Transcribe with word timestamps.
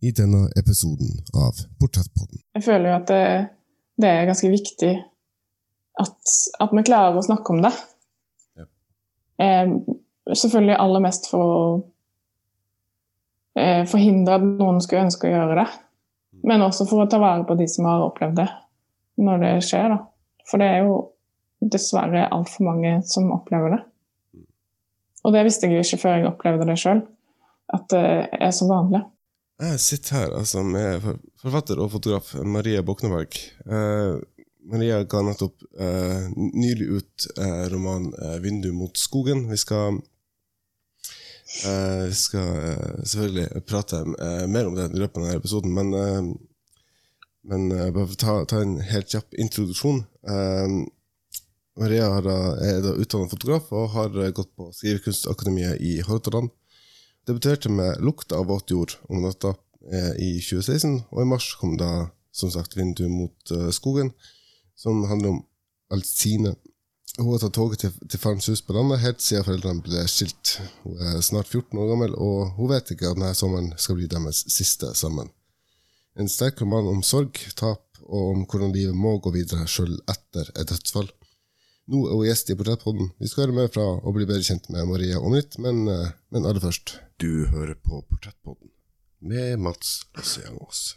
i 0.00 0.12
denne 0.14 0.46
episoden 0.56 1.10
av 1.34 1.58
Portrettpodden. 1.80 2.42
Jeg 2.54 2.64
føler 2.64 2.90
jo 2.90 2.96
at 3.00 3.08
det, 3.10 3.22
det 3.98 4.10
er 4.10 4.28
ganske 4.28 4.50
viktig 4.52 4.92
at, 5.98 6.34
at, 6.62 6.74
vi 6.74 6.84
klarer 6.86 7.18
å 7.18 7.24
snakke 7.26 7.54
om 7.54 7.64
det. 7.64 7.72
Ja. 8.58 8.66
Eh, 9.42 9.72
selvfølgelig 10.30 10.78
aller 10.78 11.02
mest 11.02 11.26
for 11.32 11.54
å 11.56 11.64
eh, 13.58 13.82
forhindre 13.90 14.38
at 14.38 14.46
noen 14.46 14.78
skulle 14.84 15.08
ønske 15.08 15.26
å 15.26 15.34
gjøre 15.34 15.58
det. 15.62 15.68
Men 16.46 16.62
også 16.62 16.86
for 16.86 17.02
å 17.02 17.10
ta 17.10 17.18
vare 17.18 17.42
på 17.48 17.58
de 17.58 17.66
som 17.70 17.88
har 17.90 18.06
opplevd 18.06 18.38
det, 18.38 18.48
når 19.18 19.42
det 19.42 19.52
skjer. 19.66 19.90
da. 19.96 19.98
For 20.46 20.62
det 20.62 20.70
er 20.70 20.86
jo 20.86 20.98
dessverre 21.58 22.28
altfor 22.30 22.68
mange 22.68 23.00
som 23.10 23.32
opplever 23.34 23.74
det. 23.74 23.82
Og 25.26 25.34
det 25.34 25.42
visste 25.48 25.66
jeg 25.66 25.80
jo 25.80 25.86
ikke 25.86 26.02
før 26.04 26.14
jeg 26.14 26.28
opplevde 26.28 26.68
det 26.68 26.78
sjøl, 26.78 27.00
at 27.74 27.88
det 27.90 28.04
er 28.38 28.52
så 28.54 28.68
vanlig. 28.70 29.02
Jeg 29.58 29.80
sitter 29.82 30.14
her 30.14 30.34
altså, 30.38 30.60
med 30.62 31.02
forfatter 31.42 31.80
og 31.82 31.90
fotograf 31.90 32.28
Maria 32.46 32.82
Bokneberg. 32.86 33.34
Eh, 33.66 34.18
Maria 34.70 35.00
ga 35.02 35.22
nettopp 35.26 35.64
eh, 35.82 36.28
nylig 36.36 36.86
ut 37.00 37.26
eh, 37.42 37.64
romanen 37.72 38.12
eh, 38.14 38.36
'Vindu 38.38 38.68
mot 38.76 38.94
skogen'. 38.94 39.48
Vi 39.50 39.58
skal, 39.58 39.98
eh, 41.66 42.04
vi 42.06 42.14
skal 42.20 42.52
eh, 42.68 43.00
selvfølgelig 43.02 43.64
prate 43.66 44.04
mer 44.46 44.68
om 44.68 44.78
det 44.78 44.92
i 44.92 45.02
løpet 45.02 45.18
av 45.18 45.26
denne 45.26 45.40
episoden, 45.40 45.74
men, 45.74 45.90
men 47.42 47.66
bare 47.96 48.14
ta, 48.14 48.36
ta, 48.46 48.62
en 48.62 48.78
helt 48.78 49.10
kjapp 49.10 49.34
introduksjon. 49.34 50.04
Maria 51.78 52.12
er 52.20 52.30
er 52.30 52.92
utdannet 52.94 53.34
fotograf 53.34 53.74
og 53.74 53.90
har 53.96 54.22
gått 54.38 54.54
på 54.54 54.70
Skrivekunstakademiet 54.70 55.82
i 55.82 55.98
Hordaland 56.06 56.54
debuterte 57.28 57.68
med 57.68 58.00
'Lukta 58.00 58.38
av 58.40 58.46
våt 58.48 58.70
jord' 58.70 58.96
om 59.08 59.22
natta 59.22 59.54
eh, 59.92 60.14
i 60.16 60.30
2016, 60.40 61.02
og 61.10 61.22
i 61.22 61.28
mars 61.28 61.54
kom 61.60 61.76
da 61.76 62.08
som 62.32 62.50
sagt 62.50 62.76
'Vindu 62.76 63.08
mot 63.08 63.52
uh, 63.52 63.68
skogen', 63.70 64.12
som 64.76 65.04
handler 65.04 65.28
om 65.28 65.44
Alcine. 65.90 66.54
Hun 67.18 67.32
har 67.32 67.40
tatt 67.42 67.56
toget 67.56 67.80
til, 67.82 67.92
til 68.10 68.20
farens 68.20 68.46
hus 68.46 68.62
på 68.62 68.76
landet 68.76 69.00
helt 69.02 69.22
siden 69.24 69.44
foreldrene 69.44 69.82
ble 69.82 70.04
skilt. 70.06 70.60
Hun 70.84 71.00
er 71.02 71.20
snart 71.24 71.48
14 71.48 71.78
år 71.80 71.88
gammel, 71.90 72.14
og 72.14 72.54
hun 72.58 72.70
vet 72.70 72.92
ikke 72.94 73.10
at 73.10 73.18
denne 73.18 73.34
sommeren 73.34 73.72
skal 73.76 73.98
bli 73.98 74.06
deres 74.06 74.44
siste 74.52 74.92
sammen. 74.94 75.32
En 76.18 76.30
sterk 76.30 76.60
roman 76.62 76.86
om 76.90 77.02
sorg, 77.02 77.38
tap 77.58 77.84
og 78.06 78.30
om 78.34 78.44
hvordan 78.46 78.72
livet 78.74 78.96
må 78.96 79.16
gå 79.22 79.32
videre 79.34 79.66
sjøl 79.70 79.98
etter 80.10 80.50
et 80.54 80.70
dødsfall. 80.70 81.10
Nå 81.88 82.04
er 82.04 82.16
hun 82.16 82.26
gjest 82.28 82.50
i 82.52 82.56
Portrettpodden. 82.58 83.12
Vi 83.18 83.30
skal 83.30 83.46
høre 83.46 83.56
mer 83.56 83.70
fra 83.72 83.86
og 83.96 84.14
bli 84.16 84.26
bedre 84.28 84.44
kjent 84.44 84.68
med 84.72 84.88
Maria 84.90 85.20
om 85.24 85.34
litt, 85.34 85.56
men, 85.62 85.86
eh, 85.88 86.10
men 86.30 86.46
aller 86.46 86.60
først. 86.60 86.98
Du 87.20 87.46
hører 87.46 87.74
på 87.74 88.02
Portrettpodden 88.02 88.68
med 89.18 89.58
Mats 89.58 90.06
Lassiangås. 90.16 90.96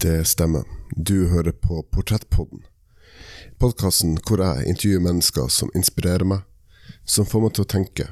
Det 0.00 0.24
stemmer. 0.24 0.64
Du 0.96 1.28
hører 1.28 1.52
på 1.52 1.84
Portrettpodden. 1.92 2.64
Podkasten 3.62 4.18
hvor 4.26 4.42
jeg 4.42 4.66
intervjuer 4.74 5.06
mennesker 5.06 5.46
som 5.46 5.70
inspirerer 5.78 6.26
meg, 6.26 6.42
som 7.06 7.30
får 7.30 7.46
meg 7.46 7.54
til 7.54 7.68
å 7.68 7.72
tenke, 7.76 8.10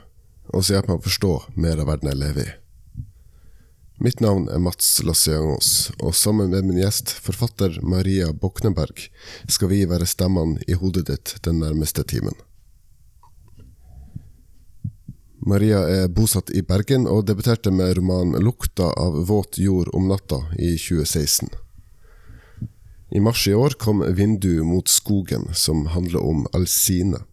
og 0.55 0.63
som 0.63 0.77
hjelper 0.77 0.95
meg 0.95 1.03
å 1.03 1.09
forstå 1.11 1.35
mer 1.59 1.83
av 1.83 1.91
verden 1.91 2.13
jeg 2.13 2.23
lever 2.23 2.53
i. 2.53 2.57
Mitt 4.01 4.21
navn 4.21 4.45
er 4.49 4.61
Mats 4.63 5.01
Lassiangos, 5.03 5.91
og 5.99 6.15
sammen 6.15 6.53
med 6.53 6.69
min 6.69 6.77
gjest, 6.79 7.11
forfatter 7.11 7.81
Maria 7.83 8.29
Bokneberg, 8.31 9.09
skal 9.51 9.73
vi 9.73 9.81
være 9.91 10.07
stemmene 10.07 10.63
i 10.71 10.77
hodet 10.79 11.09
ditt 11.09 11.33
den 11.43 11.59
nærmeste 11.59 12.05
timen. 12.07 12.37
Maria 15.43 15.81
er 15.91 16.13
bosatt 16.15 16.53
i 16.55 16.63
Bergen 16.63 17.09
og 17.11 17.25
debuterte 17.27 17.73
med 17.75 17.97
romanen 17.99 18.39
'Lukta 18.39 18.93
av 18.95 19.19
våt 19.27 19.59
jord 19.59 19.91
om 19.95 20.07
natta' 20.07 20.45
i 20.55 20.77
2016. 20.79 21.51
I 23.11 23.21
mars 23.21 23.49
i 23.49 23.55
år 23.55 23.75
kom 23.83 24.05
'Vindu 24.07 24.63
mot 24.63 24.87
skogen', 24.87 25.55
som 25.55 25.87
handler 25.87 26.23
om 26.23 26.47
Alsine. 26.53 27.25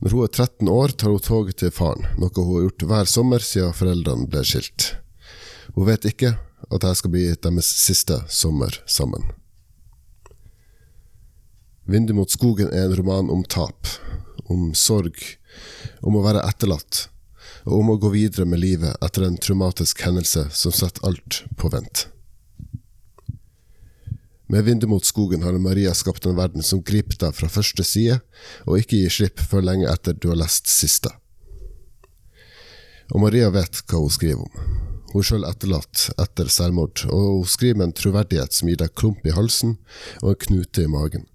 Når 0.00 0.14
hun 0.16 0.24
er 0.24 0.32
13 0.32 0.68
år, 0.72 0.92
tar 0.96 1.12
hun 1.12 1.20
toget 1.20 1.58
til 1.60 1.72
faren, 1.76 2.06
noe 2.16 2.32
hun 2.32 2.54
har 2.54 2.62
gjort 2.64 2.84
hver 2.88 3.08
sommer 3.10 3.44
siden 3.44 3.74
foreldrene 3.76 4.30
ble 4.32 4.40
skilt. 4.48 4.94
Hun 5.74 5.86
vet 5.90 6.06
ikke 6.08 6.34
at 6.70 6.78
dette 6.78 6.94
skal 6.96 7.12
bli 7.12 7.26
deres 7.36 7.68
siste 7.82 8.16
sommer 8.32 8.80
sammen. 8.88 9.28
Vindu 11.90 12.14
mot 12.16 12.32
skogen 12.32 12.70
er 12.72 12.86
en 12.86 12.96
roman 12.96 13.28
om 13.34 13.42
tap, 13.44 13.88
om 14.48 14.70
sorg, 14.78 15.20
om 16.00 16.16
å 16.16 16.24
være 16.24 16.46
etterlatt, 16.48 17.08
og 17.66 17.82
om 17.82 17.92
å 17.92 17.98
gå 18.00 18.12
videre 18.14 18.46
med 18.48 18.62
livet 18.62 18.96
etter 19.04 19.26
en 19.26 19.36
traumatisk 19.36 20.00
hendelse 20.06 20.46
som 20.54 20.72
setter 20.72 21.04
alt 21.10 21.42
på 21.60 21.68
vent. 21.74 22.06
Med 24.50 24.64
vindu 24.64 24.86
mot 24.90 25.04
skogen 25.04 25.42
har 25.42 25.52
Maria 25.62 25.94
skapt 25.94 26.26
en 26.26 26.34
verden 26.34 26.64
som 26.66 26.82
griper 26.82 27.14
deg 27.22 27.34
fra 27.38 27.46
første 27.46 27.84
side, 27.86 28.16
og 28.66 28.80
ikke 28.80 28.98
gir 28.98 29.12
slipp 29.14 29.42
før 29.46 29.62
lenge 29.62 29.86
etter 29.86 30.16
du 30.18 30.26
har 30.32 30.40
lest 30.40 30.66
siste. 30.66 31.12
Og 33.14 33.22
Maria 33.22 33.52
vet 33.54 33.78
hva 33.86 34.00
hun 34.02 34.10
skriver 34.10 34.42
om. 34.42 34.72
Hun 35.12 35.26
sjøl 35.26 35.46
etterlatt 35.46 36.08
etter 36.18 36.50
selvmord, 36.50 37.04
og 37.06 37.22
hun 37.28 37.46
skriver 37.50 37.78
med 37.78 37.88
en 37.88 37.94
troverdighet 38.00 38.56
som 38.56 38.70
gir 38.70 38.80
deg 38.82 38.94
klump 38.98 39.22
i 39.26 39.34
halsen 39.36 39.76
og 40.22 40.32
en 40.32 40.40
knute 40.46 40.82
i 40.82 40.90
magen. 40.90 41.28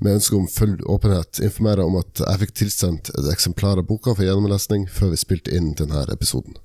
Med 0.00 0.18
ønske 0.18 0.36
om 0.36 0.48
full 0.48 0.76
åpenhet 0.92 1.40
informerer 1.40 1.86
jeg 1.86 1.88
om 1.88 1.98
at 2.00 2.20
jeg 2.24 2.42
fikk 2.44 2.54
tilsendt 2.60 3.12
et 3.16 3.32
eksemplar 3.32 3.80
av 3.80 3.88
boka 3.88 4.12
for 4.12 4.28
gjennomlesning 4.28 4.84
før 4.92 5.12
vi 5.12 5.22
spilte 5.24 5.56
inn 5.56 5.72
denne 5.80 6.04
episoden. 6.12 6.60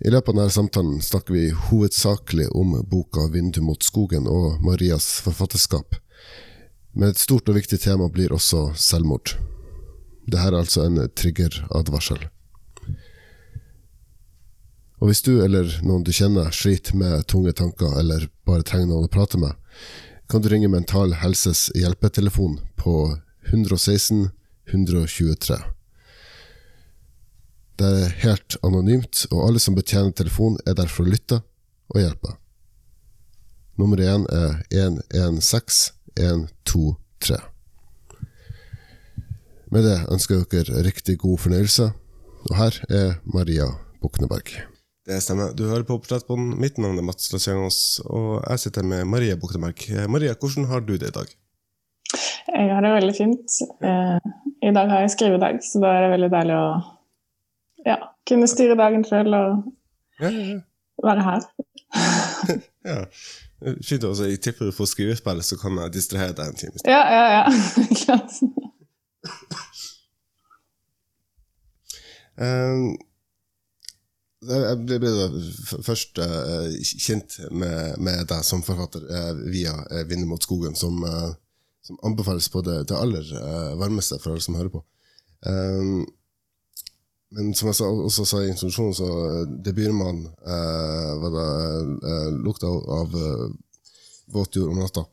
I 0.00 0.10
løpet 0.10 0.32
av 0.32 0.36
denne 0.38 0.50
samtalen 0.50 1.00
snakker 1.04 1.34
vi 1.34 1.50
hovedsakelig 1.50 2.48
om 2.56 2.72
boka 2.88 3.26
'Vindu 3.28 3.60
mot 3.60 3.82
skogen' 3.84 4.28
og 4.28 4.62
Marias 4.64 5.20
forfatterskap. 5.20 5.94
Men 6.92 7.10
et 7.10 7.18
stort 7.18 7.48
og 7.48 7.54
viktig 7.54 7.80
tema 7.80 8.08
blir 8.08 8.32
også 8.32 8.72
selvmord. 8.80 9.34
Dette 10.24 10.46
er 10.46 10.56
altså 10.56 10.86
en 10.86 11.02
triggeradvarsel. 11.16 12.22
Og 15.00 15.08
hvis 15.08 15.22
du 15.22 15.42
eller 15.44 15.68
noen 15.84 16.04
du 16.04 16.12
kjenner 16.12 16.48
sliter 16.50 16.96
med 16.96 17.26
tunge 17.28 17.52
tanker 17.52 17.98
eller 18.00 18.28
bare 18.48 18.64
trenger 18.64 18.88
noen 18.88 19.04
å 19.04 19.12
prate 19.12 19.36
med, 19.40 19.52
kan 20.32 20.40
du 20.40 20.48
ringe 20.48 20.68
Mental 20.68 21.12
Helses 21.12 21.68
hjelpetelefon 21.76 22.56
på 22.80 22.96
116 23.52 24.30
123. 24.72 25.60
Det 27.80 27.88
er 27.88 28.10
helt 28.26 28.58
anonymt, 28.60 29.22
og 29.32 29.46
alle 29.46 29.56
som 29.62 29.72
betjener 29.72 30.12
telefonen, 30.12 30.60
er 30.68 30.74
der 30.76 30.84
for 30.92 31.00
å 31.06 31.12
lytte 31.14 31.40
og 31.88 31.96
hjelpe. 32.02 32.34
Nummer 33.80 33.96
én 34.04 34.26
er 34.28 34.60
116123. 34.68 37.40
Med 39.72 39.82
det 39.86 39.96
ønsker 40.12 40.36
jeg 40.36 40.52
dere 40.52 40.84
riktig 40.84 41.16
god 41.24 41.40
fornøyelse, 41.46 41.86
og 42.50 42.54
her 42.58 42.76
er 42.92 43.16
Maria 43.24 43.72
Bukneberg. 44.04 44.68
Det 45.08 45.16
stemmer. 45.24 45.56
Du 45.56 45.64
hører 45.64 45.88
på 45.88 45.96
Portrettbånd. 45.96 46.60
Mitt 46.60 46.76
navn 46.76 47.00
er 47.00 47.08
Mats 47.08 47.32
Lasjangos, 47.32 48.04
og 48.04 48.44
jeg 48.44 48.60
sitter 48.66 48.84
med 48.84 49.08
Maria 49.08 49.40
Bukneberg. 49.40 49.80
Maria, 50.12 50.36
hvordan 50.36 50.68
har 50.68 50.84
du 50.84 51.00
det 51.00 51.08
i 51.08 51.16
dag? 51.16 51.24
Jeg 52.50 52.74
har 52.76 52.82
det 52.84 52.92
veldig 52.98 53.16
fint. 53.16 53.48
Eh, 53.80 54.20
I 54.68 54.76
dag 54.76 54.84
har 54.92 55.00
jeg 55.06 55.16
skrivedag, 55.16 55.64
så 55.64 55.80
da 55.80 55.88
er 55.96 56.04
det 56.04 56.12
veldig 56.18 56.32
deilig 56.36 56.60
å 56.60 56.99
ja, 57.86 57.96
kunne 58.28 58.48
styre 58.50 58.76
dagen 58.78 59.04
selv 59.04 59.34
og 59.34 59.62
ja, 60.20 60.30
ja, 60.30 60.58
være 61.04 61.22
her. 61.24 61.46
ja. 62.90 63.04
Fint 63.84 64.04
også. 64.04 64.24
Jeg 64.24 64.40
tipper 64.40 64.70
du 64.70 64.72
får 64.72 64.88
skrivespill, 64.94 65.42
så 65.44 65.56
kan 65.60 65.76
jeg 65.82 65.92
distrahere 65.92 66.36
deg 66.36 66.48
en 66.48 66.58
time. 66.60 66.80
Ja, 66.88 67.02
ja, 67.12 67.24
ja. 67.36 68.18
Um, 72.40 72.94
jeg 74.48 74.76
ble 74.88 75.10
først 75.84 76.16
uh, 76.24 76.70
kjent 76.80 77.34
med, 77.52 77.98
med, 78.00 78.22
deg 78.30 78.46
som 78.46 78.62
forfatter 78.64 79.02
uh, 79.04 79.42
via 79.52 79.74
uh, 79.90 80.06
'Vinner 80.08 80.30
mot 80.30 80.40
skogen', 80.40 80.78
som, 80.78 81.04
som, 81.84 81.98
anbefales 82.02 82.48
på 82.48 82.62
det, 82.64 82.78
det 82.88 82.96
aller 82.96 83.28
varmeste 83.76 84.16
for 84.22 84.32
alle 84.32 84.40
som 84.40 84.56
hører 84.56 84.72
på. 84.72 84.80
Um, 85.44 86.06
men 87.30 87.52
som 87.54 87.70
jeg 87.70 87.86
også 87.86 88.24
sa 88.26 88.40
i 88.42 88.50
introduksjonen, 88.50 88.94
så 88.96 89.08
eh, 89.08 89.42
debutromanen 89.66 90.24
eh, 90.26 91.10
var 91.22 91.34
det 91.36 91.50
eh, 92.10 92.30
lukta 92.42 92.70
av 92.70 93.14
eh, 93.14 93.44
våt 94.34 94.56
jord 94.56 94.72
om 94.72 94.80
natta. 94.82 95.04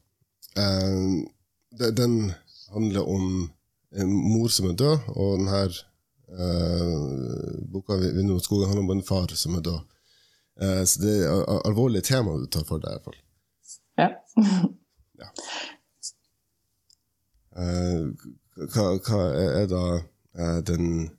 Eh, 0.58 1.92
den 1.94 2.18
handler 2.74 3.10
om 3.10 3.50
en 3.96 4.16
mor 4.34 4.50
som 4.50 4.70
er 4.72 4.80
død, 4.82 5.12
og 5.14 5.38
denne 5.38 5.62
eh, 5.68 7.62
boka 7.72 8.00
'Vindu 8.02 8.34
mot 8.34 8.44
skogen' 8.44 8.68
handler 8.68 8.84
om 8.84 8.98
en 8.98 9.04
far 9.06 9.36
som 9.36 9.56
er 9.56 9.62
død. 9.70 9.80
Eh, 10.62 10.84
så 10.90 11.02
det 11.02 11.16
er 11.22 11.62
alvorlige 11.70 12.10
temaer 12.10 12.42
du 12.42 12.50
tar 12.50 12.66
for 12.66 12.82
deg, 12.82 12.90
i 12.90 12.98
hvert 12.98 13.06
fall. 13.06 13.22
Ja. 13.98 14.10
ja. 15.22 15.30
Eh, 17.58 18.04
hva, 18.74 18.88
hva 19.06 19.22
er 19.38 19.70
da 19.70 19.84
eh, 20.38 20.60
den, 20.66 21.12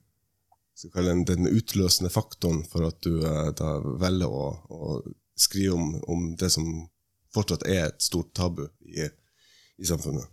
den, 0.84 1.24
den 1.24 1.46
utløsende 1.46 2.10
faktoren 2.10 2.62
for 2.64 2.86
at 2.88 3.02
du 3.02 3.20
eh, 3.26 3.50
da 3.58 3.78
velger 4.00 4.30
å, 4.30 4.48
å 4.70 4.98
skrive 5.38 5.74
om, 5.74 5.94
om, 6.06 6.26
det 6.38 6.50
som 6.54 6.66
fortsatt 7.34 7.66
er 7.68 7.88
et 7.88 8.02
stort 8.02 8.32
tabu 8.36 8.64
i, 8.86 9.06
i 9.78 9.88
samfunnet? 9.88 10.28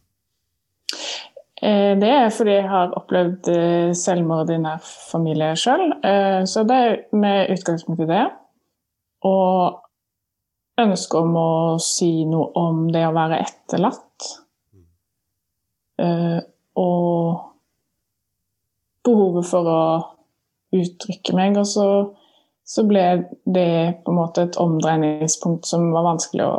Eh, 1.61 1.93
det 1.97 2.11
er 2.11 2.29
fordi 2.33 2.59
jeg 2.59 2.69
har 2.69 2.93
opplevd 2.99 3.49
eh, 3.53 3.89
selvmord 3.97 4.53
i 4.53 4.59
nær 4.61 4.83
familie 4.85 5.55
sjøl. 5.59 5.87
Så 6.45 6.65
det 6.67 6.77
er 6.83 6.97
med 7.15 7.53
utgangspunkt 7.55 8.05
i 8.05 8.09
det. 8.09 8.25
Og 9.25 9.81
ønske 10.81 11.21
om 11.23 11.37
å 11.39 11.51
si 11.81 12.11
noe 12.29 12.51
om 12.59 12.85
det 12.93 13.05
å 13.07 13.15
være 13.15 13.41
etterlatt. 13.47 14.33
Mm. 15.95 16.41
og 16.75 17.55
behovet 19.05 19.47
for 19.47 19.69
å 19.69 19.81
uttrykke 20.81 21.35
meg. 21.37 21.57
Og 21.61 21.67
så, 21.69 21.87
så, 22.65 22.85
ble 22.87 23.03
det 23.45 23.69
på 24.05 24.13
en 24.13 24.19
måte 24.19 24.45
et 24.45 24.59
omdreiningspunkt 24.61 25.67
som 25.69 25.91
var 25.95 26.07
vanskelig 26.11 26.45
å 26.47 26.55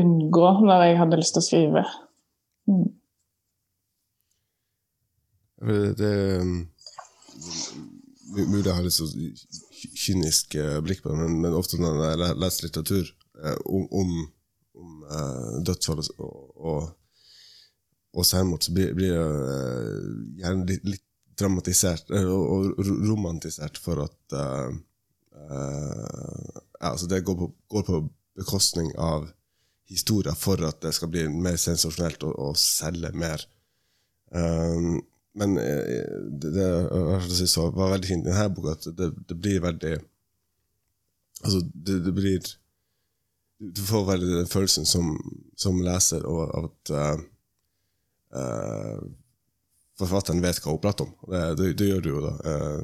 unngå 0.00 0.48
når 0.64 0.86
jeg 0.86 1.00
hadde 1.02 1.20
lyst 1.20 1.36
til 1.36 1.42
å 1.42 1.48
skrive. 1.48 1.84
Mm. 2.70 2.90
Det 5.98 6.14
mulig 8.32 8.64
jeg 8.64 8.74
har 8.74 8.86
litt 8.86 8.96
så 8.96 9.06
kynisk 10.02 10.54
eh, 10.58 10.78
blikk 10.82 11.02
på 11.02 11.10
det, 11.12 11.18
men, 11.20 11.36
men, 11.42 11.54
ofte 11.54 11.78
når 11.78 12.00
jeg 12.00 12.38
leser 12.40 12.66
litteratur 12.66 13.04
eh, 13.44 13.58
om, 13.68 13.84
om, 14.00 14.14
om 14.80 15.04
uh, 15.04 15.58
dødsfall 15.66 16.00
og, 16.00 16.38
og 16.56 16.90
og 18.12 18.26
selvmord, 18.28 18.60
så 18.60 18.74
blir, 18.76 18.92
blir 18.96 19.14
uh, 19.16 20.00
gjerne 20.40 20.66
litt, 20.68 20.84
litt 20.84 21.04
dramatisert 21.42 22.10
uh, 22.14 22.32
og 22.32 22.80
romantisert 23.08 23.78
for 23.82 24.04
at 24.06 24.36
uh, 24.38 24.72
ja, 25.42 26.90
altså 26.92 27.08
det 27.10 27.24
går 27.26 27.38
på, 27.38 27.52
går 27.72 27.86
på, 27.88 28.02
bekostning 28.32 28.86
av 28.96 29.26
historier 29.92 30.32
for 30.38 30.62
at 30.64 30.78
det 30.80 30.94
skal 30.96 31.10
bli 31.12 31.26
mer 31.28 31.58
sensasjonelt 31.60 32.22
og, 32.24 32.32
og 32.40 32.54
selge 32.56 33.10
mer. 33.12 33.42
men 35.36 35.56
det, 35.60 36.54
det 36.56 36.68
synes 37.26 37.56
var 37.58 37.90
veldig 37.92 38.08
fint 38.08 38.24
i 38.24 38.30
denne 38.30 38.46
boka, 38.56 38.72
at 38.72 38.88
det, 38.96 39.10
det 39.28 39.36
blir 39.36 39.60
veldig 39.60 39.98
Altså, 41.42 41.60
det, 41.74 41.98
det, 42.06 42.12
blir 42.14 42.40
Du 43.76 43.82
får 43.82 44.04
veldig 44.06 44.28
den 44.36 44.50
følelsen 44.50 44.86
som, 44.86 45.12
som 45.58 45.80
leser 45.82 46.24
av 46.26 46.66
at 46.70 46.92
uh, 48.32 49.02
forfatteren 50.02 50.42
vet 50.42 50.60
hva 50.62 50.74
hun 50.74 50.82
prater 50.82 51.08
om. 51.08 51.14
Det, 51.30 51.42
det, 51.58 51.70
det 51.78 51.88
gjør 51.88 52.02
du 52.04 52.10
jo, 52.10 52.22
da. 52.24 52.32
Uh, 52.46 52.82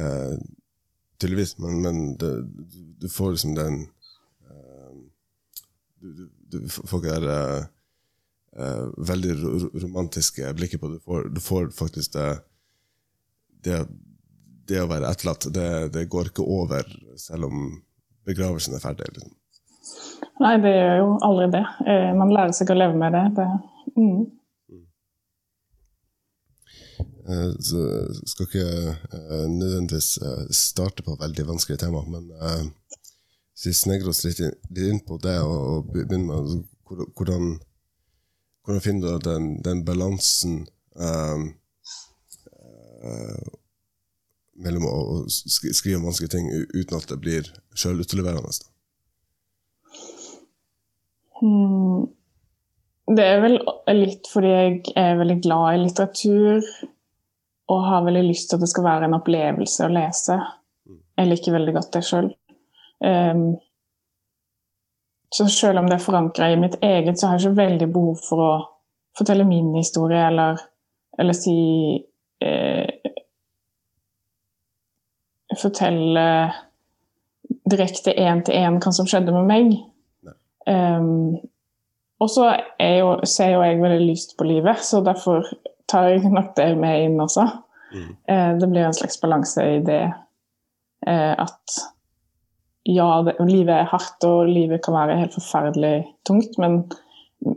uh, 0.00 0.36
tydeligvis. 1.20 1.56
Men, 1.62 1.80
men 1.84 2.02
det, 2.20 2.34
du 3.00 3.08
får 3.08 3.36
liksom 3.36 3.56
den 3.58 3.82
du, 6.00 6.12
du, 6.16 6.28
du, 6.48 6.68
får 6.72 7.02
ikke 7.02 7.16
det 7.20 7.40
veldig 9.10 9.34
romantiske 9.82 10.54
blikket 10.56 10.80
på 10.80 10.88
det. 10.88 11.02
Du 11.04 11.34
du 11.34 11.40
får 11.44 11.68
faktisk 11.76 12.14
det, 12.16 12.30
det, 13.64 13.82
det 14.68 14.80
å 14.80 14.88
være 14.88 15.10
etterlatt. 15.12 15.50
Det, 15.52 15.66
det, 15.92 16.06
går 16.08 16.32
ikke 16.32 16.46
over 16.48 16.88
selv 17.20 17.50
om 17.50 17.68
begravelsen 18.24 18.78
er 18.78 18.82
ferdig. 18.82 19.12
Liksom. 19.12 19.36
Nei, 20.40 20.54
det 20.64 20.72
gjør 20.72 20.96
jo 21.02 21.12
aldri 21.28 21.50
det. 21.58 21.64
Man 22.16 22.32
lærer 22.32 22.56
seg 22.56 22.72
å 22.72 22.80
leve 22.80 22.96
med 22.96 23.18
det. 23.18 23.26
det 23.36 23.50
Mm. 24.00 24.39
Uh, 27.28 27.52
så 27.60 27.78
skal 28.26 28.46
ikke 28.46 28.66
uh, 29.12 29.46
nødvendigvis 29.48 30.18
uh, 30.22 30.46
starte 30.50 31.02
på 31.04 31.16
veldig 31.20 31.48
vanskelige 31.48 31.82
tema, 31.82 32.00
men 32.08 32.30
uh, 32.30 32.62
hvis 33.52 33.66
vi 33.66 33.72
snegrer 33.76 34.08
oss 34.08 34.22
litt 34.24 34.40
inn, 34.40 35.02
på 35.04 35.18
det 35.20 35.36
og, 35.44 35.90
begynner 35.92 36.24
med 36.24 36.36
altså, 36.38 36.62
hvordan, 37.18 37.50
hvordan 38.64 38.84
finner 38.84 39.18
du 39.18 39.30
den, 39.30 39.48
den 39.64 39.82
balansen 39.84 40.62
mellom 44.60 44.86
å, 44.88 44.94
å 45.12 45.18
skrive 45.28 45.98
om 45.98 46.06
vanskelige 46.08 46.32
ting 46.34 46.48
uten 46.72 46.96
at 46.96 47.08
det 47.12 47.18
blir 47.20 47.50
sjølutleverende? 47.76 48.52
Hmm. 51.40 52.08
Det 53.10 53.26
er 53.26 53.44
vel 53.44 53.60
litt 53.98 54.28
fordi 54.32 54.54
jeg 54.56 54.96
er 54.96 55.20
veldig 55.20 55.38
glad 55.44 55.76
i 55.76 55.84
litteratur 55.84 56.72
og 57.70 57.86
har 57.86 58.04
veldig 58.06 58.22
lyst 58.26 58.50
til 58.50 58.58
at 58.58 58.64
det 58.64 58.70
skal 58.72 58.86
være 58.86 59.08
en 59.08 59.16
opplevelse 59.20 59.86
å 59.86 59.94
lese. 59.94 60.36
Jeg 61.18 61.30
liker 61.30 61.54
veldig 61.54 61.74
godt 61.76 61.92
det 61.94 62.02
sjøl. 62.06 62.30
Um, 63.00 63.08
ehm, 63.10 63.44
så 65.30 65.46
selv 65.46 65.78
om 65.78 65.86
det 65.86 65.94
er 65.98 66.02
forankra 66.02 66.50
i 66.50 66.58
mitt 66.58 66.80
eget, 66.82 67.18
så 67.18 67.28
har 67.28 67.38
jeg 67.38 67.50
ikke 67.52 67.62
veldig 67.62 67.88
behov 67.94 68.24
for 68.26 68.42
å 68.42 68.52
fortelle 69.18 69.46
min 69.46 69.70
historie 69.76 70.24
eller, 70.26 70.58
eller 71.18 71.36
si 71.36 71.54
eh, 72.42 72.88
Fortelle 75.60 76.24
direkte 77.66 78.12
én 78.14 78.44
til 78.46 78.54
én 78.54 78.76
hva 78.78 78.92
som 78.94 79.08
skjedde 79.10 79.32
med 79.34 79.48
meg. 79.48 79.72
Um, 80.70 81.40
og 82.22 82.30
så 82.30 82.52
ser 83.26 83.56
jo 83.56 83.64
jeg 83.64 83.80
veldig 83.80 84.04
lyst 84.04 84.36
på 84.38 84.46
livet, 84.46 84.78
så 84.86 85.00
derfor 85.02 85.48
tar 85.90 86.30
nok 86.30 86.54
det 86.58 86.70
med 86.78 87.06
inn 87.06 87.20
også. 87.22 87.46
Mm. 87.90 88.10
Eh, 88.32 88.50
det 88.60 88.68
blir 88.70 88.86
en 88.86 88.96
slags 88.96 89.18
balanse 89.20 89.64
i 89.66 89.80
det 89.86 90.02
eh, 91.06 91.32
at 91.34 91.80
ja, 92.82 93.22
det, 93.22 93.36
livet 93.44 93.74
er 93.74 93.90
hardt, 93.90 94.24
og 94.24 94.48
livet 94.48 94.82
kan 94.84 94.96
være 94.96 95.18
helt 95.20 95.34
forferdelig 95.36 95.94
tungt, 96.26 96.56
men, 96.62 96.84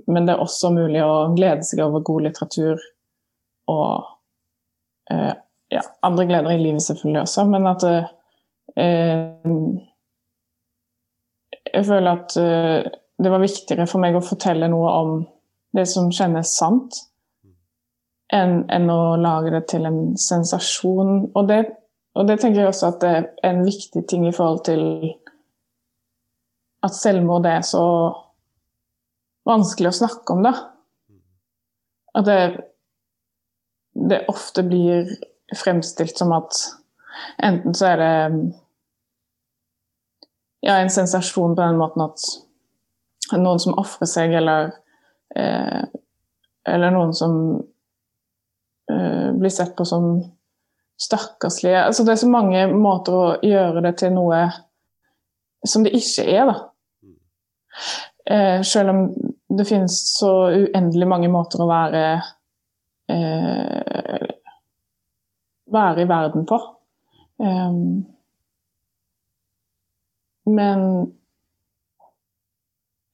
men 0.08 0.28
det 0.28 0.36
er 0.36 0.44
også 0.44 0.74
mulig 0.74 1.04
å 1.06 1.30
glede 1.38 1.66
seg 1.68 1.84
over 1.86 2.04
god 2.06 2.28
litteratur 2.28 2.82
og 3.72 4.04
eh, 5.12 5.32
ja, 5.74 5.84
andre 6.06 6.26
gleder 6.30 6.52
i 6.52 6.60
livet 6.62 6.84
selvfølgelig 6.84 7.22
også, 7.24 7.46
men 7.50 7.70
at 7.72 7.88
eh, 7.88 8.04
Jeg 11.74 11.86
føler 11.88 12.12
at 12.12 12.36
eh, 12.38 12.92
det 13.24 13.32
var 13.32 13.42
viktigere 13.42 13.88
for 13.90 14.04
meg 14.04 14.18
å 14.18 14.26
fortelle 14.26 14.68
noe 14.70 14.92
om 15.00 15.16
det 15.74 15.88
som 15.90 16.12
kjennes 16.14 16.52
sant, 16.54 17.00
enn, 18.34 18.64
enn 18.72 18.92
å 18.92 19.16
lage 19.22 19.54
det 19.54 19.64
til 19.72 19.88
en 19.88 20.02
sensasjon. 20.20 21.30
Og 21.34 21.48
det, 21.50 21.62
og 22.18 22.28
det, 22.30 22.40
tenker 22.42 22.64
jeg 22.64 22.72
også 22.72 22.92
at 22.94 23.02
det 23.04 23.14
er 23.14 23.28
en 23.50 23.64
viktig 23.66 24.06
ting 24.10 24.28
i 24.28 24.36
forhold 24.36 24.64
til 24.68 24.84
at 26.84 26.98
selvmord 26.98 27.48
er 27.48 27.64
så 27.66 27.86
vanskelig 29.48 29.92
å 29.92 30.00
snakke 30.04 30.36
om, 30.36 30.44
da. 30.46 30.54
At 32.14 32.28
det, 32.28 32.42
det 33.94 34.26
ofte 34.32 34.66
blir 34.68 35.10
fremstilt 35.58 36.20
som 36.20 36.34
at 36.36 36.58
enten 37.44 37.76
så 37.78 37.94
er 37.94 38.02
det 38.02 38.14
ja, 40.64 40.78
en 40.78 40.92
sensasjon 40.94 41.56
på 41.56 41.62
den 41.62 41.80
måten 41.80 42.06
at 42.06 42.24
noen 43.34 43.62
som 43.62 43.78
ofrer 43.80 44.10
seg, 44.10 44.34
eller, 44.38 44.72
eh, 45.36 45.84
eller 46.70 46.94
noen 46.96 47.14
som 47.18 47.36
eh, 48.92 49.32
blir 49.38 49.54
sett 49.54 49.76
på 49.78 49.86
som 49.86 50.18
stakkarslige. 51.02 51.86
Altså, 51.88 52.04
det 52.04 52.16
er 52.16 52.22
så 52.22 52.30
mange 52.32 52.68
måter 52.74 53.18
å 53.18 53.26
gjøre 53.44 53.84
det 53.86 53.96
til 54.04 54.14
noe 54.16 54.46
som 55.68 55.86
det 55.86 55.96
ikke 55.96 56.28
er, 56.28 56.52
da. 56.52 56.56
Uh, 58.24 58.62
selv 58.64 58.94
om 58.94 59.00
det 59.58 59.66
finnes 59.68 59.96
så 60.14 60.30
uendelig 60.48 61.08
mange 61.12 61.28
måter 61.32 61.60
å 61.60 61.68
være 61.68 62.04
uh, 63.12 64.30
være 65.74 66.06
i 66.06 66.08
verden 66.08 66.46
på. 66.48 66.60
Um, 67.44 68.06
men 70.46 70.86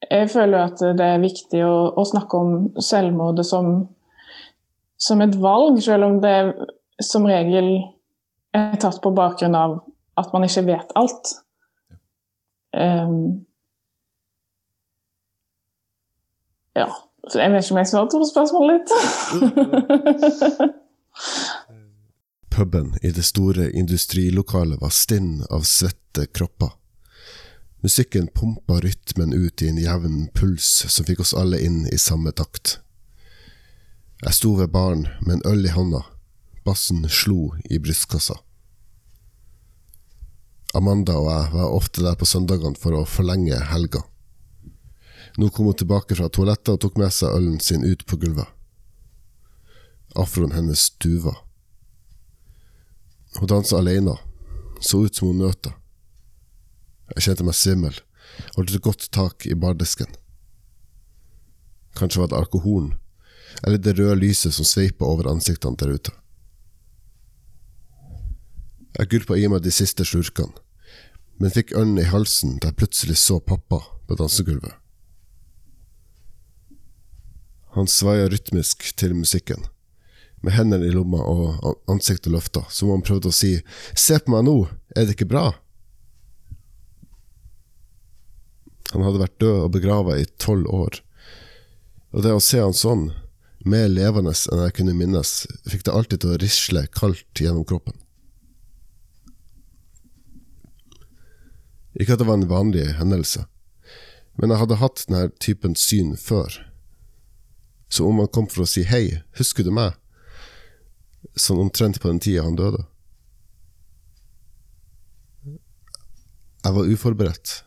jeg 0.09 0.29
føler 0.33 0.65
at 0.65 0.81
det 0.97 1.05
er 1.05 1.21
viktig 1.21 1.61
å, 1.65 1.73
å 1.93 2.05
snakke 2.07 2.39
om 2.39 2.53
selvmordet 2.81 3.45
som, 3.45 3.87
som, 4.99 5.21
et 5.21 5.35
valg, 5.39 5.79
selv 5.83 6.07
om 6.07 6.19
det 6.23 6.37
som 7.03 7.27
regel 7.27 7.69
er 8.55 8.75
tatt 8.81 8.99
på 9.03 9.11
bakgrunn 9.15 9.55
av 9.55 9.77
at 10.19 10.33
man 10.33 10.43
ikke 10.47 10.65
vet 10.67 10.91
alt. 10.99 11.35
Um, 12.75 13.45
ja. 16.77 16.89
Jeg 17.29 17.51
vet 17.51 17.65
ikke 17.65 17.73
om 17.75 17.79
jeg 17.81 17.89
svarte 17.91 18.19
på 18.19 18.27
spørsmålet 18.29 18.79
ditt. 18.79 18.91
Puben 22.55 22.93
i 23.03 23.11
det 23.15 23.25
store 23.27 23.69
industrilokalet 23.71 24.81
var 24.81 24.93
stinn 24.95 25.43
av 25.51 25.67
svette 25.67 26.25
kropper. 26.33 26.71
Musikken 27.83 28.27
pumpa 28.35 28.79
rytmen 28.83 29.33
ut 29.35 29.61
i 29.61 29.69
en 29.69 29.77
jevn 29.79 30.17
puls 30.35 30.67
som 30.91 31.07
fikk 31.07 31.21
oss 31.23 31.35
alle 31.37 31.61
inn 31.63 31.85
i 31.87 31.99
samme 32.01 32.31
takt. 32.35 32.79
Jeg 34.19 34.35
sto 34.35 34.51
ved 34.57 34.67
baren 34.67 35.05
med 35.23 35.37
en 35.37 35.45
øl 35.47 35.65
i 35.65 35.71
hånda, 35.71 36.01
bassen 36.67 37.05
slo 37.07 37.53
i 37.71 37.79
brystkassa. 37.79 38.35
Amanda 40.75 41.15
og 41.15 41.29
jeg 41.31 41.53
var 41.53 41.75
ofte 41.77 42.03
der 42.03 42.17
på 42.19 42.27
søndagene 42.27 42.75
for 42.77 42.97
å 42.97 43.05
forlenge 43.07 43.55
helga. 43.71 44.03
Nå 45.39 45.47
kom 45.55 45.71
hun 45.71 45.79
tilbake 45.79 46.19
fra 46.19 46.27
toalettet 46.27 46.73
og 46.75 46.81
tok 46.83 46.99
med 46.99 47.15
seg 47.15 47.31
ølen 47.31 47.57
sin 47.63 47.87
ut 47.87 48.03
på 48.05 48.19
gulvet. 48.19 48.51
Afroen 50.19 50.51
hennes 50.51 50.89
stuva. 50.91 51.37
Hun 53.39 53.47
dansa 53.47 53.79
alene, 53.79 54.17
så 54.83 55.05
ut 55.05 55.15
som 55.15 55.31
hun 55.31 55.45
nøt 55.45 55.63
det. 55.63 55.75
Jeg 57.15 57.29
kjente 57.29 57.47
meg 57.47 57.55
svimmel, 57.55 57.95
holdt 58.57 58.75
et 58.75 58.83
godt 58.83 59.07
tak 59.15 59.47
i 59.47 59.55
bardisken. 59.55 60.11
Kanskje 61.95 62.25
var 62.25 62.33
det 62.33 62.43
alkoholen, 62.43 62.97
eller 63.63 63.77
det 63.77 63.97
røde 63.97 64.19
lyset 64.21 64.55
som 64.55 64.67
sveiper 64.67 65.05
over 65.05 65.29
ansiktene 65.31 65.79
der 65.79 65.95
ute. 65.95 66.13
Jeg 68.97 69.11
gulpa 69.11 69.37
i 69.37 69.47
meg 69.51 69.63
de 69.63 69.71
siste 69.71 70.05
slurkene, 70.07 70.55
men 71.39 71.53
fikk 71.55 71.71
ølen 71.77 71.99
i 72.01 72.07
halsen 72.09 72.57
da 72.59 72.71
jeg 72.71 72.79
plutselig 72.81 73.19
så 73.21 73.39
pappa 73.39 73.81
på 74.07 74.17
dansegulvet. 74.19 74.73
Han 77.77 77.87
svaia 77.87 78.27
rytmisk 78.27 78.89
til 78.97 79.13
musikken, 79.15 79.67
med 80.41 80.55
hendene 80.55 80.87
i 80.87 80.93
lomma 80.93 81.21
og 81.21 81.83
ansiktet 81.91 82.31
løfta, 82.33 82.63
som 82.71 82.89
om 82.89 82.97
han 82.97 83.05
prøvde 83.05 83.29
å 83.29 83.35
si 83.35 83.59
Se 83.93 84.17
på 84.19 84.33
meg 84.33 84.47
nå, 84.47 84.55
er 84.95 85.05
det 85.05 85.15
ikke 85.15 85.29
bra? 85.29 85.51
Han 88.89 89.05
hadde 89.05 89.21
vært 89.21 89.39
død 89.43 89.63
og 89.67 89.73
begrava 89.75 90.17
i 90.17 90.25
tolv 90.41 90.65
år, 90.73 91.01
og 92.09 92.25
det 92.25 92.33
å 92.33 92.41
se 92.41 92.57
han 92.63 92.73
sånn, 92.73 93.11
mer 93.65 93.89
levende 93.91 94.31
enn 94.31 94.61
jeg 94.63 94.75
kunne 94.77 94.95
minnes, 94.95 95.33
fikk 95.67 95.83
det 95.87 95.95
alltid 95.95 96.23
til 96.23 96.33
å 96.33 96.39
risle 96.39 96.85
kaldt 96.95 97.41
gjennom 97.43 97.65
kroppen. 97.67 97.97
Ikke 101.99 102.15
at 102.15 102.21
det 102.21 102.27
var 102.29 102.39
en 102.39 102.49
vanlig 102.51 102.85
hendelse, 102.99 103.43
men 104.39 104.53
jeg 104.53 104.61
hadde 104.61 104.79
hatt 104.79 105.03
denne 105.07 105.25
typen 105.43 105.75
syn 105.75 106.15
før. 106.19 106.61
Så 107.89 108.05
om 108.07 108.21
han 108.21 108.29
kom 108.31 108.47
for 108.47 108.63
å 108.63 108.69
si 108.69 108.85
hei, 108.87 109.19
husker 109.39 109.65
du 109.65 109.73
meg? 109.73 109.97
Sånn 111.35 111.59
omtrent 111.59 111.99
på 111.99 112.07
den 112.07 112.21
tida 112.23 112.45
han 112.45 112.55
døde. 112.55 112.85
Jeg 116.63 116.75
var 116.75 116.91
uforberedt. 116.91 117.63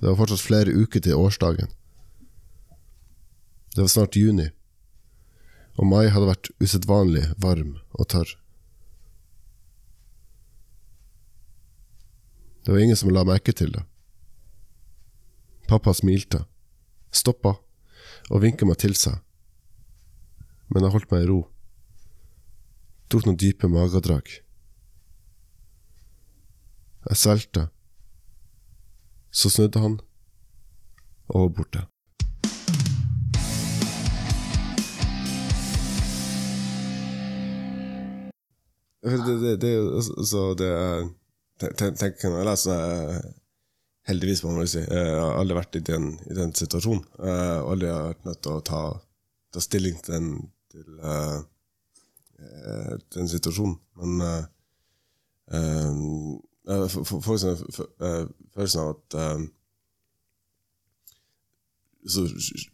Det 0.00 0.08
var 0.08 0.16
fortsatt 0.18 0.42
flere 0.42 0.72
uker 0.74 1.04
til 1.04 1.20
årsdagen. 1.20 1.68
Det 3.76 3.84
var 3.84 3.92
snart 3.92 4.16
juni, 4.16 4.48
og 5.80 5.88
mai 5.88 6.10
hadde 6.12 6.28
vært 6.28 6.50
usedvanlig 6.60 7.24
varm 7.40 7.78
og 7.96 8.10
tørr. 8.12 8.34
Det 12.60 12.74
var 12.74 12.84
ingen 12.84 12.98
som 13.00 13.10
la 13.14 13.24
merke 13.24 13.54
til 13.56 13.72
det. 13.72 13.86
Pappa 15.70 15.94
smilte, 15.96 16.44
stoppa 17.08 17.54
og 18.28 18.44
vinka 18.44 18.68
meg 18.68 18.76
til 18.82 18.92
seg, 18.98 19.16
men 20.68 20.84
jeg 20.84 20.94
holdt 20.94 21.10
meg 21.14 21.24
i 21.24 21.30
ro. 21.32 21.40
Tok 23.10 23.26
noen 23.26 23.40
dype 23.40 23.70
magedrag. 23.72 24.28
Jeg 27.08 27.16
svelgte 27.16 27.70
så 29.30 29.50
snudde 29.50 29.78
han 29.78 30.00
og 31.30 31.40
var 31.40 31.54
borte. 31.54 31.89
Det, 39.02 39.56
det, 39.62 39.70
altså, 39.96 40.42
det 40.60 40.70
tenker 41.78 42.28
Når 42.28 42.38
jeg 42.38 42.48
leser 42.50 43.20
Heldigvis, 44.08 44.42
må 44.44 44.50
man 44.56 44.68
si. 44.68 44.80
Jeg 44.80 45.16
har 45.20 45.36
aldri 45.38 45.56
vært 45.58 45.76
i 45.76 45.82
den, 45.86 46.06
i 46.30 46.34
den 46.34 46.54
situasjonen. 46.56 47.02
Jeg 47.20 47.34
har 47.36 47.66
aldri 47.68 47.90
vært 47.92 48.24
nødt 48.26 48.40
til 48.42 48.56
å 48.56 48.62
ta, 48.66 48.80
ta 49.52 49.62
stilling 49.62 49.98
til 50.02 50.14
den, 50.16 50.30
til, 50.72 50.86
uh, 51.04 52.96
den 53.14 53.28
situasjonen. 53.30 53.76
Men 54.00 54.24
uh, 54.24 54.48
um, 55.52 56.40
jeg 56.66 56.90
får 56.96 57.22
følelsen 57.28 58.82
av 58.82 58.90
at 58.94 59.18
um, 59.20 59.46
så, 62.08 62.26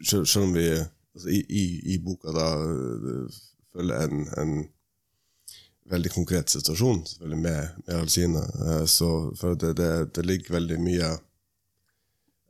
selv, 0.07 0.45
om 0.45 0.55
vi 0.55 0.69
altså, 0.71 1.29
i, 1.29 1.43
i, 1.51 1.65
i, 1.95 1.99
boka 2.07 2.33
da 2.33 2.47
følger 3.75 4.07
en, 4.07 4.27
en, 4.39 4.57
veldig 5.91 6.11
konkret 6.15 6.51
situasjon 6.51 7.05
selvfølgelig 7.07 7.39
med, 7.43 7.79
med 7.87 7.95
Alsine, 8.01 8.43
uh, 8.63 8.85
så 8.91 9.11
for 9.39 9.55
det, 9.55 9.75
det, 9.79 9.91
det, 10.17 10.27
ligger 10.27 10.59
veldig 10.59 10.81
mye 10.83 11.13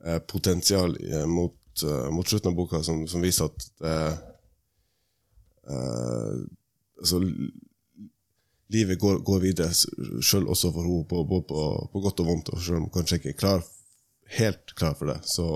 uh, 0.06 0.18
potensial 0.28 0.96
i, 1.00 1.12
mot, 1.28 1.56
mot, 2.10 2.24
slutten 2.24 2.54
av 2.54 2.56
boka 2.56 2.80
som, 2.82 3.02
som 3.08 3.20
viser 3.20 3.50
at 3.50 3.66
det 3.82 3.96
altså, 6.96 7.18
livet 8.72 8.98
går, 8.98 9.18
går 9.26 9.42
videre, 9.42 9.74
sjøl 10.24 10.48
også 10.50 10.72
for 10.74 10.86
henne, 10.86 11.04
på, 11.08 11.22
på, 11.28 11.40
på, 11.48 11.64
på, 11.92 12.02
godt 12.04 12.22
og 12.22 12.30
vondt. 12.30 12.52
Og 12.54 12.62
selv 12.62 12.80
om 12.80 12.86
hun 12.86 12.94
kanskje 12.94 13.20
ikke 13.20 13.34
er 13.34 13.40
klar, 13.40 13.66
helt 14.38 14.74
klar 14.78 14.96
for 14.98 15.12
det, 15.12 15.18
så, 15.28 15.48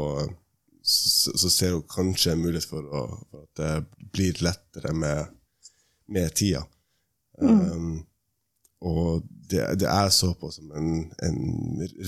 så, 0.82 1.34
så 1.34 1.52
ser 1.52 1.76
hun 1.76 1.86
kanskje 1.90 2.34
en 2.34 2.44
mulighet 2.44 2.68
for, 2.70 2.86
å, 2.86 3.06
for 3.30 3.46
at 3.46 3.62
det 3.62 4.10
blir 4.14 4.44
lettere 4.44 4.94
med, 4.96 5.32
med 6.10 6.36
tida. 6.38 6.64
Mm. 7.40 7.60
Um, 7.72 8.06
og 8.80 9.22
det, 9.50 9.64
det 9.80 9.88
jeg 9.88 10.12
så 10.16 10.32
på 10.40 10.50
som 10.54 10.72
en, 10.76 11.10
en 11.22 11.40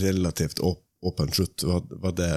relativt 0.00 0.60
åpen 0.62 1.32
slutt, 1.32 1.64
var, 1.68 1.82
var, 2.00 2.14
det 2.16 2.34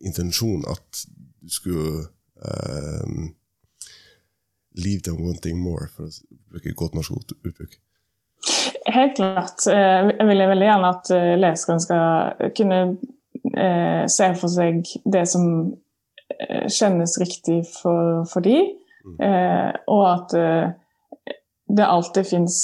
intensjonen 0.00 0.64
at 0.70 1.04
du 1.42 1.50
skulle 1.52 2.06
um, 2.36 3.34
Leave 4.74 5.00
them 5.06 5.20
wanting 5.22 5.60
more, 5.62 5.86
for 5.94 6.08
å 6.08 6.38
bruke 6.50 6.72
et 6.72 6.74
godt 6.74 6.96
norsk 6.98 7.12
uttrykk. 7.46 7.76
Helt 8.90 9.16
klart. 9.16 9.66
Eh, 9.70 10.10
jeg 10.10 10.26
vil 10.28 10.42
veldig 10.50 10.66
gjerne 10.66 10.90
at 10.96 11.10
eh, 11.14 11.34
leseren 11.38 11.82
skal 11.82 12.50
kunne 12.56 12.80
eh, 13.54 14.02
se 14.10 14.28
for 14.40 14.50
seg 14.52 14.82
det 15.14 15.24
som 15.30 15.46
kjennes 16.72 17.14
riktig 17.20 17.60
for, 17.68 18.24
for 18.26 18.42
de, 18.42 18.56
mm. 19.06 19.18
og 19.92 20.00
at 20.08 20.32
det 21.68 21.86
alltid 21.86 22.26
fins 22.28 22.56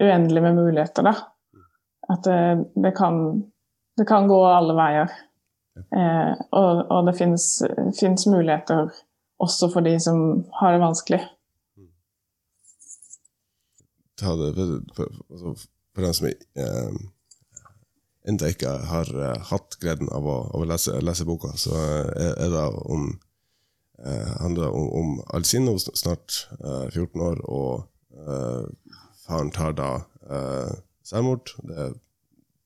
uendelig 0.00 0.42
med 0.42 0.56
muligheter, 0.56 1.04
da. 1.04 1.14
At 2.10 2.24
det, 2.24 2.92
kan, 2.96 3.42
det 4.00 4.06
kan 4.08 4.28
gå 4.28 4.38
alle 4.48 4.74
veier. 4.74 5.12
og, 6.50 6.80
og 6.90 7.06
det 7.06 7.14
fins 7.16 8.26
muligheter 8.26 8.88
også 9.40 9.68
for 9.72 9.86
de 9.86 9.92
som 10.02 10.18
har 10.58 10.74
det 10.74 10.80
vanskelig 10.82 11.20
ta 14.20 14.36
det 14.36 14.54
for, 14.54 14.80
for, 14.94 15.06
altså, 15.30 15.54
for 15.94 16.04
den 16.04 16.14
som 16.14 16.26
eh, 16.26 17.00
ennå 18.28 18.50
ikke 18.52 18.72
har 18.90 19.10
uh, 19.16 19.32
hatt 19.50 19.78
gleden 19.80 20.10
av 20.12 20.26
å, 20.28 20.36
av 20.52 20.64
å 20.64 20.68
lese, 20.68 20.98
lese, 21.04 21.26
boka, 21.28 21.54
så 21.58 21.72
er, 21.80 22.34
er 22.36 22.52
det 22.52 22.64
om 22.84 23.06
eh, 24.04 24.34
handler 24.42 24.76
om, 24.76 24.90
om 25.00 25.14
Alcino, 25.36 25.78
snart 25.80 26.42
eh, 26.60 26.86
14 26.92 27.24
år, 27.24 27.40
og 27.48 27.72
eh, 27.80 27.86
faren 29.26 29.50
tar 29.54 29.74
da 29.78 29.90
eh, 30.30 30.72
selvmord. 31.06 31.54
Det, 31.62 31.88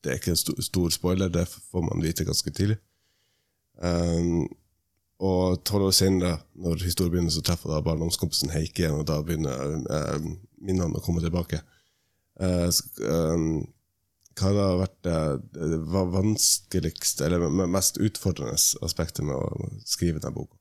det, 0.05 0.11
er 0.11 0.21
ikke 0.21 0.35
en 0.35 0.41
stor, 0.41 0.61
stor, 0.63 0.91
spoiler, 0.95 1.33
det 1.33 1.47
får 1.49 1.87
man 1.87 2.05
vite 2.05 2.27
ganske 2.27 2.51
tidlig. 2.51 2.79
Um, 3.83 4.47
og 5.25 5.63
tolv 5.65 5.89
år 5.89 5.95
senere, 5.95 6.39
når 6.55 6.85
historien 6.85 7.13
begynner, 7.13 7.33
så 7.33 7.43
treffer 7.43 7.71
da 7.71 7.83
barndomskompisen 7.85 8.53
Heike 8.55 8.85
igjen, 8.85 8.99
og 9.01 9.07
da 9.09 9.21
begynner 9.25 9.79
uh, 9.89 10.27
minnene 10.61 10.99
å 10.99 11.05
komme 11.05 11.23
tilbake. 11.25 11.63
Uh, 12.41 12.69
um, 13.07 13.65
hva 14.35 14.51
har 14.51 14.81
vært 14.81 14.97
det, 15.07 15.19
det 15.55 15.81
vanskeligste, 15.87 17.29
eller 17.29 17.47
mest 17.71 18.01
utfordrende 18.03 18.57
aspektet 18.83 19.23
med 19.27 19.39
å 19.39 19.71
skrive 19.87 20.19
denne 20.19 20.35
boka? 20.35 20.59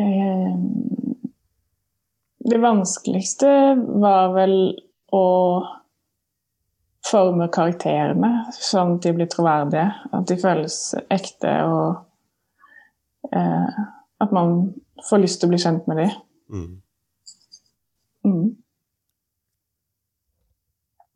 Eh, 0.00 0.54
det 2.44 2.60
vanskeligste 2.60 3.48
var 4.00 4.34
vel 4.34 4.56
å 5.14 5.26
forme 7.04 7.48
karakterene 7.52 8.30
sånn 8.56 8.96
at 8.96 9.04
de 9.04 9.12
blir 9.16 9.28
troverdige. 9.32 9.86
At 10.12 10.28
de 10.28 10.36
føles 10.40 10.78
ekte, 11.12 11.52
og 11.68 13.32
eh, 13.32 13.80
at 14.24 14.34
man 14.34 14.74
får 15.08 15.22
lyst 15.24 15.40
til 15.40 15.48
å 15.48 15.54
bli 15.54 15.62
kjent 15.62 15.88
med 15.90 16.02
dem. 16.02 16.12
Mm. 16.52 16.70
Mm. 18.24 18.46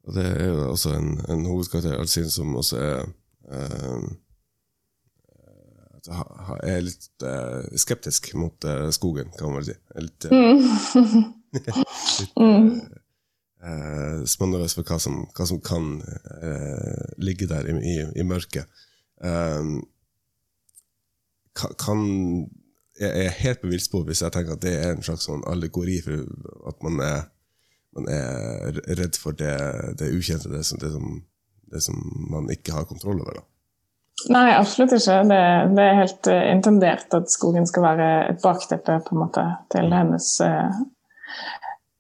Og 0.09 0.17
det 0.17 0.25
er 0.33 0.49
jo 0.49 0.71
også 0.71 0.95
en, 0.97 1.13
en 1.29 1.45
hovedkarakter, 1.49 1.99
Alsin, 2.01 2.29
som 2.33 2.57
også 2.57 2.81
er 2.81 3.05
eh, 3.53 4.09
jeg 6.07 6.77
er 6.77 6.85
litt 6.87 7.09
uh, 7.27 7.65
skeptisk 7.81 8.31
mot 8.39 8.65
uh, 8.69 8.87
skogen, 8.95 9.33
kan 9.39 9.51
man 9.51 9.59
vel 9.59 9.69
si. 9.73 9.77
Litt, 10.07 10.29
Mm. 10.31 10.61
litt 11.55 12.37
Mm. 12.39 12.71
spennende 14.29 14.69
for 14.71 14.87
hva 14.87 14.99
som, 15.03 15.23
hva 15.35 15.45
som 15.49 15.59
kan 15.65 15.87
ligge 17.19 17.49
der 17.51 17.67
i, 17.67 17.73
i, 17.75 17.95
i 18.21 18.23
mørket. 18.27 18.69
Eh, 19.25 19.71
kan 21.83 22.05
jeg 23.01 23.25
er 23.25 23.35
helt 23.41 23.61
på 23.63 23.71
villspor 23.71 24.05
hvis 24.07 24.23
jeg 24.23 24.33
tenker 24.35 24.55
at 24.57 24.63
det 24.63 24.75
er 24.79 24.93
en 24.93 25.03
slags 25.07 25.27
sånn 25.29 25.43
allegori 25.51 25.99
for 26.05 26.23
at 26.71 26.81
man 26.87 27.01
er, 27.03 27.21
man 27.97 28.09
er 28.13 28.79
redd 28.99 29.19
for 29.19 29.35
det, 29.39 29.55
det 30.01 30.11
ukjente, 30.15 30.51
det 30.53 30.65
som, 30.67 30.79
det, 30.83 30.91
som, 30.95 31.21
det 31.73 31.83
som 31.85 32.01
man 32.31 32.51
ikke 32.55 32.75
har 32.75 32.87
kontroll 32.91 33.21
over. 33.23 33.41
Da. 33.41 33.47
Nei, 34.27 34.49
absolutt 34.57 34.97
ikke. 34.97 35.21
Det, 35.31 35.39
det 35.77 35.85
er 35.85 36.01
helt 36.01 36.29
uh, 36.31 36.45
intendert 36.51 37.15
at 37.15 37.31
skogen 37.31 37.69
skal 37.71 37.85
være 37.87 38.09
et 38.33 38.41
bakteppe 38.43 38.99
på 39.07 39.15
en 39.15 39.21
måte 39.23 39.45
til 39.73 39.93
hennes 39.95 40.27
uh, 40.43 40.81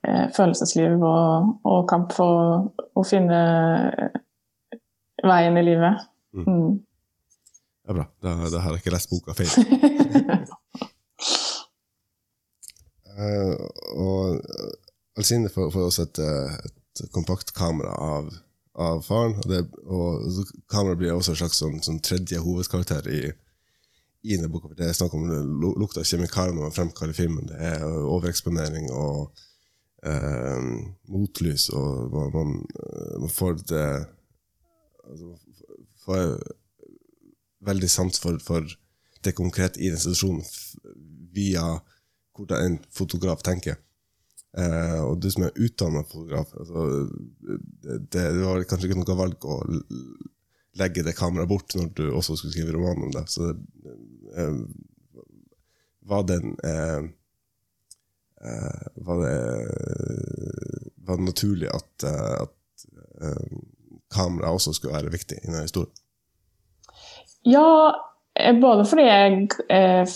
uh, 0.08 0.26
følelsesliv 0.34 0.98
og, 0.98 1.52
og 1.62 1.86
kamp 1.90 2.12
for 2.16 2.42
å, 2.42 2.88
å 2.98 3.06
finne 3.06 3.38
veien 5.22 5.60
i 5.60 5.64
livet. 5.66 6.02
Mm. 6.34 6.82
er 7.88 8.00
bra. 8.00 8.08
Da, 8.22 8.34
da 8.50 8.64
har 8.64 8.74
jeg 8.74 8.82
ikke 8.82 8.96
lest 8.96 9.14
boka 9.14 9.38
feil. 9.38 9.52
Og 13.18 14.36
Alsine 15.18 15.50
får, 15.50 15.72
får 15.74 15.86
også 15.88 16.04
et, 16.06 16.18
et 16.22 17.08
kompakt 17.10 17.50
kamera 17.56 17.96
av, 17.98 18.28
av 18.78 19.02
faren. 19.06 19.36
Og, 19.42 19.50
det, 19.50 19.60
og 19.84 20.54
kameraet 20.70 21.00
blir 21.02 21.14
også 21.14 21.34
en 21.34 21.40
slags 21.42 21.60
sånn, 21.62 21.82
sånn 21.84 22.00
tredje 22.04 22.40
hovedkarakter 22.42 23.08
i, 23.12 23.22
i 24.22 24.36
denne 24.36 24.50
boka. 24.52 24.70
Det 24.78 24.88
er 24.88 24.96
snakk 24.96 25.16
om 25.18 25.26
lukta 25.28 25.82
lukt 25.82 26.00
av 26.00 26.08
kjemikalier 26.08 26.56
man 26.56 26.74
fremkaller 26.74 27.16
filmen. 27.16 27.48
Det 27.50 27.58
er 27.72 27.84
overeksponering 27.88 28.90
og 28.94 29.42
eh, 30.06 30.70
motlys, 31.10 31.68
og 31.74 32.14
man, 32.14 32.32
man, 32.34 32.54
eh, 32.84 33.18
man 33.24 33.34
får 33.34 33.58
det 33.72 33.88
altså, 35.08 35.34
får 36.06 36.38
veldig 37.68 37.90
sans 37.90 38.20
for, 38.22 38.38
for 38.42 38.66
det 39.24 39.34
konkrete 39.34 39.80
i 39.82 39.90
den 39.90 40.00
situasjonen 40.00 40.44
via 41.34 41.64
hvordan 42.36 42.64
en 42.64 42.78
fotograf 42.94 43.42
tenker. 43.42 43.80
Eh, 44.56 45.00
og 45.04 45.18
du 45.20 45.28
som 45.30 45.44
er 45.44 45.60
utdannet 45.60 46.08
fotograf, 46.08 46.54
altså, 46.56 46.84
det, 47.84 47.98
det, 48.14 48.24
var 48.40 48.64
kanskje 48.68 48.88
ikke 48.88 49.00
noe 49.02 49.18
valg 49.18 49.44
å 49.44 49.58
legge 50.78 51.04
det 51.04 51.16
kameraet 51.18 51.50
bort 51.50 51.74
når 51.76 51.90
du 51.98 52.04
også 52.08 52.38
skulle 52.38 52.54
skrive 52.54 52.74
roman 52.76 53.08
om 53.08 53.12
det. 53.12 53.24
Så 53.28 53.50
eh, 53.52 54.60
var 56.08 56.24
det 56.30 56.38
eh, 56.64 57.02
eh, 58.44 58.86
var, 58.94 59.20
det, 59.24 59.36
var 60.96 61.16
det 61.16 61.28
naturlig 61.28 61.68
at, 61.68 62.08
eh, 62.08 62.34
at 62.46 62.86
eh, 63.22 63.58
kamera 64.14 64.54
også 64.56 64.72
skulle 64.72 64.96
være 64.96 65.12
viktig 65.12 65.42
i 65.42 65.46
denne 65.50 65.66
historien? 65.66 65.92
Ja, 67.46 67.92
både 68.60 68.84
fordi 68.88 69.04
jeg 69.06 70.08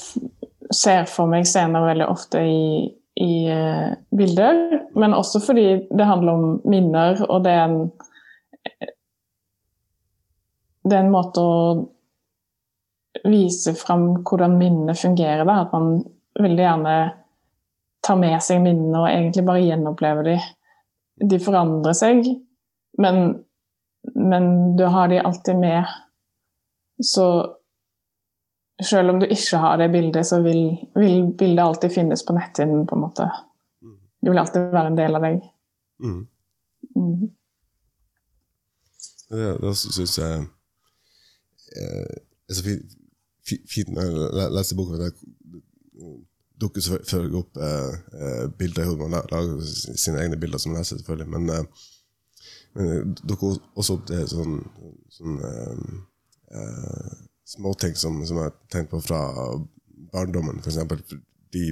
ser 0.73 1.07
for 1.11 1.31
meg 1.31 1.47
scener 1.49 1.85
veldig 1.85 2.09
ofte 2.11 2.43
i, 2.45 2.65
i 3.23 3.47
eh, 3.51 3.93
bilder, 4.11 4.63
men 4.99 5.15
også 5.15 5.41
fordi 5.45 5.67
det 5.91 6.07
handler 6.09 6.33
om 6.33 6.61
minner, 6.69 7.23
og 7.29 7.45
det 7.47 7.55
er 7.59 7.65
en 7.69 7.83
Det 10.83 10.97
er 10.97 11.05
en 11.05 11.13
måte 11.15 11.39
å 11.39 11.59
vise 13.23 13.71
fram 13.79 14.25
hvordan 14.27 14.57
minnene 14.59 14.97
fungerer, 14.99 15.45
da. 15.47 15.61
At 15.63 15.71
man 15.71 16.01
veldig 16.43 16.65
gjerne 16.65 16.95
tar 18.03 18.19
med 18.19 18.43
seg 18.43 18.65
minnene 18.65 18.99
og 18.99 19.07
egentlig 19.07 19.45
bare 19.47 19.63
gjenopplever 19.63 20.27
de. 20.27 20.35
De 21.31 21.39
forandrer 21.39 21.95
seg, 21.95 22.27
men, 22.99 23.21
men 24.19 24.49
du 24.75 24.83
har 24.91 25.13
de 25.13 25.21
alltid 25.23 25.63
med. 25.63 25.87
Så 26.99 27.29
selv 28.85 29.11
om 29.13 29.21
du 29.21 29.27
ikke 29.27 29.59
har 29.63 29.77
det 29.81 29.91
bildet, 29.93 30.27
så 30.27 30.41
vil, 30.45 30.63
vil 30.99 31.29
bildet 31.39 31.63
alltid 31.65 31.95
finnes 31.95 32.23
på 32.27 32.35
netthinnen, 32.37 32.87
på 32.87 32.95
en 32.99 33.05
måte. 33.05 33.29
Det 34.23 34.31
vil 34.31 34.39
alltid 34.39 34.69
være 34.73 34.87
en 34.93 34.99
del 34.99 35.19
av 35.19 35.25
deg. 35.27 35.39
Mm. 36.03 36.19
Mm. 36.97 37.31
Det, 39.33 39.47
det 39.63 39.73
syns 39.81 40.19
jeg 40.19 40.43
eh, 41.77 42.19
er 42.49 42.55
så 42.59 42.65
fint, 42.67 42.99
fint 43.71 43.91
når 43.95 44.03
jeg 44.07 44.13
le- 44.39 44.51
leser 44.59 44.77
boka. 44.79 44.99
Det 45.01 45.13
dukker 46.63 46.85
selvfølgelig 46.85 47.41
opp 47.41 47.57
eh, 47.57 47.95
eh, 48.21 48.45
bilder 48.59 48.85
i 48.85 48.87
hodet. 48.91 49.03
Man 49.09 49.17
lager 49.33 49.73
sine 49.97 50.21
egne 50.23 50.39
bilder 50.39 50.59
som 50.63 50.73
man 50.75 50.83
leser, 50.83 51.01
selvfølgelig. 51.01 51.29
Men, 51.33 51.51
eh, 51.51 51.65
men 52.75 52.89
det 53.17 53.27
dukker 53.29 53.57
også 53.75 53.97
opp 53.99 54.07
det 54.11 54.23
sånn, 54.31 54.61
sånn 55.17 55.41
eh, 55.49 55.83
eh, 56.55 57.13
småting 57.53 57.97
som, 57.99 58.21
som 58.27 58.39
jeg 58.41 58.49
har 58.49 58.57
tenkt 58.73 58.91
på 58.93 59.01
fra 59.05 59.21
barndommen, 60.13 60.61
f.eks. 60.63 60.81
Fordi 60.89 61.65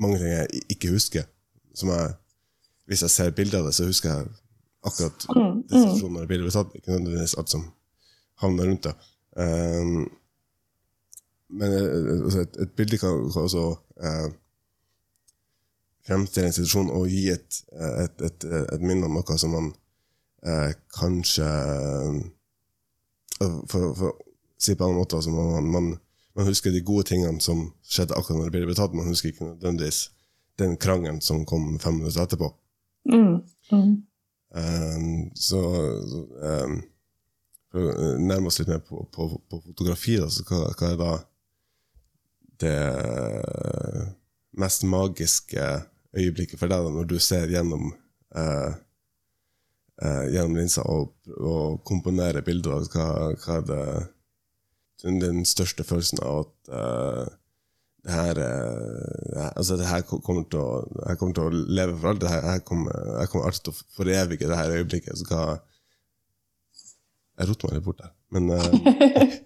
mange 0.00 0.18
ting 0.18 0.32
jeg 0.32 0.64
ikke 0.76 0.92
husker. 0.94 1.28
Som 1.74 1.92
jeg, 1.92 2.14
hvis 2.86 3.02
jeg 3.04 3.10
ser 3.10 3.36
bilder 3.36 3.60
av 3.60 3.68
det, 3.68 3.74
så 3.76 3.88
husker 3.88 4.12
jeg 4.12 4.32
akkurat 4.84 5.26
Mm, 5.28 5.42
mm. 5.42 5.62
destinasjonen 5.70 6.16
når 6.18 6.28
bildet 6.28 6.46
ble 6.46 6.54
tatt, 6.54 6.76
ikke 6.76 6.92
nødvendigvis 6.92 7.36
alt 7.40 7.50
som 7.50 7.64
havner 8.42 8.68
rundt 8.68 8.84
det. 8.84 8.94
Um, 9.36 10.04
men 11.54 11.72
eh, 11.72 12.24
altså 12.24 12.40
et, 12.44 12.56
et 12.62 12.72
bilde 12.76 12.98
kan, 12.98 13.30
kan 13.32 13.46
også 13.48 13.64
uh, 14.04 14.28
fremstille 16.06 16.50
en 16.50 16.56
situasjon 16.56 16.90
og 16.90 17.08
gi 17.08 17.28
et, 17.32 17.60
eh, 17.72 18.04
et, 18.04 18.24
et, 18.28 18.46
et 18.74 18.84
minne 18.84 19.08
om 19.08 19.16
noe 19.18 19.38
som 19.40 19.54
man 19.54 19.70
uh, 20.46 20.70
kanskje 20.98 21.48
uh, 23.40 23.60
for, 23.70 23.94
for 23.98 24.23
si 24.64 24.76
på 24.78 24.88
en 24.88 24.98
måte, 24.98 25.18
altså 25.18 25.32
man, 25.34 25.68
man, 25.70 25.92
man 26.36 26.48
husker 26.48 26.72
de 26.74 26.82
gode 26.84 27.06
tingene 27.10 27.42
som 27.44 27.66
skjedde 27.86 28.16
akkurat 28.16 28.40
når 28.40 28.50
det 28.50 28.56
ble 28.56 28.72
betalt, 28.72 28.96
man 28.96 29.10
husker 29.10 29.30
ikke 29.30 29.52
nødvendigvis 29.52 30.08
den 30.60 30.76
krangelen 30.80 31.20
som 31.24 31.44
kom 31.48 31.78
fem 31.82 31.98
minutter 31.98 32.24
etterpå. 32.24 32.50
Mm. 33.10 33.40
Mm. 33.72 33.94
Um, 34.54 35.30
så 35.34 35.60
um, 35.60 36.76
for 37.74 37.90
å 37.90 38.10
nærme 38.22 38.50
oss 38.50 38.60
litt 38.60 38.70
mer 38.70 38.82
på, 38.86 39.02
på, 39.12 39.28
på 39.50 39.60
fotografi, 39.64 40.16
da, 40.20 40.28
så 40.30 40.46
hva, 40.46 40.68
hva 40.78 40.90
er 40.92 41.00
da 41.00 41.12
det 42.62 42.78
mest 44.54 44.86
magiske 44.86 45.66
øyeblikket 46.14 46.60
for 46.60 46.70
deg 46.70 46.86
da, 46.86 46.92
når 46.94 47.08
du 47.10 47.16
ser 47.18 47.50
gjennom 47.50 47.90
uh, 48.38 48.74
gjennom 50.30 50.56
linsa 50.58 50.84
og, 50.90 51.12
og 51.34 51.82
komponerer 51.86 52.46
bilder? 52.46 52.86
Hva, 52.94 53.08
hva 53.42 53.58
er 53.58 53.66
det 53.68 53.84
den, 55.04 55.20
den 55.20 55.44
største 55.48 55.84
følelsen 55.84 56.22
av 56.24 56.44
at 56.44 56.72
uh, 56.72 57.26
det 58.04 58.12
her, 58.12 58.40
uh, 58.40 59.50
altså 59.56 59.76
det 59.80 59.88
her 59.88 60.02
kommer 60.08 60.44
til 60.50 60.60
å, 60.60 60.82
jeg 61.08 61.20
kommer 61.20 61.36
til 61.36 61.46
å 61.46 61.62
leve 61.78 61.96
for 61.98 62.12
alltid. 62.12 62.28
Her 62.32 62.64
kommer, 62.68 62.98
jeg 63.20 63.32
kommer 63.32 63.48
alltid 63.48 63.68
til 63.68 63.74
å 63.74 63.96
forevige 63.96 64.50
det 64.50 64.58
her 64.60 64.76
øyeblikket. 64.78 65.20
Så 65.20 65.28
hva 65.30 65.44
Jeg 67.34 67.48
roter 67.48 67.66
meg 67.66 67.80
litt 67.80 67.86
bort 67.88 68.02
der. 68.02 68.12
Men 68.30 68.52
jeg. 68.54 69.40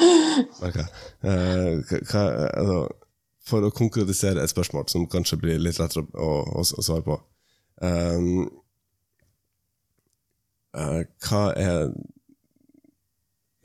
Eh, 0.00 1.92
hva, 2.10 2.24
altså, 2.54 2.80
For 3.48 3.66
å 3.66 3.72
konkretisere 3.74 4.42
et 4.42 4.52
spørsmål 4.52 4.88
som 4.92 5.08
kanskje 5.10 5.38
blir 5.40 5.62
litt 5.62 5.80
lettere 5.80 6.04
å, 6.14 6.30
å, 6.60 6.62
å 6.62 6.84
svare 6.84 7.04
på 7.06 7.16
um, 7.82 8.44
Hva 11.24 11.44
er 11.58 11.90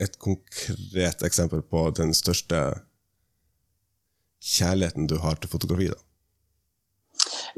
et 0.02 0.18
konkret 0.20 1.22
eksempel 1.24 1.62
på 1.64 1.88
den 1.96 2.12
største 2.14 2.62
kjærligheten 4.46 5.08
du 5.08 5.16
har 5.22 5.40
til 5.40 5.50
fotografi? 5.50 5.88
da? 5.92 6.00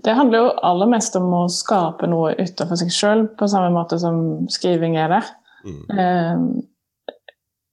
Det 0.04 0.14
handler 0.14 0.38
jo 0.38 0.50
aller 0.62 0.90
mest 0.90 1.16
om 1.18 1.26
å 1.34 1.44
skape 1.50 2.06
noe 2.06 2.34
utenfor 2.38 2.78
seg 2.78 2.92
sjøl, 2.94 3.24
på 3.38 3.48
samme 3.50 3.72
måte 3.74 3.98
som 4.00 4.46
skriving 4.52 4.94
er 5.00 5.10
det. 5.16 5.22
Mm. 5.66 5.80
Eh, 5.98 7.16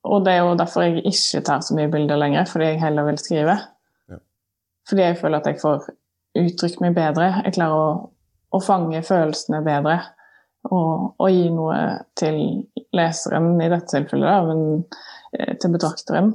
og 0.06 0.26
det 0.26 0.34
er 0.34 0.42
jo 0.44 0.58
derfor 0.58 0.86
jeg 0.86 1.06
ikke 1.06 1.44
tar 1.46 1.62
så 1.66 1.78
mye 1.78 1.92
bilder 1.94 2.20
lenger, 2.20 2.50
fordi 2.50 2.72
jeg 2.72 2.82
heller 2.82 3.08
vil 3.10 3.22
skrive. 3.22 3.56
Ja. 4.10 4.20
Fordi 4.90 5.06
jeg 5.06 5.20
føler 5.22 5.42
at 5.42 5.50
jeg 5.50 5.62
får 5.62 5.88
uttrykt 6.42 6.82
meg 6.84 6.98
bedre. 6.98 7.30
Jeg 7.46 7.56
klarer 7.58 7.78
å, 7.78 7.88
å 8.54 8.62
fange 8.64 9.02
følelsene 9.06 9.62
bedre. 9.66 10.00
Og, 10.66 11.16
og 11.22 11.30
gi 11.30 11.50
noe 11.54 11.78
til 12.18 12.40
leseren, 12.96 13.54
i 13.62 13.70
dette 13.70 13.92
tilfellet, 13.92 14.26
da, 14.26 14.40
men 14.50 14.64
eh, 15.38 15.54
til 15.62 15.74
betrakteren. 15.76 16.32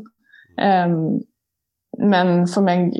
Eh, 0.54 0.92
men 2.00 2.32
for 2.50 2.66
meg 2.66 2.92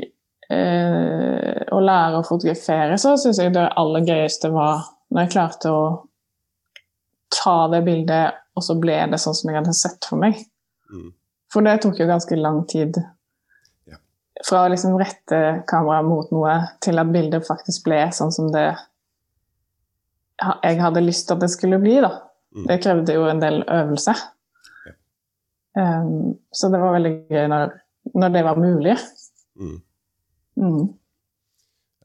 eh, 0.51 1.61
å 1.71 1.81
lære 1.85 2.21
å 2.21 2.27
fotografere, 2.27 2.99
så 2.99 3.15
syns 3.21 3.41
jeg 3.43 3.55
det 3.55 3.69
aller 3.79 4.07
gøyeste 4.09 4.51
var 4.55 4.89
når 5.11 5.25
jeg 5.25 5.33
klarte 5.35 5.73
å 5.75 5.85
ta 7.31 7.57
det 7.71 7.85
bildet, 7.87 8.43
og 8.59 8.67
så 8.67 8.77
ble 8.79 8.99
det 9.13 9.21
sånn 9.23 9.37
som 9.39 9.51
jeg 9.51 9.61
hadde 9.61 9.77
sett 9.77 10.07
for 10.07 10.21
meg. 10.21 10.39
Mm. 10.91 11.11
For 11.51 11.67
det 11.67 11.81
tok 11.83 11.99
jo 11.99 12.09
ganske 12.11 12.39
lang 12.39 12.63
tid. 12.71 12.99
Ja. 13.91 13.99
Fra 14.47 14.65
å 14.65 14.71
liksom 14.71 14.99
rette 14.99 15.63
kameraet 15.71 16.07
mot 16.07 16.31
noe 16.35 16.57
til 16.83 16.99
at 17.03 17.11
bildet 17.15 17.47
faktisk 17.47 17.87
ble 17.87 18.03
sånn 18.15 18.35
som 18.35 18.51
det 18.55 18.69
jeg 20.41 20.81
hadde 20.83 21.05
lyst 21.05 21.27
til 21.29 21.37
at 21.37 21.45
det 21.45 21.51
skulle 21.53 21.81
bli. 21.83 21.97
da. 22.05 22.11
Mm. 22.57 22.67
Det 22.67 22.79
krevde 22.83 23.15
jo 23.15 23.27
en 23.31 23.43
del 23.43 23.63
øvelse. 23.69 24.15
Ja. 24.87 24.95
Um, 26.03 26.39
så 26.55 26.71
det 26.73 26.81
var 26.83 26.97
veldig 26.97 27.13
gøy 27.31 27.47
når, 27.53 27.75
når 28.15 28.33
det 28.37 28.45
var 28.45 28.63
mulig. 28.63 28.97
Mm. 29.61 29.77
Mm. 30.57 30.87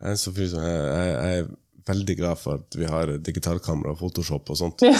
Jeg 0.01 0.11
er, 0.11 0.15
så 0.15 0.33
jeg, 0.35 0.49
jeg, 0.51 1.13
jeg 1.13 1.39
er 1.39 1.47
veldig 1.87 2.17
glad 2.17 2.35
for 2.35 2.59
at 2.59 2.77
vi 2.77 2.89
har 2.89 3.17
digitalkamera 3.25 3.95
og 3.95 3.97
Photoshop 3.97 4.49
og 4.49 4.57
sånt. 4.57 4.85
Ja. 4.85 4.95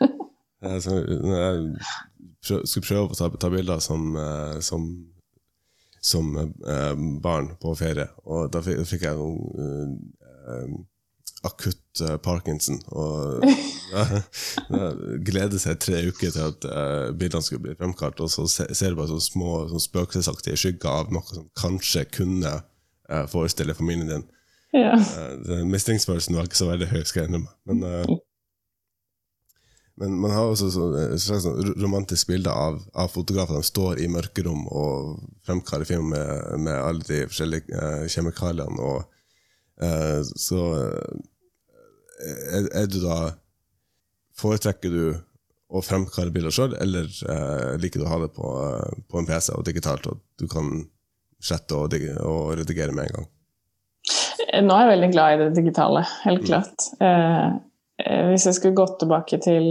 Jeg, 0.62 0.82
så, 0.82 0.92
når 0.94 1.40
jeg 1.40 1.62
prøv, 2.46 2.60
skulle 2.70 2.86
prøve 2.86 3.10
å 3.10 3.16
ta, 3.18 3.26
ta 3.34 3.48
bilder 3.50 3.80
som, 3.82 4.12
eh, 4.14 4.60
som, 4.62 4.84
som 5.98 6.28
eh, 6.38 6.92
barn 7.24 7.48
på 7.58 7.72
ferie, 7.74 8.04
og 8.22 8.52
da 8.54 8.62
fikk, 8.62 8.84
fikk 8.86 9.02
jeg 9.08 9.18
noen 9.18 9.96
eh, 10.22 10.76
akutt 11.46 12.02
uh, 12.04 12.16
parkinson. 12.22 12.78
Og 12.94 13.42
ja, 13.92 14.04
gleder 15.26 15.62
seg 15.62 15.80
tre 15.82 16.04
uker 16.08 16.34
til 16.34 16.44
at 16.48 16.68
uh, 16.68 17.08
bildene 17.16 17.44
skulle 17.44 17.64
bli 17.66 17.78
fremkalt, 17.78 18.20
og 18.22 18.30
så 18.32 18.46
se, 18.50 18.68
ser 18.74 18.92
du 18.92 19.00
bare 19.00 19.10
sånne 19.10 19.28
små 19.28 19.56
sånn 19.72 19.86
spøkelsesaktige 19.86 20.60
skygger 20.60 21.02
av 21.02 21.14
noe 21.14 21.26
som 21.28 21.48
kanskje 21.58 22.06
kunne 22.14 22.60
uh, 22.62 23.26
forestille 23.30 23.76
familien 23.78 24.10
din. 24.10 24.28
Ja. 24.72 24.96
Uh, 24.96 25.64
Mestringsfølelsen 25.68 26.36
var 26.36 26.48
ikke 26.48 26.62
så 26.62 26.70
veldig 26.70 26.88
høy, 26.92 27.02
skal 27.04 27.24
jeg 27.24 27.32
innrømme. 27.32 27.52
Men, 27.68 27.82
eh, 27.84 28.14
men 30.00 30.14
man 30.22 30.32
har 30.32 30.48
også 30.48 30.70
et 30.96 31.20
slags 31.20 31.44
sånn 31.44 31.74
romantisk 31.82 32.30
bilde 32.30 32.50
av, 32.50 32.80
av 32.96 33.10
fotografer 33.12 33.58
som 33.58 33.68
står 33.68 34.00
i 34.00 34.08
mørkerom 34.10 34.64
og 34.72 35.18
fremkaller 35.44 35.88
film 35.88 36.08
med, 36.14 36.56
med 36.64 36.78
alle 36.78 37.04
de 37.04 37.20
forskjellige 37.28 38.08
kjemikaliene. 38.14 38.80
Og, 38.80 39.08
så 40.38 40.62
er, 42.22 42.68
er 42.82 42.86
du 42.90 42.98
da 43.02 43.18
Foretrekker 44.38 44.90
du 44.92 45.04
å 45.72 45.80
fremkalle 45.84 46.32
bilder 46.32 46.52
sjøl, 46.52 46.72
eller 46.80 47.04
eh, 47.04 47.74
liker 47.80 48.00
du 48.00 48.06
å 48.06 48.10
ha 48.12 48.18
det 48.22 48.30
på, 48.36 48.48
eh, 48.64 48.96
på 49.08 49.20
en 49.20 49.28
PC 49.28 49.52
og 49.56 49.64
digitalt, 49.68 50.08
og 50.08 50.20
du 50.40 50.46
kan 50.50 50.70
slette 51.42 51.76
og, 51.76 51.94
og 52.24 52.54
redigere 52.58 52.94
med 52.96 53.08
en 53.08 53.16
gang? 53.18 53.28
Nå 54.62 54.74
er 54.76 54.82
jeg 54.84 54.90
veldig 54.92 55.10
glad 55.14 55.34
i 55.34 55.40
det 55.44 55.50
digitale, 55.56 56.02
helt 56.24 56.42
Mm. 56.42 56.48
klart. 56.48 56.88
Eh, 57.00 57.46
eh, 58.04 58.24
hvis 58.30 58.46
jeg 58.48 58.54
skulle 58.58 58.76
gått 58.76 58.98
tilbake 59.00 59.38
til, 59.44 59.68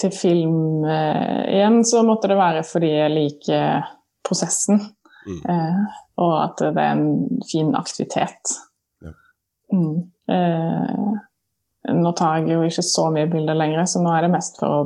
til 0.00 0.14
film 0.14 0.84
eh, 0.84 1.42
igjen, 1.56 1.82
så 1.84 2.04
måtte 2.06 2.30
det 2.32 2.38
være 2.40 2.62
fordi 2.64 2.92
jeg 2.92 3.16
liker 3.16 3.88
prosessen. 4.24 4.80
Mm. 5.26 5.42
Eh, 5.48 5.98
og 6.22 6.32
at 6.44 6.62
det 6.62 6.72
er 6.76 6.96
en 6.96 7.42
fin 7.48 7.74
aktivitet. 7.78 8.56
Ja. 9.04 9.12
Mm. 9.72 10.11
Eh, 10.30 11.92
nå 11.92 12.12
tar 12.18 12.38
jeg 12.38 12.54
jo 12.54 12.62
ikke 12.66 12.84
så 12.86 13.08
mye 13.14 13.30
bilder 13.30 13.58
lenger, 13.58 13.84
så 13.90 14.02
nå 14.02 14.12
er 14.14 14.26
det 14.26 14.34
mest 14.34 14.60
for 14.60 14.68
å 14.76 14.82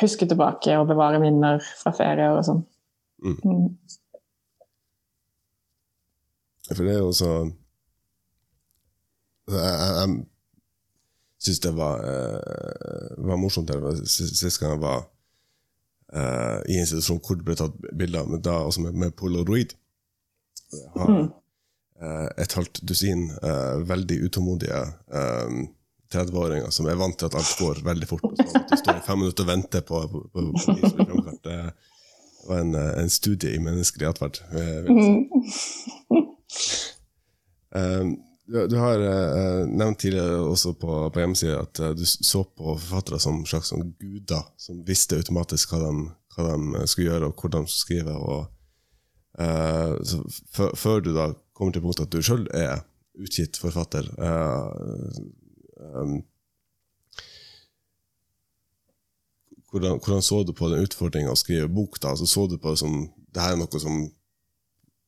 huske 0.00 0.26
tilbake 0.28 0.74
og 0.76 0.88
bevare 0.90 1.20
minner 1.22 1.62
fra 1.80 1.92
ferier 1.96 2.36
og 2.36 2.44
sånn. 2.46 2.64
Mm. 3.24 3.36
Mm. 3.46 3.68
For 6.66 6.82
det 6.82 6.96
er 6.96 6.98
jo 6.98 7.12
så 7.14 7.30
Jeg, 9.46 9.54
jeg, 9.54 9.92
jeg 10.02 11.46
syns 11.46 11.60
det 11.62 11.70
var, 11.76 12.00
uh, 12.02 13.12
var 13.28 13.38
morsomt 13.38 13.70
sist 14.10 14.58
gang 14.58 14.72
jeg 14.74 14.82
var 14.82 15.04
uh, 16.10 16.58
i 16.66 16.80
en 16.80 16.88
situasjon 16.90 17.20
hvor 17.22 17.38
det 17.38 17.46
ble 17.46 17.54
tatt 17.60 17.76
bilder, 17.94 18.26
men 18.26 18.42
da 18.42 18.56
også 18.66 18.82
med, 18.88 18.98
med 18.98 19.14
polaroid. 19.14 19.76
Jeg 20.74 20.90
har 20.96 21.12
Mm. 21.12 21.28
Eh, 22.02 22.28
et 22.44 22.52
halvt 22.58 22.82
dusin 22.88 23.30
eh, 23.42 23.80
veldig 23.88 24.18
utålmodige 24.28 24.82
eh, 25.12 25.56
30-åringer 26.14 26.70
som 26.70 26.86
er 26.86 26.98
vant 27.00 27.16
til 27.18 27.26
at 27.26 27.34
alt 27.40 27.56
går 27.58 27.80
veldig 27.86 28.06
fort. 28.08 28.24
Og 28.28 28.36
sånn 28.38 28.60
at 28.60 28.70
du 28.70 28.76
står 28.78 29.00
i 29.00 29.06
fem 29.08 29.18
minutter 29.24 29.42
og 29.46 29.50
venter 29.50 29.82
på, 29.88 30.02
på, 30.12 30.22
på, 30.32 30.44
på 30.52 30.76
de 30.76 30.90
som 30.90 30.96
blir 30.96 31.10
fremkalt. 31.10 31.42
Det 31.48 31.58
var 32.46 32.62
en, 32.62 32.74
eh, 32.78 32.92
en 33.02 33.10
studie 33.10 33.56
i 33.56 33.62
menneskelig 33.62 34.06
atferd. 34.12 34.38
eh. 34.54 34.86
Eh, 37.74 38.04
du, 38.46 38.66
du 38.70 38.76
har 38.78 39.00
eh, 39.02 39.66
nevnt 39.66 39.98
tidligere 39.98 40.38
også 40.46 40.76
på, 40.78 40.98
på 41.10 41.20
hjemmesida 41.22 41.56
at 41.64 41.80
eh, 41.82 41.94
du 41.98 42.04
så 42.06 42.44
på 42.46 42.76
forfattere 42.78 43.18
som 43.20 43.40
slags 43.48 43.72
som 43.72 43.82
guder, 43.98 44.44
som 44.62 44.84
visste 44.86 45.18
automatisk 45.18 45.74
hva 45.74 45.80
de, 45.82 46.04
hva 46.36 46.46
de 46.52 46.84
skulle 46.86 47.10
gjøre, 47.10 47.32
og 47.32 47.42
hvordan 47.42 47.66
de 47.66 47.72
skulle 47.72 47.86
skrive. 47.88 48.14
Og, 48.14 48.46
eh, 49.42 49.96
så 50.06 50.70
før 50.78 51.02
du 51.02 51.10
da 51.16 51.26
kommer 51.56 51.72
til 51.74 51.84
punktet 51.84 52.06
at 52.06 52.12
du 52.12 52.22
sjøl 52.24 52.46
er 52.54 52.84
utgitt 53.16 53.56
forfatter 53.60 54.08
Uh, 54.20 54.68
um, 55.80 56.18
hvordan, 59.70 59.98
hvordan 60.00 60.22
så 60.22 60.42
du 60.42 60.52
på 60.56 60.68
den 60.72 60.84
utfordringa 60.84 61.32
å 61.32 61.38
skrive 61.38 61.68
bok? 61.72 61.98
da? 62.00 62.12
Altså, 62.14 62.28
så 62.28 62.46
du 62.48 62.56
på 62.58 62.72
det 62.72 62.80
som 62.80 62.94
det 63.34 63.42
her 63.42 63.56
er 63.56 63.60
noe 63.60 63.80
som 63.82 64.06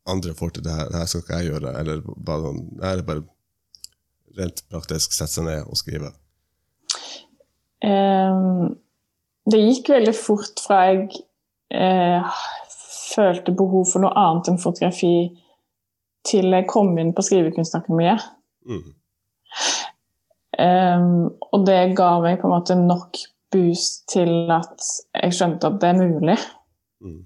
andre 0.08 0.34
får 0.36 0.56
til, 0.56 0.64
det 0.64 0.74
her, 0.74 0.88
det 0.92 1.00
her 1.00 1.08
skal 1.08 1.22
ikke 1.24 1.38
jeg 1.38 1.50
gjøre? 1.52 1.74
Eller 1.80 2.02
bare 2.04 2.44
sånn, 2.44 2.62
er 2.84 3.04
bare 3.06 3.24
rent 4.38 4.62
praktisk 4.72 5.16
sette 5.16 5.38
seg 5.38 5.48
ned 5.48 5.68
og 5.68 5.80
skrive? 5.80 6.12
Um, 7.84 8.76
det 9.48 9.62
gikk 9.62 9.92
veldig 9.94 10.14
fort 10.16 10.60
fra 10.64 10.80
jeg 10.88 11.22
uh, 11.72 12.40
følte 13.14 13.54
behov 13.56 13.86
for 13.92 14.04
noe 14.04 14.12
annet 14.18 14.52
enn 14.52 14.60
fotografi, 14.60 15.30
til 16.26 16.52
jeg 16.52 16.66
kom 16.70 16.94
inn 17.00 17.14
på 17.16 17.24
Skrivekunstakademiet. 17.24 18.24
Mm. 18.68 18.86
Um, 20.58 21.10
og 21.54 21.66
det 21.68 21.94
ga 21.98 22.16
meg 22.24 22.40
på 22.40 22.48
en 22.48 22.54
måte 22.56 22.76
nok 22.78 23.20
boost 23.52 24.08
til 24.12 24.50
at 24.52 24.86
jeg 25.14 25.36
skjønte 25.36 25.70
at 25.70 25.78
det 25.82 25.90
er 25.92 26.00
mulig. 26.00 26.36
Mm. 27.04 27.20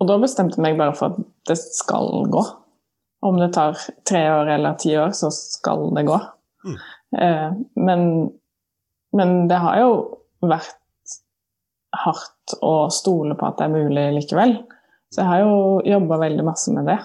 Og 0.00 0.08
da 0.08 0.16
bestemte 0.20 0.58
jeg 0.58 0.64
meg 0.64 0.78
bare 0.80 0.96
for 0.96 1.12
at 1.12 1.30
det 1.48 1.58
skal 1.60 2.26
gå. 2.32 2.44
Om 3.26 3.40
det 3.40 3.50
tar 3.52 3.76
tre 4.08 4.22
år 4.32 4.54
eller 4.56 4.78
ti 4.80 4.94
år, 4.96 5.12
så 5.16 5.28
skal 5.34 5.90
det 5.96 6.06
gå. 6.08 6.18
Mm. 6.64 6.76
Eh, 7.20 7.48
men, 7.76 8.04
men 9.16 9.34
det 9.50 9.58
har 9.60 9.80
jo 9.82 9.90
vært 10.40 10.76
hardt 12.00 12.54
å 12.64 12.88
stole 12.92 13.36
på 13.36 13.48
at 13.48 13.58
det 13.58 13.66
er 13.66 13.74
mulig 13.74 14.06
likevel. 14.16 14.56
Så 15.10 15.22
jeg 15.22 15.28
har 15.30 15.42
jo 15.42 15.54
jobba 15.86 16.20
veldig 16.22 16.44
masse 16.46 16.72
med 16.74 16.86
det. 16.86 16.98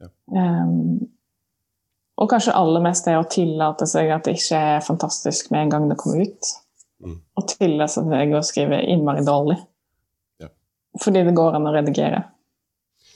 Ja. 0.00 0.10
Um, 0.36 1.10
og 2.20 2.28
kanskje 2.28 2.56
aller 2.56 2.82
mest 2.84 3.06
det 3.08 3.16
å 3.16 3.28
tillate 3.32 3.86
seg 3.88 4.10
at 4.12 4.26
det 4.28 4.36
ikke 4.36 4.58
er 4.74 4.84
fantastisk 4.84 5.48
med 5.52 5.64
en 5.64 5.72
gang 5.72 5.88
det 5.88 5.96
kommer 6.00 6.26
ut. 6.28 6.50
Mm. 7.00 7.16
Og 7.40 7.46
tillate 7.48 7.94
seg 7.96 8.34
å 8.36 8.42
skrive 8.44 8.82
innmari 8.92 9.24
dårlig. 9.24 9.56
Ja. 10.42 10.50
Fordi 11.00 11.24
det 11.24 11.36
går 11.38 11.56
an 11.56 11.70
å 11.70 11.74
redigere. 11.78 12.26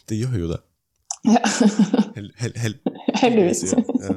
Det 0.09 0.17
gjør 0.21 0.39
jo 0.41 0.51
det. 0.55 0.61
Ja. 1.25 1.41
Hel, 2.17 2.29
hel, 2.37 2.53
hel, 2.61 2.75
Heldigvis. 3.17 3.73
Ja. 3.73 4.17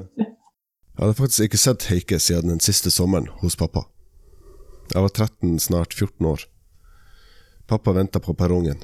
Jeg 0.97 1.03
hadde 1.03 1.15
faktisk 1.19 1.45
ikke 1.45 1.59
sett 1.61 1.85
Heike 1.91 2.19
siden 2.19 2.51
den 2.51 2.63
siste 2.63 2.91
sommeren 2.91 3.29
hos 3.41 3.55
pappa. 3.59 3.85
Jeg 4.93 5.03
var 5.03 5.11
13, 5.11 5.59
snart 5.61 5.93
14 5.93 6.25
år. 6.25 6.45
Pappa 7.67 7.93
venta 7.95 8.21
på 8.23 8.33
perrongen. 8.39 8.79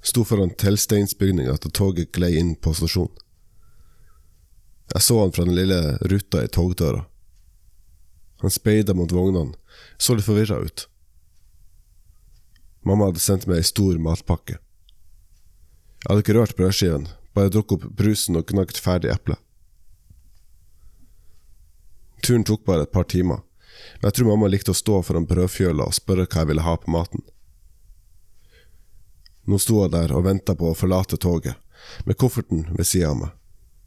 Sto 0.00 0.24
foran 0.24 0.54
teglsteinsbygninga 0.54 1.56
da 1.62 1.70
toget 1.70 2.12
glei 2.14 2.36
inn 2.38 2.54
på 2.56 2.74
stasjonen. 2.74 3.14
Jeg 4.94 5.04
så 5.04 5.18
han 5.20 5.32
fra 5.36 5.44
den 5.44 5.56
lille 5.56 5.98
ruta 6.08 6.40
i 6.44 6.48
togdøra. 6.48 7.02
Han 8.40 8.50
speida 8.54 8.94
mot 8.94 9.12
vognene, 9.12 9.56
så 9.98 10.14
litt 10.14 10.24
forvirra 10.24 10.62
ut. 10.64 10.86
Mamma 12.86 13.10
hadde 13.10 13.20
sendt 13.20 13.44
meg 13.50 13.60
ei 13.60 13.66
stor 13.68 13.98
matpakke. 14.00 14.56
Jeg 15.98 16.08
hadde 16.08 16.22
ikke 16.22 16.36
rørt 16.38 16.56
brødskiven, 16.56 17.08
bare 17.34 17.52
drukket 17.52 17.76
opp 17.76 17.98
brusen 17.98 18.38
og 18.38 18.46
gnagd 18.48 18.78
ferdig 18.80 19.10
eple. 19.12 19.36
Turen 22.22 22.46
tok 22.46 22.64
bare 22.64 22.86
et 22.86 22.94
par 22.94 23.04
timer, 23.10 23.42
men 23.98 24.08
jeg 24.08 24.16
tror 24.18 24.30
mamma 24.30 24.48
likte 24.50 24.72
å 24.72 24.78
stå 24.78 25.02
foran 25.06 25.26
brødfjøla 25.28 25.90
og 25.90 25.98
spørre 25.98 26.24
hva 26.26 26.44
jeg 26.44 26.50
ville 26.52 26.64
ha 26.64 26.76
på 26.78 26.94
maten. 26.94 27.26
Nå 29.48 29.56
sto 29.56 29.80
jeg 29.80 29.94
der 29.94 30.12
og 30.12 30.26
venta 30.26 30.52
på 30.58 30.68
å 30.68 30.76
forlate 30.76 31.16
toget, 31.16 31.56
med 32.04 32.18
kofferten 32.20 32.66
ved 32.76 32.84
sida 32.84 33.14
av 33.14 33.20
meg, 33.22 33.34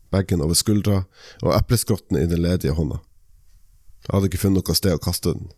bagen 0.09 0.41
over 0.41 0.57
skuldra 0.57 1.03
og 1.43 1.53
epleskrotten 1.53 2.17
i 2.17 2.25
den 2.29 2.41
ledige 2.41 2.73
hånda. 2.73 2.97
Jeg 4.07 4.15
hadde 4.15 4.31
ikke 4.31 4.41
funnet 4.41 4.65
noe 4.65 4.77
sted 4.77 4.95
å 4.97 5.01
kaste 5.01 5.35
den. 5.35 5.51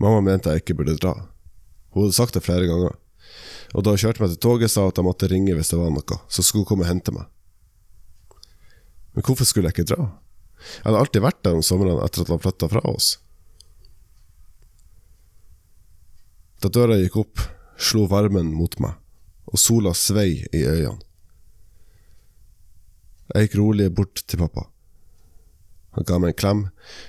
Mamma 0.00 0.22
mente 0.24 0.54
jeg 0.54 0.62
ikke 0.62 0.76
burde 0.78 0.94
dra. 1.00 1.16
Hun 1.90 2.06
hadde 2.06 2.16
sagt 2.16 2.38
det 2.38 2.44
flere 2.46 2.68
ganger, 2.70 2.94
og 3.74 3.84
da 3.84 3.96
hun 3.96 4.00
kjørte 4.00 4.22
meg 4.22 4.30
til 4.32 4.42
toget, 4.46 4.70
sa 4.70 4.86
hun 4.86 4.94
at 4.94 5.00
jeg 5.02 5.08
måtte 5.08 5.30
ringe 5.30 5.56
hvis 5.58 5.72
det 5.74 5.80
var 5.80 5.90
noe, 5.94 6.20
så 6.30 6.44
skulle 6.46 6.62
hun 6.62 6.70
komme 6.70 6.86
og 6.86 6.92
hente 6.92 7.14
meg. 7.16 7.26
Men 9.16 9.26
hvorfor 9.26 9.48
skulle 9.48 9.66
jeg 9.66 9.80
ikke 9.80 9.90
dra? 9.90 10.06
Jeg 10.78 10.86
hadde 10.86 11.02
alltid 11.02 11.26
vært 11.26 11.42
der 11.42 11.58
om 11.58 11.66
somrene 11.66 12.06
etter 12.06 12.22
at 12.22 12.30
han 12.30 12.42
flytta 12.42 12.70
fra 12.70 12.84
oss. 12.86 13.16
Da 16.60 16.68
døra 16.68 16.98
gikk 17.00 17.16
opp, 17.22 17.40
slo 17.80 18.04
varmen 18.10 18.50
mot 18.52 18.74
meg, 18.84 18.98
og 19.48 19.60
sola 19.60 19.94
svei 19.96 20.42
i 20.52 20.64
øynene. 20.68 21.00
Jeg 23.30 23.46
gikk 23.46 23.60
rolig 23.60 23.86
bort 23.94 24.24
til 24.26 24.40
pappa. 24.42 24.66
Han 25.94 26.06
ga 26.06 26.18
meg 26.18 26.32
en 26.32 26.40
klem, 26.40 26.62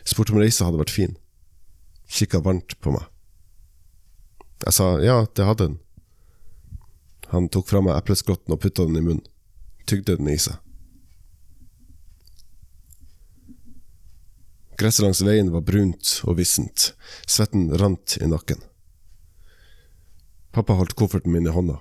spurte 0.05 0.35
om 0.35 0.39
reisa 0.41 0.67
hadde 0.67 0.79
vært 0.79 0.93
fin. 0.93 1.15
Kikka 2.11 2.41
varmt 2.45 2.77
på 2.79 2.93
meg. 2.93 3.07
Jeg 4.61 4.77
sa 4.77 4.87
ja, 5.01 5.23
det 5.25 5.47
hadde 5.47 5.67
den. 5.71 5.79
Han 7.33 7.49
tok 7.49 7.69
fra 7.71 7.81
meg 7.81 7.97
epleskrotten 7.97 8.53
og 8.53 8.61
putta 8.61 8.85
den 8.85 8.99
i 8.99 9.05
munnen. 9.05 9.25
Tygde 9.89 10.17
den 10.19 10.29
i 10.29 10.37
seg. 10.39 10.59
Gresset 14.77 15.05
langs 15.05 15.21
veien 15.25 15.51
var 15.53 15.65
brunt 15.65 16.19
og 16.25 16.37
vissent. 16.39 16.91
Svetten 17.29 17.69
rant 17.81 18.17
i 18.21 18.29
nakken. 18.29 18.61
Pappa 20.51 20.75
holdt 20.75 20.97
kofferten 20.99 21.31
min 21.31 21.47
i 21.47 21.53
hånda. 21.53 21.79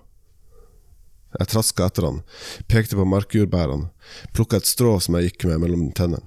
Jeg 1.38 1.50
traska 1.52 1.86
etter 1.86 2.06
han, 2.06 2.22
pekte 2.70 2.98
på 2.98 3.06
markjordbærene, 3.06 3.90
plukka 4.34 4.58
et 4.58 4.66
strå 4.66 4.96
som 5.02 5.14
jeg 5.18 5.30
gikk 5.30 5.46
med 5.50 5.62
mellom 5.62 5.90
tennene. 5.94 6.26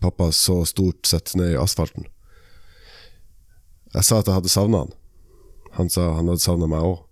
Pappa 0.00 0.30
så 0.32 0.64
stort 0.66 1.06
sett 1.06 1.34
ned 1.36 1.52
i 1.54 1.60
asfalten. 1.60 2.06
Jeg 3.94 4.06
sa 4.06 4.20
at 4.20 4.30
jeg 4.30 4.38
hadde 4.38 4.50
savna 4.50 4.84
han. 4.84 4.92
Han 5.76 5.90
sa 5.92 6.06
han 6.16 6.30
hadde 6.30 6.42
savna 6.42 6.68
meg 6.70 6.86
òg. 6.86 7.02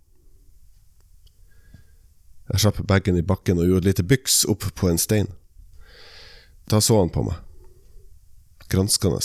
Jeg 2.48 2.62
slapp 2.64 2.80
bagen 2.88 3.18
i 3.20 3.26
bakken 3.26 3.60
og 3.60 3.68
gjorde 3.68 3.84
et 3.84 3.90
lite 3.90 4.06
byks 4.08 4.40
opp 4.48 4.64
på 4.78 4.88
en 4.88 4.98
stein. 4.98 5.28
Da 6.70 6.80
så 6.84 6.96
han 7.00 7.12
på 7.12 7.26
meg, 7.26 7.36
granskende, 8.72 9.20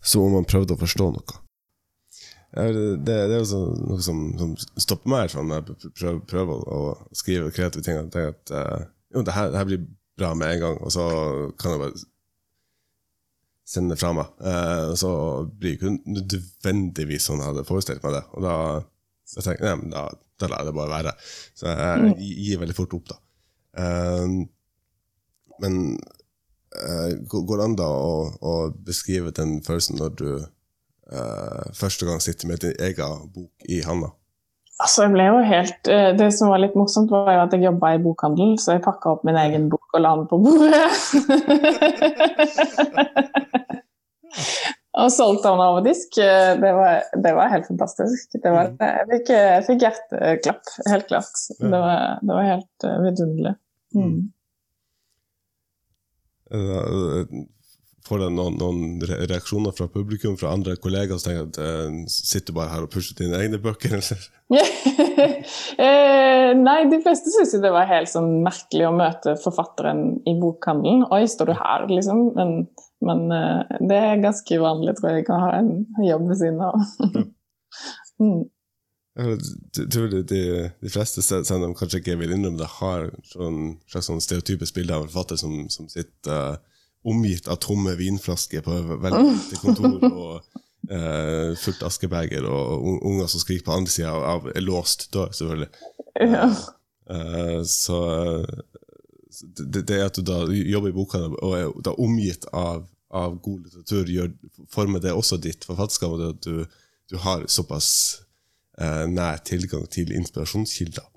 som 0.00 0.26
om 0.26 0.36
han 0.36 0.48
prøvde 0.48 0.76
å 0.76 0.80
forstå 0.80 1.08
noe. 1.14 1.41
Det, 2.52 2.96
det 3.00 3.14
er 3.16 3.38
jo 3.38 3.44
sånn, 3.48 3.76
noe 3.88 4.02
som, 4.04 4.18
som 4.36 4.50
stopper 4.80 5.08
meg 5.08 5.30
sånn, 5.32 5.48
når 5.48 5.62
jeg 5.62 5.92
prøver, 5.96 6.18
prøver 6.28 6.64
å, 6.68 6.80
skrive 7.16 7.52
kreative 7.54 7.84
ting. 7.86 7.96
Jeg 7.96 8.12
tenker 8.12 8.34
at 8.34 8.52
uh, 8.52 8.88
jo, 9.14 9.22
det 9.24 9.36
her, 9.36 9.52
det 9.52 9.60
her, 9.60 9.68
blir 9.70 9.86
bra 10.20 10.32
med 10.36 10.52
en 10.52 10.64
gang, 10.66 10.80
og 10.84 10.92
så 10.92 11.06
kan 11.60 11.74
jeg 11.74 11.82
bare 11.86 12.04
sende 13.72 13.94
det 13.94 14.02
fra 14.02 14.12
meg. 14.18 14.36
Uh, 14.44 14.92
så 15.00 15.12
blir 15.48 15.72
det 15.72 15.78
ikke 15.78 16.12
nødvendigvis 16.18 17.30
sånn 17.30 17.40
jeg 17.40 17.54
hadde 17.54 17.68
forestilt 17.68 18.04
meg 18.04 18.18
det. 18.18 18.24
Og 18.36 18.44
da, 18.44 18.56
da 19.32 19.48
tenker 19.48 19.70
jeg 19.70 19.92
da, 19.96 20.06
da 20.12 20.52
lar 20.52 20.60
jeg 20.60 20.68
det 20.68 20.78
bare 20.82 20.96
være. 20.98 21.18
Så 21.56 21.70
jeg, 21.70 21.78
jeg 21.80 22.02
mm. 22.04 22.24
gir 22.44 22.64
veldig 22.66 22.80
fort 22.82 22.98
opp, 23.00 23.14
da. 23.14 23.22
Uh, 23.80 24.42
men 25.62 25.84
går 27.28 27.58
det 27.60 27.64
an 27.64 27.74
da 27.76 27.84
å, 27.84 28.12
å 28.40 28.52
beskrive 28.72 29.32
den 29.36 29.58
følelsen 29.64 29.98
når 30.00 30.14
du 30.16 30.28
første 31.76 32.08
gang 32.08 32.22
sitter 32.24 32.48
med 32.48 32.62
din 32.62 32.76
egen 32.80 33.30
bok 33.34 33.66
i 33.68 33.82
handa? 33.84 34.12
Altså, 34.82 35.04
jeg 35.04 35.12
ble 35.14 35.24
jo 35.28 35.40
helt, 35.46 35.88
uh, 35.90 36.10
Det 36.18 36.28
som 36.34 36.50
var 36.50 36.62
litt 36.62 36.76
morsomt, 36.78 37.12
var 37.12 37.32
jo 37.36 37.42
at 37.44 37.52
jeg 37.54 37.66
jobba 37.66 37.86
i 37.94 38.02
bokhandel, 38.02 38.50
så 38.60 38.68
jeg 38.76 38.84
pakka 38.86 39.06
opp 39.14 39.22
min 39.28 39.38
egen 39.38 39.68
bok 39.72 39.86
og 39.94 40.00
la 40.02 40.12
den 40.18 40.26
på 40.30 40.36
bordet. 40.42 40.88
og 45.02 45.08
solgte 45.12 45.48
den 45.48 45.62
over 45.64 45.80
disk. 45.86 46.18
Eh, 46.20 46.52
det 46.60 46.72
var, 46.76 46.92
det 47.24 47.32
var 47.36 47.52
helt 47.52 47.66
fantastisk. 47.68 48.36
Var, 48.42 48.72
mm. 48.72 48.76
jeg, 48.82 49.06
fikk, 49.12 49.26
jeg 49.36 49.64
fikk 49.68 49.80
hjerteklapp, 49.86 50.64
helt 50.90 51.06
klart. 51.08 51.36
Det 51.60 51.80
var, 51.84 51.96
det 52.20 52.32
var 52.36 52.44
helt 52.50 52.80
vidunderlig. 53.06 53.54
Mm. 53.96 54.18
Får 58.02 58.18
jeg 58.24 58.34
noen, 58.34 58.56
noen, 58.58 59.02
reaksjoner 59.30 59.74
fra 59.76 59.86
publikum, 59.90 60.34
fra 60.38 60.50
andre 60.56 60.74
kollegaer 60.82 61.20
som 61.20 61.28
tenker 61.28 61.44
at 61.46 61.58
uh, 61.62 61.98
sitter 62.10 62.56
bare 62.56 62.72
her 62.72 62.86
og 62.86 62.90
pusher 62.90 63.14
dine 63.18 63.38
egne 63.38 63.60
bøker? 63.62 63.94
eh, 65.86 66.48
nei, 66.58 66.78
de 66.90 66.98
fleste 67.04 67.30
syns 67.30 67.54
det 67.62 67.70
var 67.72 67.86
helt 67.90 68.10
sånn 68.10 68.40
merkelig 68.42 68.88
å 68.88 68.96
møte 68.96 69.36
forfatteren 69.42 70.18
i 70.26 70.34
bokhandelen. 70.40 71.06
Oi, 71.14 71.22
står 71.30 71.52
du 71.52 71.54
her, 71.60 71.86
liksom? 71.92 72.24
Men, 72.38 72.50
men 73.06 73.22
uh, 73.30 73.62
det 73.78 74.00
er 74.00 74.24
ganske 74.24 74.58
vanlig, 74.64 74.96
tror 74.98 75.14
jeg, 75.14 75.28
å 75.30 75.38
ha 75.44 75.52
en 75.60 75.70
jobb 76.02 76.26
ved 76.32 76.42
siden 76.42 76.66
av. 76.66 76.74
mm. 78.24 78.42
Jeg 79.12 79.88
tror 79.92 80.06
de, 80.08 80.24
de, 80.24 80.42
de, 80.80 80.90
fleste, 80.90 81.22
selv 81.22 81.58
om 81.60 81.68
de 81.68 81.78
kanskje 81.78 81.98
ikke 82.00 82.18
vil 82.18 82.32
innrømme 82.32 82.58
det, 82.58 82.70
har 82.80 83.10
sånn, 83.28 83.76
slags 83.92 84.08
sånn 84.08 84.22
stereotypisk 84.24 84.78
bilde 84.78 84.96
av 84.96 85.04
en 85.04 85.10
forfatter 85.12 85.38
som, 85.38 85.58
som 85.70 85.86
sitter 85.92 86.56
uh, 86.56 86.71
omgitt 87.02 87.48
av 87.50 87.58
tomme 87.62 87.94
vinflasker 87.98 88.62
på 88.64 88.76
veldig 89.02 89.22
lite 89.30 89.58
kontor, 89.62 90.04
og 90.24 90.60
eh, 90.90 91.52
fullt 91.58 91.82
askebeger, 91.88 92.46
og 92.46 93.02
unger 93.02 93.30
som 93.30 93.42
skriker 93.42 93.66
på 93.66 93.74
andre 93.76 93.94
sida 93.94 94.12
av 94.12 94.28
av 94.32 94.48
låst 94.62 95.08
dør, 95.14 95.32
selvfølgelig. 95.34 95.70
Ja. 96.22 96.46
Eh, 97.10 97.60
så 97.66 97.98
det, 99.42 99.82
det, 99.88 100.00
at 100.04 100.16
du 100.16 100.22
da 100.26 100.44
jobber 100.52 100.92
i 100.92 100.96
bokhandel 100.96 101.36
og 101.40 101.54
er 101.56 101.70
da 101.84 101.94
omgitt 102.00 102.46
av, 102.52 102.84
av 103.10 103.38
god 103.42 103.66
litteratur, 103.66 104.10
gjør, 104.12 104.34
former 104.70 105.02
det 105.02 105.14
også 105.16 105.40
ditt 105.42 105.66
forfatterskap, 105.66 106.16
og 106.16 106.26
at 106.30 106.44
du, 106.46 106.82
du 107.10 107.18
har 107.24 107.46
såpass 107.50 107.88
eh, 108.78 109.06
nær 109.10 109.42
tilgang 109.46 109.88
til 109.90 110.12
inspirasjonskilder. 110.14 111.08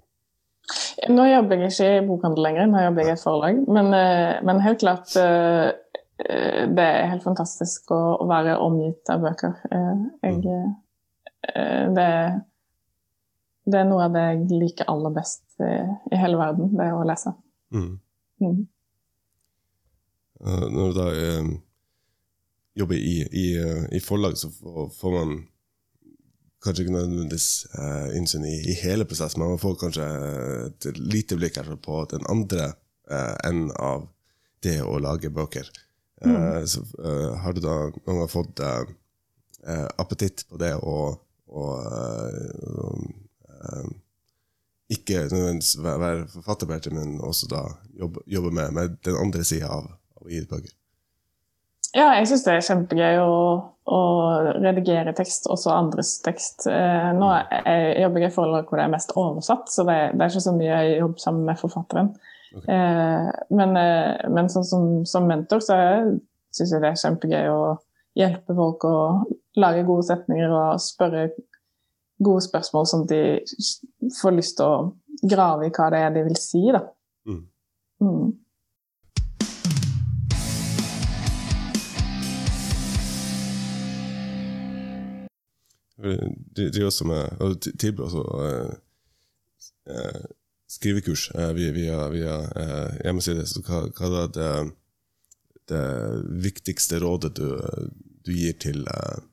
Nå 1.12 1.26
jobber 1.30 1.62
jeg 1.62 1.74
ikke 1.74 1.90
i 1.98 2.06
bokhandel 2.08 2.46
lenger, 2.46 2.70
nå 2.70 2.82
jobber 2.82 3.04
jeg 3.04 3.12
i 3.12 3.16
et 3.16 3.22
forlag. 3.24 3.62
Men, 3.78 3.92
eh, 3.94 4.42
men, 4.48 4.62
helt 4.64 4.82
klart 4.82 5.14
eh, 5.22 5.68
eh, 6.26 6.64
Det 6.72 6.86
er 6.86 7.12
helt 7.12 7.26
fantastisk 7.26 7.94
å, 7.94 8.26
være 8.30 8.58
omgitt 8.64 9.12
av 9.14 9.24
bøker. 9.26 9.60
Jeg, 10.26 10.42
det, 11.96 12.08
det, 13.66 13.80
er 13.80 13.90
noe 13.90 14.08
av 14.08 14.16
det 14.16 14.24
jeg 14.32 14.62
liker 14.64 14.90
aller 14.90 15.14
best 15.14 15.44
i, 15.62 15.76
i 16.10 16.18
hele 16.18 16.40
verden, 16.42 16.74
det 16.74 16.90
å 16.96 17.04
lese. 17.06 17.36
Mm. 17.76 17.92
Mm. 18.42 18.64
Når 20.74 20.90
du 20.90 20.98
da 20.98 21.10
jobber 22.76 22.98
i, 22.98 23.20
i, 23.30 23.46
i 23.96 24.02
forlag, 24.04 24.40
så 24.40 24.50
får 24.98 25.14
man 25.14 25.38
kanskje 26.66 26.86
ikke 26.86 26.96
nødvendigvis 26.96 27.50
uh, 27.78 28.10
innsyn 28.18 28.46
i, 28.48 28.56
i, 28.72 28.76
hele 28.82 29.08
prosessen, 29.08 29.42
men 29.42 29.54
man 29.54 29.62
får 29.62 29.78
kanskje 29.84 30.06
et 30.66 30.88
lite 31.00 31.38
blikk 31.40 31.60
på 31.86 32.02
den 32.12 32.26
andre 32.32 32.72
uh, 33.12 33.36
enden 33.46 33.72
av 33.80 34.08
det 34.66 34.80
å 34.84 34.98
lage 35.02 35.32
bøker. 35.34 35.70
Uh, 36.24 36.32
mm. 36.32 36.68
så, 36.72 36.84
har 37.44 37.54
du 37.54 37.62
da 37.64 37.76
noen 37.92 38.24
gang 38.24 38.32
fått 38.32 38.64
appetitt 39.98 40.44
på 40.50 40.60
det 40.62 40.76
å, 40.78 40.98
å 41.50 41.64
ikke 44.94 45.24
nødvendigvis 45.26 45.76
være 45.82 46.28
forfatter, 46.30 46.94
men 46.94 47.18
også 47.26 47.50
da 47.50 47.64
jobbe, 47.98 48.22
jobbe 48.30 48.52
med, 48.54 48.74
med, 48.78 48.98
den 49.06 49.18
andre 49.18 49.46
sida 49.48 49.72
av, 49.74 49.90
av 50.18 50.28
å 50.28 50.30
gi 50.30 50.44
ut 50.44 50.52
bøker? 50.52 50.74
Ja, 51.96 52.10
jeg 52.20 52.28
syns 52.28 52.44
det 52.44 52.54
er 52.58 52.66
kjempegøy 52.68 53.18
å, 53.24 53.36
å, 53.88 54.00
redigere 54.60 55.14
tekst, 55.16 55.48
også 55.52 55.72
andres 55.72 56.18
tekst. 56.26 56.66
Eh, 56.68 57.10
nå 57.16 57.30
jeg 57.32 58.02
jobber 58.04 58.26
jeg 58.26 58.34
i 58.34 58.36
forhold 58.36 58.68
hvor 58.68 58.82
det 58.82 58.88
er 58.88 58.94
mest 58.98 59.14
oversatt, 59.16 59.72
så 59.72 59.86
det, 59.88 59.98
det 60.14 60.26
er 60.26 60.34
ikke 60.34 60.44
så 60.44 60.56
mye 60.58 60.72
jeg 60.72 60.98
jobber 61.00 61.24
sammen 61.24 61.48
med 61.48 61.62
forfatteren. 61.62 62.12
Okay. 62.56 62.68
Eh, 62.76 63.32
men, 63.56 63.80
eh, 63.80 64.28
men 64.32 64.52
sånn 64.52 64.68
som, 64.68 64.86
som, 65.08 65.28
mentor 65.28 65.64
så 65.64 65.80
syns 66.56 66.76
jeg 66.76 66.84
det 66.84 66.92
er 66.92 67.02
kjempegøy 67.02 67.50
å 67.52 67.62
hjelpe 68.16 68.56
folk 68.56 68.86
å 68.88 68.96
lage 69.60 69.88
gode 69.88 70.08
setninger 70.08 70.52
og 70.52 70.84
spørre 70.84 71.30
gode 72.24 72.44
spørsmål, 72.44 72.88
sånn 72.88 73.04
at 73.08 73.12
de 73.12 74.12
får 74.20 74.36
lyst 74.36 74.60
til 74.60 74.68
å 74.68 75.28
grave 75.32 75.68
i 75.68 75.74
hva 75.76 75.90
det 75.92 76.04
er 76.04 76.16
de 76.16 76.24
vil 76.28 76.40
si. 76.40 76.64
da. 76.76 76.84
Mm. 77.28 77.44
Mm. 78.04 78.28
De 85.98 86.70
driver 86.72 86.90
også 86.90 87.06
med 87.08 87.44
og 87.44 87.62
tilbyr 87.64 88.04
også 88.04 88.24
eh, 88.46 88.74
eh, 89.96 90.26
skrivekurs 90.68 91.30
eh, 91.36 91.54
via, 91.56 91.72
via, 91.72 92.00
via 92.12 92.40
eh, 92.64 92.98
hjemmeside. 93.06 93.46
Så 93.48 93.64
hva, 93.66 93.86
hva 93.96 94.10
er 94.24 94.34
det, 94.36 94.50
det, 95.72 95.86
viktigste 96.44 97.00
rådet 97.04 97.36
du, 97.40 97.48
du 98.28 98.34
gir 98.36 98.58
til, 98.60 98.84
eh, 98.92 99.24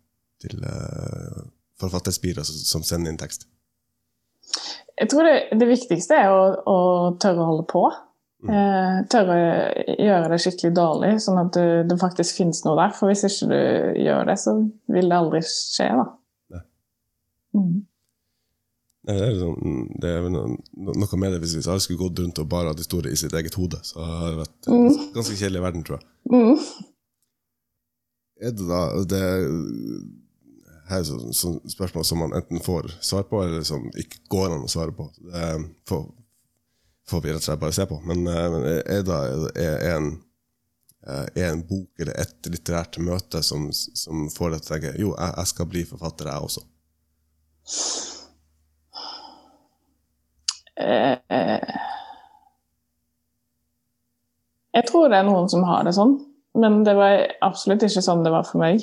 til 0.45 0.63
eh, 0.69 1.43
forfatterspirere 1.83 2.47
som, 2.47 2.63
som 2.77 2.87
sender 2.87 3.13
inn 3.13 3.21
tekst? 3.21 3.49
Jeg 5.01 5.11
tror 5.11 5.27
det, 5.27 5.37
det 5.59 5.67
viktigste 5.67 6.15
er 6.15 6.31
å, 6.31 6.47
å, 6.69 6.79
tørre 7.19 7.43
å 7.43 7.51
holde 7.51 7.69
på. 7.73 7.85
Mm. 8.43 8.55
Eh, 8.55 8.97
tørre 9.11 9.35
å 9.35 9.99
gjøre 9.99 10.31
det 10.31 10.43
skikkelig 10.45 10.75
dårlig, 10.79 11.13
sånn 11.25 11.43
at 11.43 11.59
det 11.89 11.99
faktisk 11.99 12.39
finnes 12.39 12.63
noe 12.67 12.79
der. 12.79 12.95
For 12.95 13.11
hvis 13.11 13.27
ikke 13.27 13.51
du 13.51 14.03
gjør 14.05 14.31
det, 14.31 14.39
så 14.39 14.61
vil 14.95 15.11
det 15.11 15.19
aldri 15.19 15.43
skje. 15.49 15.91
da. 15.99 16.11
Mm. 17.57 17.83
Det 19.03 19.15
er, 19.19 19.33
sånn, 19.35 19.87
det 19.99 20.11
er 20.15 20.29
noe 20.31 21.19
med 21.19 21.33
det 21.35 21.41
hvis 21.43 21.57
vi 21.57 21.65
hadde 21.67 21.83
skulle 21.83 22.05
gått 22.05 22.21
rundt 22.23 22.39
og 22.39 22.51
bare 22.53 22.71
hatt 22.71 22.79
historie 22.79 23.11
i 23.11 23.19
sitt 23.19 23.35
eget 23.35 23.57
hode. 23.59 23.81
Så 23.83 23.99
har 23.99 24.29
det 24.29 24.43
vært 24.45 24.69
mm. 24.71 24.99
ganske 25.17 25.39
kjedelig 25.41 25.63
verden, 25.65 25.87
tror 25.87 25.99
jeg. 25.99 26.07
Mm. 26.31 26.91
Er 28.43 28.55
det 28.59 28.67
da 28.69 28.83
det, 29.11 29.23
her 30.93 31.01
er 31.01 31.07
så, 31.09 31.19
så 31.35 31.53
spørsmål 31.71 32.07
som 32.07 32.23
man 32.23 32.35
enten 32.39 32.63
får 32.63 32.93
svar 33.01 33.27
på, 33.31 33.43
eller 33.43 33.67
som 33.67 33.89
ikke 33.99 34.23
går 34.31 34.55
an 34.55 34.67
å 34.67 34.71
svare 34.71 34.95
på. 34.95 35.09
Det 35.19 35.51
får, 35.89 36.05
får 37.11 37.25
vi 37.25 37.33
rett 37.33 37.43
og 37.43 37.49
slett 37.49 37.63
bare 37.63 37.77
se 37.77 37.87
på. 37.91 37.99
Men, 38.07 38.27
eh, 38.31 38.49
men 38.55 38.69
er 38.71 39.07
det 39.07 39.21
er 39.63 39.97
en, 39.97 40.11
eh, 41.07 41.27
er 41.43 41.49
en 41.51 41.65
bok 41.67 42.03
eller 42.03 42.23
et 42.23 42.51
litterært 42.51 42.99
møte 43.03 43.43
som, 43.47 43.71
som 43.73 44.29
får 44.31 44.55
deg 44.55 44.63
til 44.63 44.71
å 44.71 44.75
tenke 44.77 44.95
jo, 45.01 45.15
jeg, 45.17 45.35
jeg 45.41 45.53
skal 45.55 45.71
bli 45.75 45.85
forfatter, 45.91 46.31
jeg 46.31 46.51
også? 46.51 46.67
Eh, 50.83 51.77
jeg 54.73 54.87
tror 54.89 55.11
det 55.13 55.19
er 55.21 55.29
noen 55.29 55.49
som 55.53 55.65
har 55.69 55.85
det 55.87 55.95
sånn, 55.97 56.17
men 56.59 56.81
det 56.87 56.95
var 56.97 57.27
absolutt 57.45 57.85
ikke 57.87 58.03
sånn 58.05 58.25
det 58.25 58.33
var 58.35 58.47
for 58.49 58.63
meg. 58.63 58.83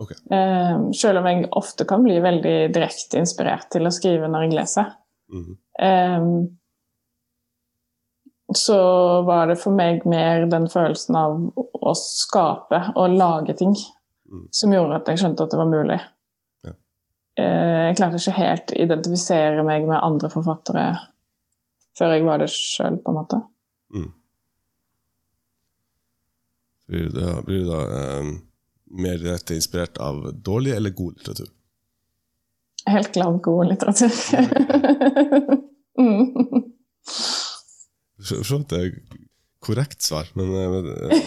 Okay. 0.00 0.16
Eh, 0.32 0.76
selv 0.96 1.22
om 1.22 1.28
jeg 1.30 1.48
ofte 1.56 1.86
kan 1.88 2.02
bli 2.04 2.18
veldig 2.24 2.56
direkte 2.74 3.20
inspirert 3.20 3.70
til 3.72 3.88
å 3.88 3.92
skrive 3.94 4.28
når 4.28 4.46
jeg 4.46 4.56
leser. 4.58 4.94
Mhm. 5.32 5.56
Eh, 5.80 6.28
så 8.56 8.78
var 9.26 9.48
det 9.50 9.58
for 9.58 9.74
meg 9.74 10.04
mer 10.06 10.46
den 10.46 10.68
følelsen 10.70 11.16
av 11.18 11.32
å 11.56 11.94
skape 11.98 12.92
og 12.96 13.10
lage 13.16 13.56
ting 13.58 13.74
Mm. 14.26 14.48
som 14.50 14.72
gjorde 14.72 14.96
at 14.96 15.06
jeg 15.06 15.18
skjønte 15.18 15.44
at 15.44 15.50
det 15.50 15.58
var 15.58 15.68
mulig. 15.70 16.00
Eh, 17.36 17.82
jeg 17.90 17.96
klarte 17.98 18.20
ikke 18.20 18.38
helt 18.38 18.72
å 18.72 18.78
identifisere 18.86 19.64
meg 19.66 19.84
med 19.88 20.00
andre 20.00 20.30
forfattere 20.32 20.86
før 21.96 22.12
jeg 22.12 22.24
var 22.26 22.40
det 22.42 22.48
sjøl, 22.52 22.98
på 23.00 23.12
en 23.12 23.16
måte. 23.16 23.40
Mm. 23.96 24.08
Blir 26.86 27.08
du 27.08 27.16
da, 27.16 27.34
blir 27.44 27.64
du 27.64 27.70
da 27.70 27.82
eh, 27.98 28.32
mer 29.02 29.20
direkte 29.20 29.56
inspirert 29.56 30.00
av 30.02 30.26
dårlig 30.34 30.76
eller 30.76 30.94
god 30.96 31.16
litteratur? 31.18 31.52
Helt 32.86 33.12
klart 33.12 33.40
god 33.42 33.72
litteratur. 33.72 34.12
mm. 36.00 36.66
For 38.26 38.44
så 38.46 38.60
vidt 38.62 39.00
korrekt 39.66 40.02
svar, 40.02 40.28
men, 40.38 40.52
eh, 40.54 40.70
men 40.70 40.84
eh, 40.94 41.18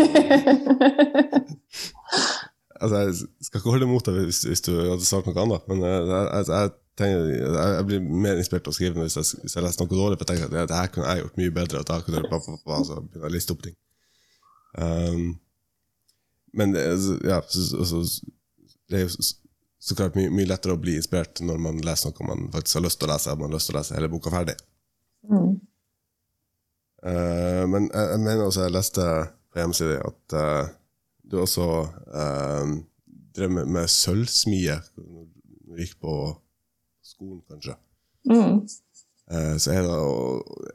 altså, 2.79 2.99
Jeg 3.05 3.47
skal 3.47 3.59
ikke 3.59 3.73
holde 3.73 3.87
imot 3.87 4.07
deg 4.09 4.21
hvis, 4.27 4.43
hvis 4.47 4.63
du 4.65 4.71
hadde 4.77 5.05
svart 5.07 5.27
noe 5.29 5.43
annet, 5.43 5.67
men 5.71 5.83
eh, 5.87 5.97
jeg, 6.11 6.45
jeg, 6.49 6.71
tenker, 6.99 7.29
jeg, 7.57 7.85
blir 7.89 8.07
mer 8.25 8.39
inspirert 8.41 8.65
til 8.67 8.73
å 8.73 8.77
skrive 8.77 9.05
hvis 9.05 9.19
jeg, 9.19 9.43
hvis 9.43 9.55
jeg 9.57 9.65
leser 9.65 9.83
noe 9.83 9.93
dårlig. 9.93 10.19
For 10.19 10.25
jeg 10.25 10.31
tenker 10.33 10.49
at 10.49 10.55
det, 10.55 10.65
det 10.71 10.79
her 10.79 10.91
kunne 10.93 11.11
jeg 11.13 11.23
gjort 11.23 11.39
mye 11.41 11.55
bedre. 11.59 11.83
Og 11.83 11.89
da 11.91 11.99
kunne 12.05 12.21
jeg 12.21 12.31
bare, 12.31 12.57
bare, 12.65 12.79
altså, 12.81 12.99
begynne 13.05 13.29
å 13.29 13.35
liste 13.35 13.55
opp 13.55 13.63
ting. 13.67 13.77
Um, 14.79 15.23
men 16.59 16.73
det, 16.75 16.83
er- 16.91 17.29
ja, 17.29 17.39
så, 17.49 17.85
så, 17.85 18.03
det 18.89 18.99
er 18.99 19.05
jo 19.05 19.13
så, 19.15 19.29
så 19.79 19.95
klart 19.95 20.17
mye, 20.19 20.31
mye 20.33 20.49
lettere 20.49 20.75
å 20.75 20.81
bli 20.81 20.97
inspirert 20.99 21.39
når 21.45 21.61
man 21.61 21.79
leser 21.85 22.11
noe 22.11 22.29
man 22.33 22.49
faktisk 22.53 22.79
har 22.79 22.85
lyst 22.87 22.99
til 23.01 23.09
å 23.09 23.13
lese. 23.13 23.31
og 23.33 23.41
Man 23.43 23.51
har 23.51 23.59
lyst 23.59 23.71
til 23.71 23.77
å 23.77 23.79
lese 23.79 23.97
hele 23.97 24.11
boka 24.11 24.33
ferdig. 24.33 24.57
Mm. 25.29 25.51
Uh, 26.99 27.63
men 27.71 27.87
jeg, 27.87 28.07
jeg 28.15 28.23
mener 28.25 28.47
også 28.49 28.65
jeg 28.65 28.75
leste 28.75 29.05
på 29.49 29.57
hjemmesida 29.61 30.01
at 30.05 30.33
eh, 30.37 30.67
du 31.29 31.39
også 31.41 31.65
eh, 32.09 32.75
drev 33.37 33.51
med, 33.53 33.71
med 33.77 33.89
sølvsmie 33.91 34.77
når 34.97 35.75
du 35.75 35.83
gikk 35.83 35.97
på 36.01 36.13
skolen, 37.05 37.41
kanskje. 37.49 37.75
Mm. 38.29 38.61
Eh, 39.31 39.55
så 39.61 39.73
er 39.75 39.83
det, 39.85 39.97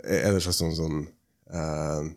er 0.05 0.29
det 0.29 0.37
en 0.38 0.45
slags 0.45 0.61
sånn, 0.62 0.77
sånn 0.79 1.01
eh, 1.51 2.12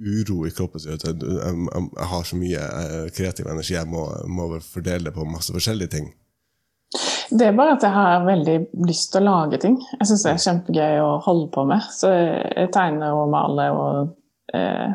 uro 0.00 0.46
i 0.48 0.54
kroppen 0.56 0.80
som 0.80 0.90
gjør 0.90 1.00
at 1.00 1.06
jeg, 1.10 1.18
jeg, 1.36 1.58
jeg 1.68 2.08
har 2.12 2.24
så 2.26 2.38
mye 2.40 2.64
eh, 2.80 3.10
kreativ 3.16 3.50
energi. 3.52 3.76
Jeg 3.76 3.90
må, 3.90 4.06
må 4.26 4.48
fordele 4.64 5.10
det 5.10 5.14
på 5.16 5.28
masse 5.28 5.54
forskjellige 5.54 5.94
ting. 5.96 6.10
Det 7.30 7.46
er 7.46 7.54
bare 7.54 7.76
at 7.76 7.84
jeg 7.86 7.94
har 7.94 8.24
veldig 8.26 8.56
lyst 8.88 9.12
til 9.12 9.22
å 9.22 9.28
lage 9.28 9.60
ting. 9.62 9.76
Jeg 10.00 10.08
syns 10.08 10.24
det 10.26 10.32
er 10.32 10.44
kjempegøy 10.44 11.02
å 11.04 11.10
holde 11.22 11.46
på 11.54 11.62
med. 11.68 11.84
Så 11.94 12.10
jeg 12.10 12.72
tegner 12.74 13.14
og 13.14 13.30
maler 13.30 13.76
og 13.76 14.56
eh, 14.56 14.88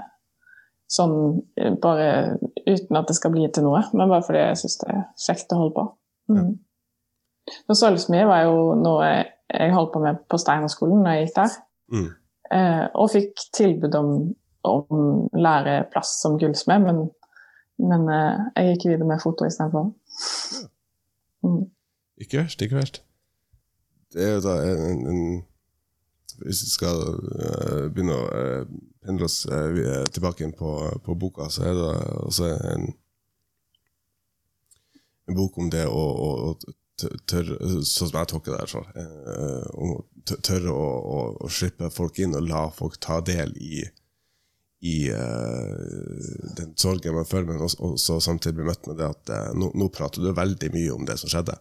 sånn 0.91 1.15
eh, 1.57 1.73
bare 1.81 2.37
uten 2.65 2.99
at 2.99 3.09
det 3.09 3.17
skal 3.17 3.33
bli 3.33 3.47
til 3.53 3.65
noe, 3.67 3.81
men 3.93 4.11
bare 4.11 4.25
fordi 4.25 4.43
jeg 4.43 4.61
syns 4.61 4.77
det 4.83 4.91
er 4.93 5.01
kjekt 5.25 5.55
å 5.55 5.59
holde 5.61 5.75
på. 5.77 5.85
Mm. 6.33 6.51
Så 7.67 7.77
Sølvsmie 7.77 8.25
var 8.29 8.45
jo 8.47 8.73
noe 8.79 9.09
jeg, 9.09 9.73
holdt 9.75 9.93
på 9.93 10.01
med 10.01 10.23
på 10.29 10.39
Steinerskolen 10.41 11.03
da 11.05 11.15
jeg 11.15 11.27
gikk 11.27 11.35
der. 11.37 11.57
Mm. 11.93 12.07
Eh, 12.57 12.85
og 12.97 13.11
fikk 13.13 13.45
tilbud 13.55 13.97
om, 13.97 14.11
om 14.65 15.03
læreplass 15.37 16.15
som 16.21 16.39
gullsmed, 16.41 16.85
men, 16.85 17.03
men 17.85 18.07
eh, 18.13 18.45
jeg 18.57 18.75
gikk 18.75 18.87
videre 18.91 19.09
med 19.13 19.23
foto 19.23 19.47
istedenfor. 19.49 19.91
Mm. 21.45 21.65
Ikke 22.21 22.41
verst, 22.41 22.61
ikke 22.61 22.79
verst. 22.79 23.01
Det 24.13 24.23
er 24.23 24.37
jo 24.37 24.43
da 24.45 24.55
en, 24.63 25.05
en 25.11 25.23
Hvis 26.43 26.63
vi 26.65 26.71
skal 26.73 27.01
uh, 27.01 27.87
begynne 27.93 28.15
å 28.15 28.25
uh, 29.07 29.25
oss 29.25 29.43
uh, 29.47 30.03
tilbake 30.11 30.45
inn 30.45 30.55
på, 30.57 30.71
på 31.05 31.15
boka, 31.19 31.49
så 31.49 31.67
er 31.69 31.75
det 31.77 31.91
også 32.25 32.49
en, 32.55 32.87
en 35.29 35.37
bok 35.37 35.59
om 35.61 35.69
det 35.73 35.85
å, 35.87 36.01
å, 36.01 36.31
å 36.51 36.75
tørre 37.27 37.59
Sånn 37.83 38.07
som 38.07 38.19
jeg 38.21 38.31
tolker 38.31 38.55
det, 38.55 38.61
her, 38.63 39.69
om 39.75 39.97
å 39.97 40.01
tørre 40.23 40.71
å, 40.71 40.85
å, 40.95 41.21
å 41.43 41.51
slippe 41.51 41.91
folk 41.91 42.21
inn 42.23 42.37
og 42.37 42.47
la 42.47 42.65
folk 42.71 42.95
ta 43.03 43.19
del 43.25 43.51
i 43.59 43.83
i 44.85 45.07
den 45.09 46.75
sorgen 46.77 47.15
man 47.15 47.25
føler, 47.25 47.47
men 47.47 47.63
også, 47.65 47.79
også 47.87 48.19
samtidig 48.21 48.59
bli 48.59 48.67
møtt 48.67 48.85
med 48.85 48.99
det 48.99 49.07
at 49.07 49.31
nå, 49.57 49.71
nå 49.73 49.87
prater 49.89 50.21
du 50.21 50.29
veldig 50.35 50.69
mye 50.75 50.91
om 50.93 51.07
det 51.07 51.15
som 51.17 51.31
skjedde. 51.31 51.55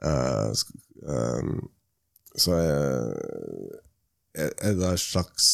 Uh, 0.00 0.52
ehm, 1.08 1.60
så 2.38 2.56
er, 2.56 3.78
er 4.38 4.74
det 4.78 4.88
en 4.92 5.00
slags, 5.00 5.46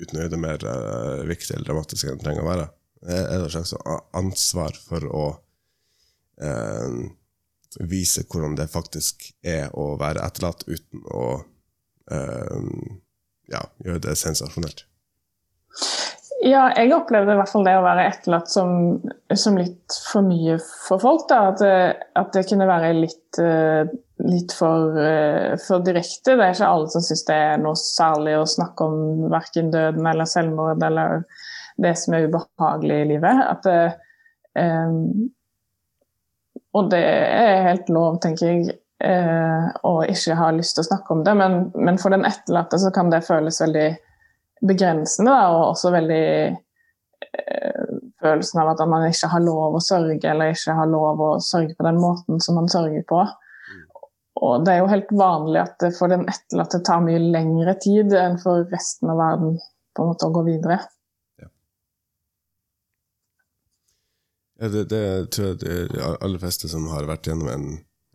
uten 0.00 0.16
å 0.18 0.22
gjøre 0.24 0.34
det 0.34 0.42
mer 0.42 0.66
uh, 0.66 1.22
viktig 1.28 1.54
eller 1.54 1.68
dramatisk 1.68 2.08
enn 2.08 2.20
det 2.20 2.24
trenger 2.26 2.44
å 2.44 2.50
være, 2.50 2.66
er 3.08 3.30
det 3.30 3.48
et 3.48 3.54
slags 3.54 3.74
ansvar 4.16 4.76
for 4.84 5.06
å 5.08 5.24
uh, 6.44 7.00
vise 7.88 8.24
hvordan 8.26 8.56
det 8.58 8.70
faktisk 8.72 9.30
er 9.46 9.70
å 9.78 9.94
være 10.00 10.24
etterlatt 10.26 10.66
uten 10.68 11.04
å 11.06 11.26
uh, 11.40 12.70
ja, 13.50 13.64
gjøre 13.84 14.04
det 14.08 14.16
sensasjonelt. 14.18 14.86
Ja, 16.40 16.70
jeg 16.72 16.94
opplevde 16.96 17.34
i 17.34 17.38
hvert 17.38 17.50
fall 17.52 17.66
det 17.66 17.74
å 17.76 17.84
være 17.84 18.06
etterlatt 18.08 18.48
som, 18.48 18.70
som 19.36 19.58
litt 19.60 19.96
for 20.08 20.24
mye 20.24 20.56
for 20.86 21.02
folk. 21.02 21.28
At, 21.36 21.60
det, 21.60 22.06
at 22.16 22.30
det 22.32 22.46
kunne 22.48 22.68
være 22.68 22.94
litt, 22.96 23.40
eh, 23.42 23.90
litt 24.24 24.52
for, 24.52 24.98
eh, 24.98 25.56
for 25.66 25.84
direkte. 25.84 26.36
Det 26.36 26.44
er 26.44 26.54
ikke 26.54 26.68
alle 26.68 26.90
som 26.92 27.04
syns 27.04 27.24
det 27.28 27.36
er 27.36 27.60
noe 27.62 27.78
særlig 27.78 28.36
å 28.38 28.48
snakke 28.48 28.86
om 28.86 29.26
verken 29.32 29.72
døden 29.72 30.06
eller 30.06 30.28
selvmord 30.28 30.82
eller 30.86 31.24
det 31.80 31.94
som 31.98 32.14
er 32.14 32.28
ubehagelig 32.28 33.00
i 33.00 33.08
livet. 33.14 33.42
At 33.48 33.62
det, 33.64 33.80
um, 34.58 35.30
og 36.76 36.90
det 36.92 37.02
er 37.02 37.66
helt 37.66 37.90
lov, 37.90 38.20
tenker 38.22 38.50
jeg, 38.50 38.78
eh, 39.02 39.70
å 39.86 39.94
ikke 40.06 40.36
ha 40.38 40.50
lyst 40.54 40.76
til 40.76 40.84
å 40.84 40.90
snakke 40.90 41.16
om 41.16 41.24
det. 41.26 41.34
Men, 41.40 41.60
men 41.74 41.98
for 41.98 42.14
den 42.14 42.26
etterlatte 42.28 42.78
så 42.78 42.92
kan 42.94 43.10
det 43.10 43.24
føles 43.26 43.60
veldig 43.62 43.88
begrensende, 44.68 45.32
da, 45.32 45.48
og 45.54 45.70
også 45.72 45.92
veldig 45.94 46.24
uh, 46.52 47.94
følelsen 48.20 48.60
av 48.60 48.74
at 48.74 48.82
man 48.88 49.06
ikke 49.08 49.30
har 49.32 49.42
lov 49.42 49.78
å 49.78 49.82
sørge, 49.82 50.20
eller 50.28 50.52
ikke 50.52 50.76
har 50.76 50.90
lov 50.90 51.22
å 51.24 51.30
sørge 51.42 51.74
på 51.78 51.86
den 51.88 52.00
måten 52.02 52.42
som 52.44 52.60
man 52.60 52.68
sørger 52.70 53.06
på. 53.08 53.24
Og 54.40 54.64
det 54.64 54.72
er 54.72 54.78
jo 54.80 54.88
helt 54.88 55.10
vanlig 55.12 55.60
at 55.60 55.74
det 55.82 55.90
for 55.98 56.08
den 56.12 56.22
etterlatte 56.30 56.80
tar 56.86 57.02
mye 57.04 57.20
lengre 57.20 57.74
tid 57.82 58.14
enn 58.16 58.38
for 58.40 58.64
resten 58.72 59.12
av 59.12 59.20
verden 59.20 59.58
på 59.96 60.04
en 60.04 60.10
måte 60.14 60.28
å 60.28 60.32
gå 60.32 60.46
videre. 60.46 60.78
Ja, 64.60 64.68
det, 64.68 64.84
det 64.92 65.30
tror 65.32 65.46
jeg 65.52 65.60
det 65.62 65.76
de 65.94 66.02
aller 66.04 66.40
fleste 66.42 66.68
som 66.68 66.88
har 66.92 67.08
vært 67.08 67.28
gjennom 67.30 67.48
en, 67.48 67.68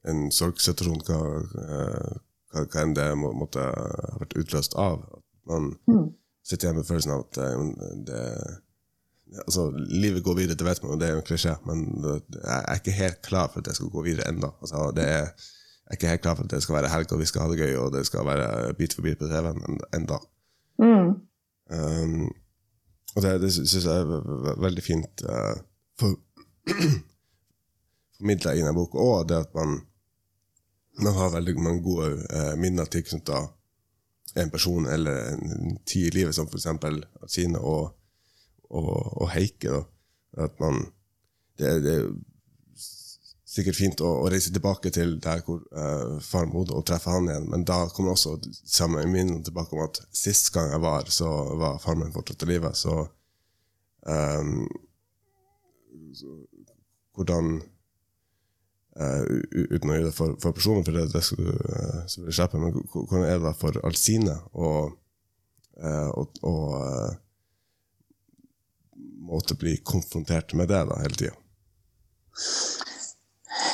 en 0.05 0.27
sorgsituasjon, 0.33 1.01
hva, 1.07 1.21
eh, 1.61 2.19
hva, 2.53 2.65
hva 2.69 2.83
enn 2.83 2.93
det 2.97 3.07
må, 3.17 3.31
måtte 3.33 3.63
ha 3.65 4.19
vært 4.21 4.37
utløst 4.37 4.77
av. 4.77 5.01
Man 5.49 5.73
Mm. 5.89 6.11
sitter 6.45 6.67
igjen 6.67 6.77
med 6.77 6.85
følelsen 6.89 7.15
av 7.15 7.25
at 7.25 7.37
eh, 7.41 7.65
det, 8.09 8.21
altså, 9.45 9.71
livet 9.73 10.23
går 10.25 10.37
videre, 10.41 10.57
det 10.57 10.67
vet 10.67 10.83
man, 10.83 10.93
og 10.93 11.01
det 11.01 11.07
er 11.09 11.15
jo 11.15 11.23
en 11.23 11.27
klisjé, 11.31 11.55
men 11.65 11.83
det, 12.03 12.15
jeg 12.37 12.61
er 12.61 12.81
ikke 12.81 12.99
helt 12.99 13.21
klar 13.25 13.49
for 13.49 13.61
at 13.61 13.69
det 13.69 13.77
skal 13.79 13.93
gå 13.93 14.05
videre 14.05 14.29
ennå. 14.29 14.53
Altså, 14.61 14.89
det 14.97 15.07
er, 15.17 15.31
er 15.87 15.97
ikke 15.97 16.07
helt 16.09 16.21
klar 16.21 16.35
for 16.35 16.43
at 16.43 16.51
det 16.51 16.63
skal 16.63 16.75
være 16.75 16.89
helg, 16.89 17.11
og 17.13 17.19
vi 17.19 17.25
skal 17.29 17.41
ha 17.41 17.49
det 17.51 17.59
gøy, 17.59 17.75
og 17.77 17.91
det 17.93 18.05
skal 18.07 18.25
være 18.25 18.73
bit 18.73 18.93
for 18.93 19.01
bit 19.05 19.19
på 19.19 19.27
TV-en 19.29 19.79
ennå. 19.93 20.17
Mm. 20.81 21.11
Um, 21.75 22.31
og 23.15 23.21
det, 23.23 23.41
det 23.41 23.51
syns 23.53 23.75
jeg 23.85 23.99
er 23.99 24.05
ve- 24.09 24.23
ve- 24.45 24.55
veldig 24.61 24.83
fint 24.83 25.23
uh, 25.29 25.55
for, 25.99 26.15
formidla 28.17 28.53
i 28.53 28.63
denne 28.63 28.73
boka, 28.75 28.97
og 28.97 29.29
det 29.29 29.37
at 29.45 29.53
man, 29.55 29.77
man 31.03 31.13
har 31.13 31.33
veldig 31.35 31.55
mange 31.59 31.83
gode 31.83 32.09
uh, 32.33 32.53
minner 32.59 32.85
tilknytta 32.85 33.45
en 34.35 34.49
person 34.51 34.87
eller 34.91 35.33
en 35.33 35.77
tid 35.87 36.07
i 36.09 36.15
livet, 36.17 36.35
som 36.35 36.49
eksempel 36.51 37.03
Sine 37.31 37.59
og, 37.59 37.93
og, 38.69 39.21
og 39.21 39.29
Heike. 39.31 39.69
Da. 39.69 39.83
At 40.43 40.59
man 40.59 40.81
det, 41.59 41.69
det 41.83 41.95
sikkert 43.55 43.77
fint 43.77 44.01
å, 44.03 44.09
å 44.23 44.29
reise 44.31 44.51
tilbake 44.53 44.91
til 44.93 45.15
der 45.23 45.43
hvor 45.45 45.61
uh, 45.75 46.17
faren 46.23 46.51
bodde, 46.53 46.75
og 46.75 46.85
treffe 46.87 47.13
han 47.13 47.29
igjen, 47.29 47.47
men 47.51 47.63
da 47.67 47.85
kommer 47.95 48.15
også 48.15 48.37
samme 48.67 49.05
minnet 49.09 49.45
tilbake 49.47 49.75
om 49.75 49.85
at 49.85 50.01
sist 50.15 50.51
gang 50.55 50.71
jeg 50.73 50.83
var, 50.83 51.07
så 51.13 51.29
var 51.59 51.79
faren 51.83 52.03
min 52.03 52.15
fortsatt 52.15 52.43
i 52.43 52.49
live. 52.51 52.71
Så, 52.75 52.97
um, 54.09 54.65
så 56.15 56.35
hvordan 57.15 57.45
uh, 58.99 59.23
Uten 59.55 59.91
å 59.91 59.97
gjøre 59.97 60.09
det 60.09 60.15
for, 60.17 60.35
for 60.43 60.55
personen, 60.55 60.83
for 60.87 60.97
det, 60.97 61.07
det 61.13 61.23
skal 61.23 61.39
du 61.39 61.51
uh, 61.55 61.99
slippe, 62.11 62.59
men 62.59 62.75
hvordan 62.91 63.27
er 63.29 63.39
det 63.43 63.55
for 63.61 63.79
Alsine 63.87 64.35
å 64.51 64.73
uh, 65.79 67.11
måtte 69.25 69.55
bli 69.59 69.77
konfrontert 69.83 70.53
med 70.59 70.69
det 70.71 70.83
da, 70.91 70.99
hele 71.01 71.17
tida? 71.23 71.35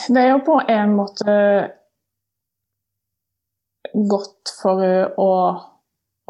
Det 0.08 0.22
er 0.22 0.32
jo 0.32 0.42
på 0.46 0.58
en 0.70 0.96
måte 0.96 1.34
godt 3.94 4.54
for 4.62 4.84
å, 5.20 5.32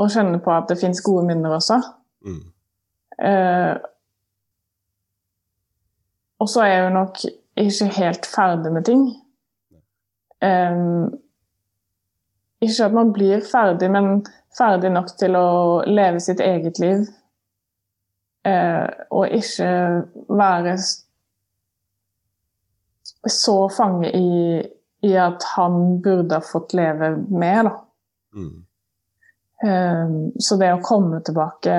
å 0.02 0.08
skjønne 0.10 0.42
på 0.44 0.54
at 0.54 0.70
det 0.72 0.80
fins 0.82 1.02
gode 1.06 1.28
minner 1.30 1.56
også. 1.58 1.78
Mm. 2.26 2.42
Eh, 3.22 3.74
og 6.42 6.50
så 6.50 6.64
er 6.66 6.72
jeg 6.72 6.84
jo 6.84 6.94
nok 6.96 7.24
ikke 7.62 7.90
helt 8.00 8.30
ferdig 8.30 8.74
med 8.74 8.88
ting. 8.90 9.04
Eh, 10.42 10.82
ikke 12.62 12.88
at 12.88 12.98
man 12.98 13.14
blir 13.14 13.46
ferdig, 13.46 13.92
men 13.94 14.24
ferdig 14.58 14.92
nok 14.94 15.14
til 15.20 15.38
å 15.38 15.50
leve 15.88 16.22
sitt 16.24 16.42
eget 16.44 16.82
liv. 16.82 17.06
Eh, 18.48 18.88
og 19.14 19.30
ikke 19.38 19.70
være 20.30 20.76
så 23.30 23.70
fange 23.70 24.12
i, 24.18 24.62
i, 25.02 25.12
at 25.18 25.44
han 25.56 26.02
burde 26.02 26.40
ha 26.40 26.46
fått 26.46 26.74
leve 26.78 27.14
mer, 27.30 27.64
da. 27.68 27.76
Mm. 28.36 28.54
Um, 29.62 30.16
så 30.42 30.58
det 30.58 30.72
å 30.74 30.82
komme 30.82 31.20
tilbake 31.22 31.76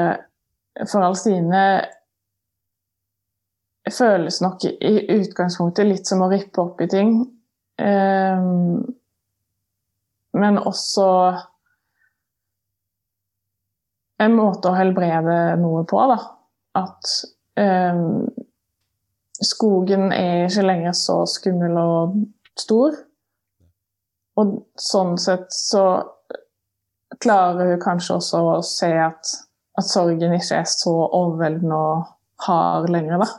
for 0.86 1.02
Alstine 1.02 1.62
føles 3.90 4.38
nok 4.44 4.64
i 4.70 4.92
utgangspunktet 5.16 5.88
litt 5.88 6.06
som 6.06 6.22
å 6.22 6.30
rippe 6.30 6.62
opp 6.62 6.82
i 6.84 6.88
ting. 6.90 7.16
Um, 7.82 8.84
men 10.38 10.60
også 10.60 11.08
en 14.22 14.36
måte 14.38 14.70
å 14.70 14.76
helbrede 14.76 15.56
noe 15.60 15.82
på, 15.88 15.98
da. 16.12 16.18
At 16.78 17.10
um, 17.58 18.30
skogen 19.40 20.12
er 20.12 20.46
ikke 20.46 20.66
lenger 20.66 20.96
så 20.96 21.22
skummel 21.30 21.78
og 21.80 22.18
stor. 22.58 22.96
Og 24.40 24.52
sånn 24.80 25.16
sett 25.20 25.52
så 25.52 25.84
klarer 27.22 27.74
hun 27.74 27.82
kanskje 27.82 28.16
også 28.18 28.42
å 28.48 28.58
se 28.66 28.90
at, 28.96 29.32
at 29.78 29.88
sorgen 29.88 30.34
ikke 30.36 30.62
er 30.62 30.68
så 30.68 30.94
overveldende 31.04 31.78
og 31.78 32.12
hard 32.46 32.90
lenger, 32.92 33.22
da. 33.22 33.30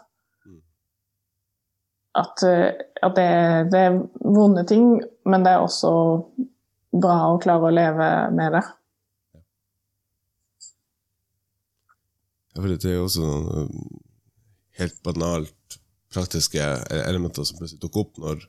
At, 2.14 2.44
at 2.46 3.16
det, 3.18 3.30
det, 3.74 3.80
er 3.88 3.96
vonde 4.22 4.62
ting, 4.70 5.00
men 5.26 5.46
det 5.46 5.56
er 5.56 5.64
også 5.64 5.92
bra 6.94 7.16
å 7.32 7.40
klare 7.42 7.72
å 7.72 7.74
leve 7.74 8.10
med 8.38 8.54
det. 8.54 8.62
Ja, 12.54 12.62
for 12.62 12.70
det 12.70 12.86
er 12.86 13.00
jo 13.00 13.08
også 13.08 13.66
helt 14.78 15.00
banalt 15.06 15.80
praktiske 16.14 16.64
elementer 17.04 17.46
som 17.48 17.60
plutselig 17.60 17.82
dukker 17.84 18.06
opp 18.06 18.20
når, 18.22 18.44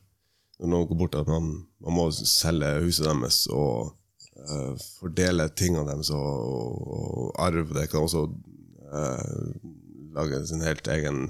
når, 0.59 0.71
noen 0.71 0.89
går 0.89 0.99
bort, 1.03 1.17
at 1.19 1.29
man, 1.29 1.51
man 1.83 1.97
må 1.97 2.09
selge 2.15 2.69
huset 2.85 3.07
deres 3.09 3.45
og 3.53 3.95
uh, 4.39 4.73
fordele 4.99 5.49
tingene 5.57 5.87
deres 5.89 6.11
og, 6.15 6.85
og, 6.85 7.31
arv. 7.41 7.73
Det 7.75 7.87
kan 7.91 8.05
også 8.05 8.27
uh, 8.29 9.49
lage 10.15 10.45
sin 10.47 10.63
helt 10.65 10.87
egen 10.93 11.27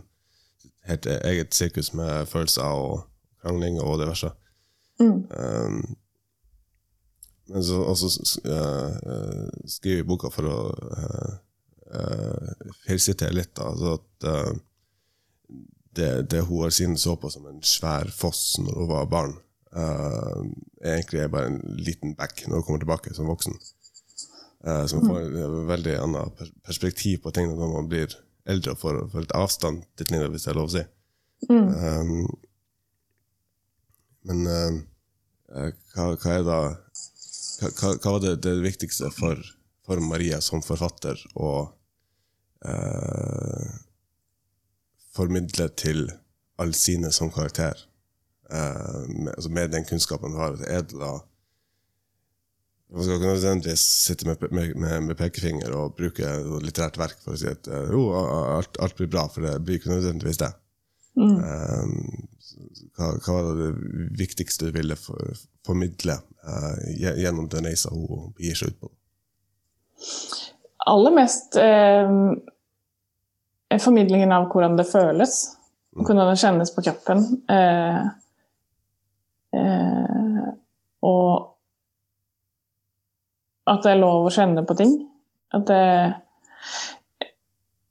helt 0.85 1.05
eget 1.05 1.53
sirkus 1.53 1.93
med 1.93 2.27
følelser 2.29 2.61
og 2.63 3.05
krangling 3.41 3.79
og 3.81 3.99
diverse. 3.99 4.29
Mm. 4.99 5.25
Um, 5.39 5.95
men 7.47 7.63
så 7.63 7.81
også 7.81 8.39
uh, 8.45 9.49
skriver 9.69 10.01
jeg 10.01 10.07
boka 10.07 10.31
for 10.33 10.49
å 10.49 10.59
uh, 10.73 11.33
uh, 11.93 12.71
feilsitere 12.85 13.35
litt. 13.35 13.59
Altså 13.61 13.97
at 13.99 14.29
det, 15.95 16.11
det 16.31 16.43
hun 16.47 16.65
har 16.65 16.73
siden 16.75 16.97
så 16.97 17.15
på 17.19 17.29
som 17.31 17.47
en 17.49 17.61
svær 17.65 18.09
foss 18.13 18.57
når 18.61 18.79
hun 18.79 18.89
var 18.91 19.09
barn, 19.11 19.35
uh, 19.75 20.43
egentlig 20.83 21.23
er 21.23 21.31
bare 21.33 21.51
en 21.53 21.61
liten 21.79 22.15
bekk 22.17 22.45
når 22.47 22.59
hun 22.59 22.67
kommer 22.67 22.83
tilbake 22.83 23.15
som 23.15 23.29
voksen. 23.31 23.57
Uh, 24.65 24.85
som 24.89 25.03
får 25.05 25.27
et 25.27 25.57
veldig 25.69 25.95
annet 26.01 26.45
perspektiv 26.65 27.21
på 27.23 27.33
ting 27.35 27.51
når 27.51 27.73
man 27.75 27.89
blir 27.91 28.15
eldre 28.49 28.73
og 28.73 28.81
får, 28.81 28.99
får 29.11 29.25
litt 29.25 29.37
avstand 29.37 29.85
til 29.97 30.09
ting, 30.09 30.25
hvis 30.33 30.47
det 30.47 30.51
er 30.53 30.59
lov 30.59 30.71
å 30.71 30.75
si. 30.75 30.83
Mm. 31.49 31.67
Um, 31.69 32.27
men 34.25 34.47
uh, 34.49 35.73
hva, 35.93 36.09
hva, 36.15 36.33
er 36.33 36.45
da 36.47 36.59
Hva, 37.55 37.91
hva 38.01 38.15
var 38.15 38.21
det, 38.23 38.33
det, 38.43 38.55
viktigste 38.65 39.11
for, 39.15 39.39
for 39.85 40.01
Maria 40.03 40.41
som 40.43 40.63
forfatter 40.65 41.21
å 41.39 41.51
uh, 45.15 45.17
formidle 45.17 45.69
til 45.77 46.09
Alsine 46.59 47.11
som 47.11 47.31
karakter. 47.31 47.73
Uh, 48.51 49.07
med, 49.09 49.33
altså 49.35 49.49
med, 49.49 49.71
den 49.71 49.85
kunnskapen 49.85 50.31
du 50.31 50.37
har. 50.37 50.59
Er 50.67 50.81
det 50.81 50.99
da 50.99 51.19
Man 52.93 53.03
skal 53.03 53.15
ikke 53.15 53.27
nødvendigvis 53.27 53.79
sitte 53.79 54.27
med, 54.27 54.51
med, 54.51 55.01
med, 55.01 55.15
pekefinger 55.15 55.73
og 55.73 55.95
bruke 55.97 56.27
litterært 56.61 56.99
verk 57.01 57.17
for 57.23 57.33
å 57.33 57.39
si 57.39 57.47
at 57.49 57.67
uh, 57.67 57.89
jo, 57.89 58.03
alt, 58.13 58.77
alt, 58.79 58.95
blir 58.95 59.09
bra, 59.09 59.25
for 59.27 59.41
det 59.41 59.57
blir 59.65 59.79
ikke 59.79 59.89
nødvendigvis 59.89 60.37
det. 60.37 60.51
Mm. 61.17 61.39
Uh, 61.41 61.87
hva, 62.95 63.09
hva, 63.25 63.39
var 63.41 63.57
det 63.57 63.71
viktigste 64.19 64.69
du 64.69 64.77
ville 64.77 64.95
for, 64.95 65.33
formidle 65.65 66.19
gjennom 67.01 67.49
den 67.49 67.65
reisa 67.65 67.89
hun 67.89 68.35
gir 68.39 68.55
seg 68.55 68.75
ut 68.75 68.83
på? 68.85 68.91
Aller 70.85 71.15
mest 71.17 71.57
formidlingen 73.83 74.31
av 74.35 74.47
hvordan 74.51 74.77
det 74.79 74.87
føles. 74.89 75.39
Mm. 75.95 76.03
Hvordan 76.03 76.29
det 76.29 76.41
kjennes 76.41 76.73
på 76.75 76.83
kroppen. 76.85 77.23
Eh, 77.51 78.01
eh, 79.59 80.47
og 81.05 81.31
at 83.65 83.81
det 83.85 83.95
er 83.95 84.01
lov 84.01 84.27
å 84.27 84.33
kjenne 84.33 84.65
på 84.67 84.77
ting. 84.77 84.93
At 85.55 85.65
det, 85.69 85.85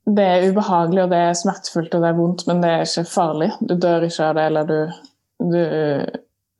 det 0.05 0.27
er 0.29 0.47
ubehagelig, 0.51 1.03
og 1.03 1.11
det 1.11 1.21
er 1.25 1.39
smertefullt 1.39 1.97
og 1.97 2.05
det 2.05 2.11
er 2.11 2.19
vondt, 2.19 2.45
men 2.49 2.61
det 2.63 2.71
er 2.71 2.87
ikke 2.87 3.09
farlig. 3.11 3.51
Du 3.59 3.75
dør 3.75 4.07
ikke 4.07 4.29
av 4.29 4.39
det, 4.39 4.47
eller 4.51 4.69
du, 4.69 4.79
du 5.41 5.59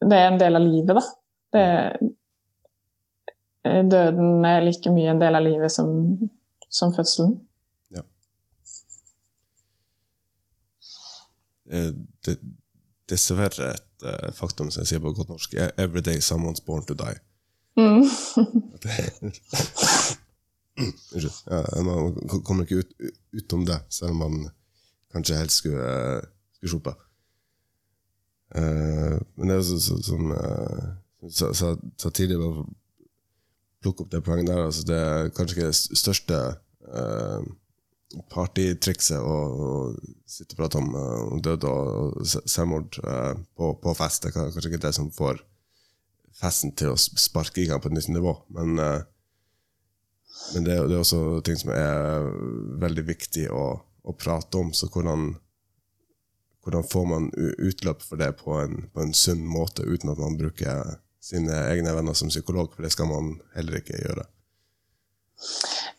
Det 0.06 0.18
er 0.20 0.28
en 0.28 0.42
del 0.42 0.60
av 0.60 0.66
livet, 0.66 0.98
da. 0.98 1.06
Det, 1.56 1.66
døden 3.90 4.46
er 4.46 4.66
like 4.66 4.92
mye 4.94 5.14
en 5.14 5.22
del 5.22 5.38
av 5.38 5.46
livet 5.46 5.72
som, 5.72 5.90
som 6.70 6.94
fødselen. 6.94 7.38
Det, 11.66 12.36
dessverre 13.10 13.74
et 13.74 14.06
uh, 14.06 14.32
faktum 14.34 14.72
som 14.72 14.82
jeg 14.84 14.88
sier 14.94 15.02
på 15.04 15.14
godt 15.16 15.32
norsk. 15.32 15.56
Every 15.78 16.02
day 16.06 16.22
someone's 16.22 16.64
born 16.66 16.86
to 16.86 16.94
die. 16.98 17.18
Mm. 17.78 18.04
Unnskyld. 21.16 21.44
ja, 21.48 21.82
man 21.84 22.42
kommer 22.44 22.64
ikke 22.64 22.84
ut, 22.84 22.92
utom 23.34 23.66
det, 23.66 23.80
selv 23.90 24.12
om 24.12 24.18
man 24.18 24.50
kanskje 25.14 25.38
helst 25.40 25.62
skulle, 25.64 25.84
uh, 25.84 26.22
skulle 26.58 26.74
sluppe. 26.74 26.96
Uh, 28.56 29.16
men 29.36 29.50
det 29.50 29.56
er 29.58 29.62
så, 29.62 29.80
så, 29.80 30.00
som 30.04 30.34
sa, 31.32 31.76
sa 31.98 32.10
tidligere, 32.10 32.44
bare 32.44 32.66
plukke 33.86 34.06
opp 34.06 34.12
det 34.12 34.24
poenget 34.26 34.50
der, 34.50 34.66
altså 34.66 34.84
det 34.88 34.98
er 34.98 35.30
kanskje 35.36 35.56
ikke 35.56 35.70
det 35.70 36.00
største 36.02 36.42
uh, 36.90 37.42
partytrikset 38.32 39.20
å 39.20 39.36
sitte 40.30 40.56
og 40.56 40.60
prate 40.60 40.80
om, 40.80 40.92
uh, 40.96 41.34
om 41.34 41.42
død 41.44 41.68
og 41.70 42.22
selvmord 42.26 43.00
uh, 43.06 43.34
på, 43.58 43.74
på, 43.82 43.96
fest. 43.98 44.24
Det 44.24 44.32
er 44.32 44.38
kanskje 44.38 44.72
ikke 44.72 44.84
det 44.88 44.94
som 44.98 45.12
får 45.14 45.42
festen 46.36 46.74
til 46.76 46.94
å 46.94 47.00
sparke 47.00 47.64
i 47.64 47.68
gang 47.70 47.82
på 47.84 47.92
et 47.92 47.98
nytt 47.98 48.12
nivå. 48.14 48.36
Men, 48.56 48.76
uh, 48.80 49.02
men 50.54 50.68
det, 50.68 50.76
det, 50.76 50.98
er 50.98 51.02
også 51.02 51.42
ting 51.48 51.60
som 51.60 51.72
er 51.76 52.30
veldig 52.84 53.08
viktig 53.08 53.48
å, 53.54 53.66
å 53.80 54.18
prate 54.20 54.62
om. 54.62 54.74
Så 54.76 54.90
hvordan, 54.92 55.32
hvordan, 56.66 56.88
får 56.92 57.10
man 57.10 57.32
utløp 57.38 58.04
for 58.04 58.22
det 58.22 58.34
på 58.42 58.60
en, 58.60 58.86
på 58.94 59.06
en 59.06 59.16
sunn 59.16 59.46
måte, 59.48 59.88
uten 59.88 60.12
at 60.12 60.22
man 60.22 60.38
bruker 60.40 60.98
sine 61.24 61.64
egne 61.72 61.96
venner 61.96 62.18
som 62.18 62.34
psykolog? 62.34 62.74
For 62.76 62.86
det 62.86 62.94
skal 62.94 63.10
man 63.12 63.38
heller 63.56 63.80
ikke 63.80 64.02
gjøre. 64.02 64.28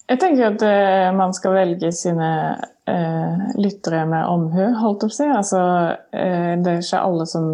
Jeg 0.06 0.20
tenker 0.22 0.52
at 0.52 0.62
uh, 0.62 1.16
man 1.16 1.34
skal 1.34 1.56
velge 1.56 1.90
sine 1.94 2.30
uh, 2.56 3.46
lyttere 3.58 4.04
med 4.08 4.28
omhu, 4.30 4.62
holdt 4.80 5.06
opp 5.08 5.14
si. 5.14 5.26
Altså, 5.26 5.60
uh, 5.98 6.52
det 6.62 6.72
er 6.72 6.82
ikke 6.82 7.02
alle 7.02 7.26
som 7.30 7.48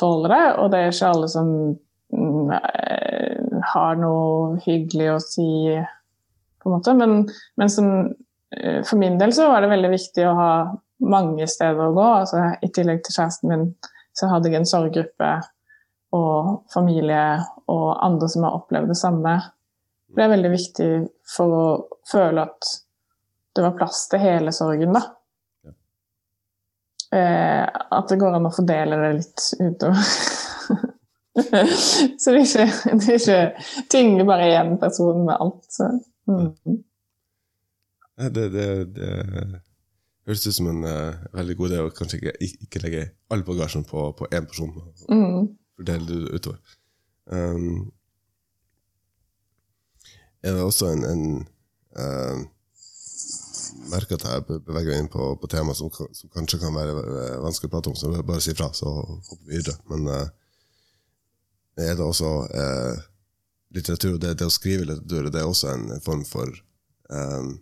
tåler 0.00 0.34
det, 0.34 0.44
og 0.62 0.70
det 0.72 0.80
er 0.80 0.94
ikke 0.94 1.12
alle 1.12 1.28
som 1.28 1.48
mm, 2.14 2.52
har 3.74 3.98
noe 4.00 4.60
hyggelig 4.64 5.08
å 5.12 5.18
si, 5.20 5.48
på 6.62 6.70
en 6.70 6.76
måte. 6.76 6.94
Men, 6.96 7.16
men 7.60 7.72
som, 7.72 7.90
for 8.86 8.96
min 9.02 9.18
del 9.20 9.34
så 9.36 9.50
var 9.50 9.60
det 9.60 9.74
veldig 9.74 9.90
viktig 9.92 10.24
å 10.24 10.36
ha 10.38 10.52
mange 11.04 11.48
steder 11.50 11.90
å 11.90 11.96
gå. 11.96 12.06
Altså, 12.22 12.46
I 12.62 12.70
tillegg 12.72 13.02
til 13.04 13.18
kjæresten 13.18 13.52
min 13.52 13.66
så 14.16 14.30
hadde 14.30 14.50
jeg 14.50 14.62
en 14.62 14.68
sorggruppe 14.68 15.30
og 16.16 16.64
familie 16.72 17.24
og 17.70 17.86
andre 18.02 18.28
som 18.30 18.46
har 18.46 18.56
opplevd 18.58 18.94
det 18.94 18.98
samme. 18.98 19.36
Det 20.16 20.24
er 20.24 20.32
veldig 20.32 20.50
viktig 20.52 20.90
for 21.30 21.56
å 21.56 21.64
føle 22.10 22.44
at 22.48 22.70
det 23.56 23.64
var 23.64 23.76
plass 23.78 24.04
til 24.10 24.22
hele 24.22 24.52
sorgen, 24.54 24.94
da. 24.94 25.04
Eh, 27.10 27.64
at 27.66 28.10
det 28.10 28.20
går 28.20 28.36
an 28.38 28.46
å 28.46 28.52
fordele 28.54 28.98
det 29.00 29.10
litt 29.18 29.46
utover. 29.58 30.12
så 32.20 32.34
det 32.34 32.36
er 32.36 32.44
ikke, 32.44 32.66
det 33.00 33.08
er 33.08 33.16
ikke 33.16 33.88
tynger 33.90 34.28
bare 34.28 34.52
én 34.60 34.76
person 34.82 35.24
med 35.26 35.34
alt. 35.34 35.64
Så. 35.74 35.88
Mm. 36.30 36.78
Det, 38.20 38.46
det, 38.54 38.68
det, 38.94 39.10
høres 40.28 40.46
ut 40.46 40.54
som 40.54 40.68
en 40.70 40.84
uh, 40.86 41.22
veldig 41.34 41.56
god 41.58 41.72
idé 41.72 41.80
å 41.82 41.94
kanskje 41.96 42.20
ikke, 42.20 42.34
ikke 42.66 42.82
legge 42.84 43.06
all 43.32 43.42
bagasjen 43.46 43.86
på, 43.88 44.10
på 44.18 44.28
én 44.30 44.46
person. 44.46 44.70
Mm. 45.10 45.48
Fordele 45.80 46.06
det 46.10 46.38
utover. 46.38 46.76
Um, 47.30 47.88
er 50.42 50.56
det 50.56 50.64
også 50.64 50.90
en, 50.94 51.04
en 51.04 51.24
uh, 52.00 52.42
merker 53.90 54.18
at 54.18 54.26
jeg 54.26 54.46
beveger 54.48 54.92
meg 54.92 55.02
inn 55.02 55.10
på, 55.12 55.32
på 55.40 55.50
tema 55.50 55.74
som, 55.76 55.90
som, 55.92 56.30
kanskje 56.34 56.60
kan 56.62 56.76
være 56.76 56.94
vanskelig 57.44 57.70
å 57.70 57.74
prate 57.74 57.92
om, 57.92 57.98
så 57.98 58.12
bare 58.16 58.44
si 58.44 58.54
fra, 58.56 58.70
så 58.76 58.90
hopper 58.90 59.44
vi 59.46 59.58
videre. 59.58 59.76
Men 59.92 60.08
uh, 60.08 60.26
er 61.80 61.96
det 61.96 62.04
også 62.04 62.32
uh, 62.50 63.06
litteratur, 63.76 64.18
det, 64.18 64.36
det, 64.40 64.48
å 64.48 64.54
skrive 64.54 64.88
litteratur, 64.88 65.30
det 65.30 65.42
er 65.42 65.48
også 65.48 65.72
en, 65.74 65.88
en 65.94 66.04
form 66.04 66.24
for 66.28 66.50
um, 67.10 67.54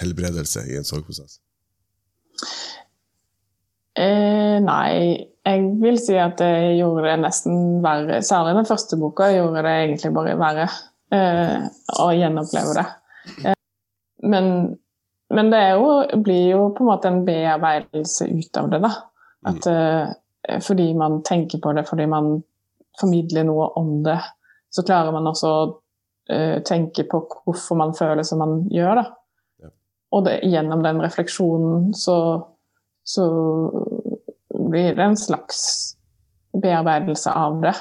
helbredelse 0.00 0.64
i 0.70 0.78
en 0.78 0.86
sorgprosess? 0.88 1.40
Eh, 3.98 4.58
nei, 4.62 4.90
jeg 5.42 5.62
vil 5.82 5.96
si 5.98 6.14
at 6.20 6.38
det 6.38 6.76
gjorde 6.78 7.08
det 7.08 7.16
nesten 7.24 7.80
verre. 7.82 8.20
Særlig 8.22 8.54
den 8.60 8.68
første 8.68 8.98
boka 9.00 9.26
gjorde 9.34 9.64
det 9.66 9.74
egentlig 9.74 10.12
bare 10.14 10.36
verre 10.38 10.68
å 11.14 12.08
gjenoppleve 12.16 12.76
det. 12.78 12.86
Eh, 13.44 13.58
men 14.28 14.76
men 15.28 15.50
det 15.52 15.58
jo, 15.76 15.88
blir 16.24 16.46
jo 16.54 16.60
på 16.72 16.80
en 16.80 16.88
måte 16.88 17.10
en 17.10 17.18
bearbeidelse 17.26 18.30
ut 18.32 18.56
av 18.56 18.70
det, 18.72 18.78
da. 18.80 18.90
At, 19.50 19.66
mm. 19.68 20.14
uh, 20.48 20.60
fordi 20.64 20.86
man 20.96 21.18
tenker 21.20 21.60
på 21.60 21.74
det, 21.76 21.84
fordi 21.84 22.06
man 22.08 22.30
formidler 22.96 23.44
noe 23.44 23.66
om 23.76 23.90
det, 24.06 24.16
så 24.72 24.86
klarer 24.88 25.12
man 25.12 25.28
også 25.28 25.50
å 25.52 25.66
tenke 26.64 27.04
på 27.08 27.20
hvorfor 27.28 27.76
man 27.80 27.92
føler 27.96 28.24
som 28.24 28.40
man 28.40 28.56
gjør, 28.72 29.02
da. 29.02 29.70
Og 30.16 30.24
det, 30.24 30.38
gjennom 30.48 30.82
den 30.84 31.00
refleksjonen 31.04 31.92
så, 31.96 32.16
så 33.04 33.26
blir 34.48 34.96
det 34.96 35.04
en 35.04 35.16
slags 35.16 35.60
bearbeidelse 36.56 37.32
av 37.32 37.60
det. 37.62 37.74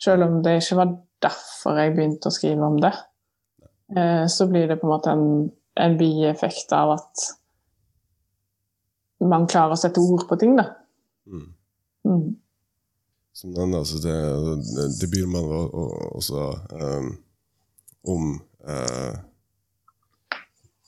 Selv 0.00 0.26
om 0.26 0.40
det 0.44 0.58
ikke 0.60 0.78
var 0.80 0.92
derfor 1.22 1.78
jeg 1.80 1.94
begynte 1.96 2.30
å 2.30 2.34
skrive 2.34 2.66
om 2.66 2.76
det, 2.82 2.92
uh, 3.96 4.26
så 4.30 4.48
blir 4.50 4.68
det 4.70 4.80
på 4.80 4.88
en 4.88 4.94
måte 4.94 5.14
en 5.14 5.26
en 5.74 5.96
bieffekt 5.98 6.72
av 6.72 6.94
at 6.96 7.24
man 9.30 9.48
klarer 9.50 9.76
å 9.76 9.80
sette 9.80 10.02
ord 10.02 10.26
på 10.28 10.38
ting, 10.40 10.54
da. 10.58 10.66
Mm. 11.28 11.48
Mm. 12.08 12.28
Som 13.36 13.54
den, 13.56 13.74
altså 13.76 14.00
det, 14.02 14.14
debuten 15.00 15.32
man 15.32 15.48
også 16.16 16.46
um, 16.76 17.10
om 18.08 18.30
uh, 18.66 19.12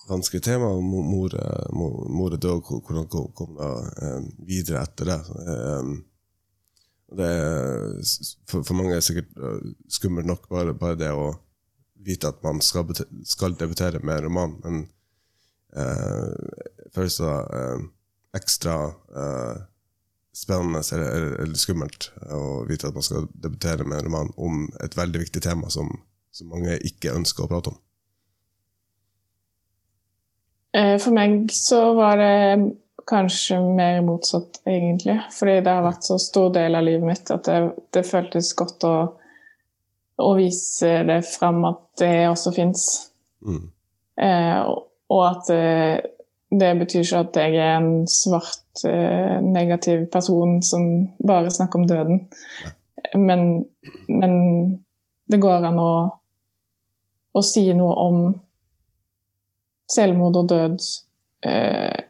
vanskelige 0.08 0.48
tema. 0.48 0.72
Mor, 0.80 1.04
mor, 1.06 2.00
mor 2.12 2.34
er 2.34 2.40
død, 2.42 2.64
hvordan 2.88 3.06
kom 3.12 3.54
man 3.56 4.32
videre 4.48 4.82
etter 4.82 5.12
det? 5.12 5.20
Um, 5.46 5.94
det 7.16 7.28
er, 7.28 7.96
for, 8.48 8.62
for, 8.62 8.76
mange 8.78 8.94
er 8.94 9.00
det 9.00 9.06
sikkert 9.06 9.32
uh, 9.38 9.72
skummelt 9.90 10.28
nok 10.28 10.48
bare, 10.52 10.74
bare 10.78 10.98
det 11.00 11.10
å 11.14 11.32
vite 12.02 12.28
at 12.28 12.42
man 12.42 12.60
skal, 12.64 12.88
skal 13.24 13.56
debutere 13.58 14.00
med 14.02 14.18
en 14.18 14.24
roman, 14.24 14.56
men 14.64 14.80
eh, 15.76 16.32
føles 16.94 17.18
det 17.20 17.34
eh, 17.58 17.84
ekstra 18.36 18.74
eh, 18.90 19.60
spennende 20.34 20.82
eller, 20.96 21.36
eller, 21.44 21.60
skummelt 21.60 22.10
å 22.32 22.64
vite 22.68 22.88
at 22.88 22.96
man 22.96 23.06
skal 23.06 23.28
debutere 23.34 23.84
med 23.84 24.00
en 24.00 24.08
roman 24.08 24.32
om 24.36 24.66
et 24.84 24.96
veldig 24.96 25.22
viktig 25.26 25.44
tema 25.44 25.70
som, 25.70 25.90
som 26.32 26.52
mange 26.52 26.78
ikke 26.88 27.14
ønsker 27.14 27.44
å 27.44 27.50
prate 27.52 27.74
om. 27.74 27.80
Eh, 30.72 30.96
for 30.96 31.12
meg 31.12 31.52
så 31.52 31.84
var 31.98 32.16
det 32.16 32.36
kanskje 33.09 33.59
mer 33.62 34.00
motsatt, 34.07 34.61
egentlig. 34.66 35.18
Fordi 35.34 35.59
det 35.64 35.72
har 35.72 35.84
vært 35.86 36.07
så 36.07 36.18
stor 36.20 36.53
del 36.55 36.78
av 36.78 36.86
livet 36.86 37.09
mitt 37.09 37.34
at 37.34 37.48
det, 37.48 37.59
det 37.94 38.07
føltes 38.09 38.53
godt 38.59 38.86
å 38.88 38.94
å, 40.22 40.32
vise 40.38 41.03
det 41.09 41.20
fram 41.26 41.64
at 41.68 41.82
det 42.03 42.14
også 42.30 42.53
fins. 42.57 42.86
Mm. 43.46 43.64
Eh, 44.22 44.72
og 45.12 45.22
at 45.26 45.50
det, 45.50 46.12
det 46.53 46.70
betyr 46.80 47.05
ikke 47.05 47.22
at 47.26 47.40
jeg 47.42 47.59
er 47.59 47.74
en 47.78 48.07
svart, 48.11 48.84
eh, 48.88 49.38
negativ 49.44 50.07
person 50.12 50.61
som 50.64 50.88
bare 51.26 51.53
snakker 51.53 51.80
om 51.80 51.88
døden. 51.88 52.24
Men, 53.18 53.64
men, 54.09 54.34
det 55.32 55.40
går 55.40 55.64
an 55.68 55.80
å, 55.80 55.92
å, 57.32 57.42
si 57.44 57.64
noe 57.76 57.92
om 58.03 58.18
selvmord 59.90 60.38
og 60.42 60.48
død 60.50 60.76
eh, 61.48 62.01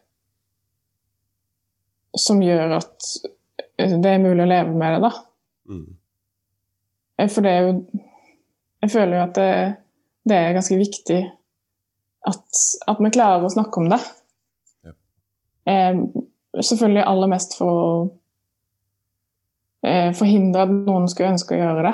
som 2.19 2.41
gjør 2.43 2.77
at 2.77 3.07
det 3.77 4.09
er 4.09 4.21
mulig 4.21 4.43
å 4.43 4.49
leve 4.49 4.73
med 4.77 4.95
det, 4.95 5.09
da. 5.09 5.11
Mm. 5.69 5.85
Eh, 7.17 7.29
for 7.31 7.45
det 7.45 7.53
er 7.53 7.67
jo 7.67 7.73
Jeg 8.83 8.91
føler 8.91 9.15
jo 9.15 9.23
at 9.23 9.37
det, 9.37 9.51
det 10.27 10.37
er 10.37 10.55
ganske 10.57 10.75
viktig 10.75 11.19
at, 12.27 12.59
at, 12.87 12.99
vi 12.99 13.11
klarer 13.15 13.45
å 13.47 13.51
snakke 13.51 13.79
om 13.79 13.85
det. 13.91 13.99
Ja. 14.83 14.91
Eh, 15.71 16.01
selvfølgelig 16.59 17.05
aller 17.07 17.31
mest 17.31 17.55
for 17.55 17.79
å 17.79 17.85
eh, 19.87 20.09
forhindre 20.15 20.65
at 20.65 20.73
noen 20.75 21.07
skulle 21.11 21.31
ønske 21.31 21.55
å 21.55 21.61
gjøre 21.61 21.85
det. 21.87 21.93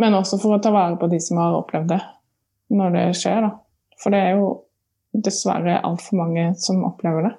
Men 0.00 0.16
også 0.16 0.40
for 0.40 0.56
å 0.56 0.62
ta 0.64 0.72
vare 0.72 0.96
på 1.00 1.10
de 1.12 1.20
som 1.20 1.40
har 1.42 1.58
opplevd 1.58 1.92
det 1.92 2.00
når 2.72 2.96
det 2.96 3.04
skjer. 3.20 3.44
da. 3.44 3.52
For 4.00 4.14
det 4.14 4.22
er 4.24 4.40
jo 4.40 4.48
dessverre 5.12 5.80
altfor 5.84 6.22
mange 6.22 6.50
som 6.60 6.84
opplever 6.88 7.28
det. 7.28 7.34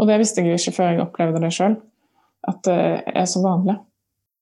Og 0.00 0.08
det 0.08 0.16
visste 0.22 0.40
jeg 0.40 0.56
ikke 0.56 0.76
før 0.78 0.90
jeg 0.94 1.04
opplevde 1.04 1.42
det 1.44 1.52
sjøl, 1.52 1.76
at 2.48 2.60
det 2.64 2.80
er 3.12 3.26
så 3.28 3.42
vanlig. 3.44 3.76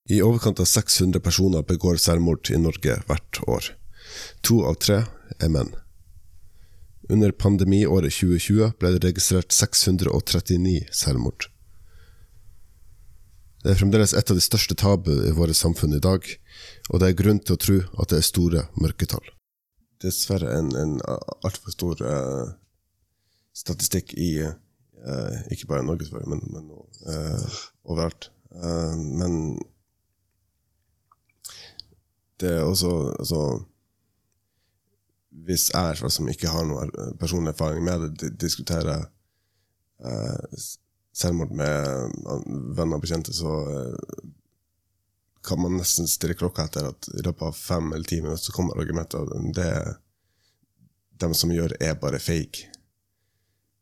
I 0.09 0.21
overkant 0.25 0.61
av 0.63 0.69
600 0.71 1.21
personer 1.21 1.65
begår 1.67 1.99
selvmord 2.01 2.49
i 2.49 2.57
Norge 2.57 2.95
hvert 3.09 3.41
år. 3.45 3.73
To 4.47 4.63
av 4.69 4.79
tre 4.81 5.03
er 5.37 5.51
menn. 5.53 5.73
Under 7.09 7.33
pandemiåret 7.33 8.13
2020 8.15 8.71
ble 8.79 8.93
det 8.95 9.03
registrert 9.03 9.53
639 9.53 10.87
selvmord. 10.95 11.49
Det 13.59 13.73
er 13.73 13.79
fremdeles 13.81 14.15
et 14.15 14.31
av 14.31 14.37
de 14.39 14.45
største 14.45 14.77
tabu 14.79 15.11
i 15.11 15.35
våre 15.35 15.53
samfunn 15.57 15.97
i 15.97 16.01
dag, 16.01 16.23
og 16.89 17.01
det 17.01 17.09
er 17.09 17.19
grunn 17.19 17.41
til 17.43 17.57
å 17.57 17.61
tro 17.61 17.77
at 17.99 18.13
det 18.13 18.21
er 18.21 18.27
store 18.29 18.63
mørketall. 18.79 19.25
Dessverre 19.99 20.53
en, 20.55 20.71
en 20.79 20.95
altfor 21.03 21.75
stor 21.75 22.05
uh, 22.07 22.53
statistikk 23.51 24.15
i 24.15 24.29
uh, 24.47 24.55
ikke 25.51 25.67
bare 25.69 25.85
Norge, 25.87 26.05
men, 26.27 26.41
men 26.51 26.71
uh, 27.07 27.59
overalt. 27.87 28.31
men 28.51 29.59
det 32.39 32.49
er 32.55 32.63
også 32.63 32.91
altså, 33.19 33.63
Hvis 35.29 35.69
jeg 35.73 36.11
som 36.11 36.29
ikke 36.31 36.51
har 36.51 36.65
noen 36.67 36.91
personlig 37.19 37.53
erfaring 37.53 37.83
med 37.83 38.09
det, 38.19 38.33
diskuterer 38.41 39.05
eh, 40.05 40.63
selvmord 41.15 41.51
med 41.55 42.11
venner 42.75 42.97
og 42.97 43.03
bekjente, 43.03 43.33
så 43.35 43.53
eh, 43.71 44.25
kan 45.45 45.61
man 45.61 45.77
nesten 45.79 46.07
stille 46.07 46.35
klokka 46.37 46.67
etter 46.67 46.89
at 46.91 47.09
i 47.13 47.23
løpet 47.23 47.45
av 47.47 47.55
fem 47.55 47.91
eller 47.93 48.07
ti 48.07 48.19
minutter 48.21 48.43
så 48.49 48.55
kommer 48.55 48.79
argumentet 48.79 49.21
at 49.21 49.55
det 49.55 49.71
de 51.19 51.29
som 51.35 51.51
gjør, 51.51 51.73
er 51.83 51.97
bare 51.99 52.19
fake. 52.23 52.69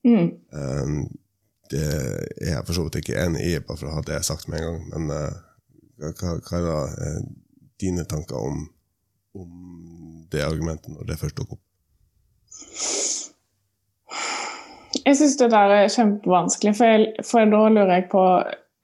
Mm. 0.08 0.30
Um, 0.56 1.00
det 1.72 1.84
er 1.84 2.54
jeg 2.54 2.64
for 2.66 2.78
så 2.78 2.86
vidt 2.86 3.02
ikke 3.02 3.20
enig 3.20 3.44
i, 3.44 3.58
bare 3.60 3.80
for 3.80 3.90
å 3.90 3.98
ha 3.98 4.06
det 4.08 4.24
sagt 4.26 4.48
med 4.48 4.62
en 4.62 4.68
gang. 4.70 4.82
Men 4.94 5.12
uh, 5.12 5.38
hva, 6.00 6.38
hva, 6.40 6.60
er 6.60 6.68
da 6.68 6.80
uh, 6.88 7.22
dine 7.82 8.08
tanker 8.10 8.40
om, 8.40 8.64
om 9.36 9.52
det 10.32 10.46
argumentet 10.46 10.94
når 10.94 11.12
det 11.12 11.20
først 11.22 11.38
dukker 11.40 11.60
opp? 11.60 11.64
Jeg 15.06 15.16
syns 15.16 15.38
det 15.40 15.52
der 15.52 15.74
er 15.76 15.92
kjempevanskelig, 15.92 16.74
for, 16.76 16.86
jeg, 16.86 17.26
for 17.28 17.52
da 17.52 17.62
lurer 17.72 17.94
jeg 17.94 18.08
på 18.12 18.24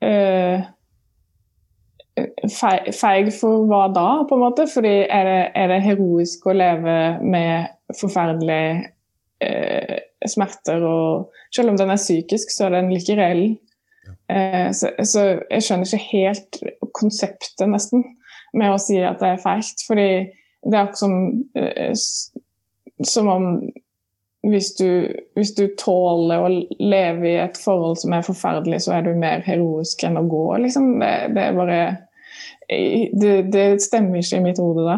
eh, 0.06 0.64
feig, 2.54 2.90
feig 2.96 3.32
for 3.36 3.66
hva 3.68 3.88
da, 3.92 4.08
på 4.30 4.38
en 4.38 4.44
måte? 4.46 4.68
Fordi 4.72 4.94
er 5.04 5.28
det, 5.28 5.42
er 5.60 5.72
det 5.74 5.82
heroisk 5.84 6.48
å 6.48 6.56
leve 6.56 6.98
med 7.24 7.96
forferdelig 8.00 8.66
eh, 9.44 9.98
smerter 10.30 10.84
og 10.88 11.32
Selv 11.54 11.70
om 11.70 11.78
den 11.78 11.92
er 11.94 12.02
psykisk, 12.02 12.50
så 12.50 12.66
er 12.66 12.78
den 12.78 12.90
like 12.90 13.14
reell. 13.14 13.44
Eh, 14.30 14.72
så, 14.74 14.90
så, 15.06 15.26
jeg 15.52 15.64
skjønner 15.64 15.86
ikke 15.86 16.10
helt 16.10 16.58
konseptet, 16.98 17.68
nesten, 17.70 18.02
med 18.58 18.74
å 18.74 18.80
si 18.82 18.98
at 19.02 19.22
det 19.22 19.30
er 19.34 19.42
feilt 19.42 19.82
Fordi 19.88 20.08
det 20.64 20.76
er 20.76 20.82
akkurat 20.84 21.00
som, 21.00 21.16
eh, 21.58 21.94
som 23.06 23.30
om 23.32 23.48
hvis 24.44 24.74
du, 24.76 25.08
hvis 25.38 25.54
du, 25.56 25.68
tåler 25.80 26.44
å 26.44 26.50
leve 26.84 27.30
i 27.30 27.38
et 27.40 27.58
forhold 27.58 28.02
som 28.02 28.12
er 28.16 28.26
forferdelig, 28.28 28.82
så 28.84 28.98
er 28.98 29.06
du 29.06 29.14
mer 29.16 29.44
heroisk 29.46 30.04
enn 30.04 30.20
å 30.20 30.26
gå. 30.28 30.44
Liksom. 30.66 30.90
Det, 31.00 31.12
det, 31.38 31.46
er 31.46 31.56
bare 31.56 31.78
det, 32.68 33.36
det, 33.54 33.68
stemmer 33.84 34.20
ikke 34.20 34.42
i 34.42 34.44
mitt 34.44 34.60
hode, 34.60 34.84
da. 34.84 34.98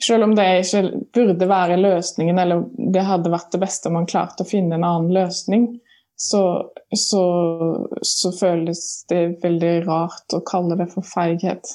Selv 0.00 0.24
om 0.24 0.34
det 0.34 0.46
ikke 0.62 0.82
burde 1.12 1.48
være 1.48 1.76
løsningen, 1.76 2.38
eller 2.40 2.64
det 2.94 3.04
hadde 3.04 3.32
vært 3.32 3.52
det 3.52 3.60
beste 3.60 3.90
om 3.90 3.98
man 3.98 4.08
klarte 4.08 4.46
å 4.46 4.48
finne 4.48 4.78
en 4.78 4.86
annen 4.86 5.12
løsning, 5.12 5.66
så, 6.20 6.70
så, 6.96 7.22
så 8.02 8.32
føles 8.32 8.80
det 9.08 9.20
veldig 9.44 9.74
rart 9.86 10.36
å 10.36 10.42
kalle 10.44 10.76
det 10.80 10.90
for 10.92 11.04
feighet. 11.04 11.68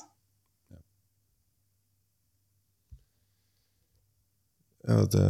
Ja, 4.85 4.99
det, 5.09 5.23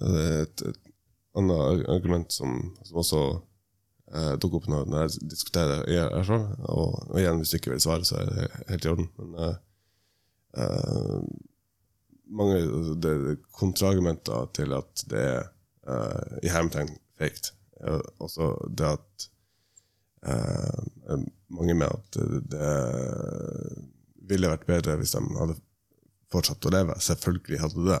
det 0.00 0.22
er 0.22 0.38
et, 0.46 0.62
et, 0.70 0.80
annet 1.36 1.84
argument 1.92 2.32
som, 2.32 2.54
som 2.88 3.02
også 3.02 3.20
eh, 4.14 4.32
dukker 4.40 4.62
opp 4.62 4.70
når, 4.72 4.94
jeg 5.02 5.28
diskuterer 5.34 6.24
sjøl. 6.24 6.46
Og, 6.64 6.96
og, 7.10 7.18
igjen, 7.20 7.42
hvis 7.42 7.52
du 7.52 7.58
ikke 7.58 7.74
vil 7.74 7.84
svare, 7.84 8.08
så 8.08 8.22
er 8.22 8.30
det 8.30 8.46
helt 8.70 8.88
i 8.88 8.92
orden. 8.94 9.10
Men 9.20 9.36
eh, 9.44 9.58
eh, 10.64 11.20
mange 12.36 12.60
det, 13.02 13.14
kontraargumenter 13.56 14.50
til 14.56 14.74
at 14.76 15.04
det 15.10 15.22
er 15.22 15.46
uh, 15.88 16.36
i 16.42 16.52
hermetegn 16.52 16.92
fake. 17.18 17.54
Også 18.22 18.52
det 18.72 18.88
at 18.96 19.26
uh, 20.26 21.20
mange 21.52 21.76
med 21.76 21.88
at 21.88 22.20
det, 22.50 22.72
ville 24.26 24.50
vært 24.50 24.66
bedre 24.66 24.96
hvis 24.98 25.14
de 25.14 25.22
hadde 25.38 25.58
fortsatt 26.32 26.66
å 26.66 26.72
leve. 26.74 26.96
Selvfølgelig 27.02 27.60
hadde 27.62 27.86
det. 27.86 28.00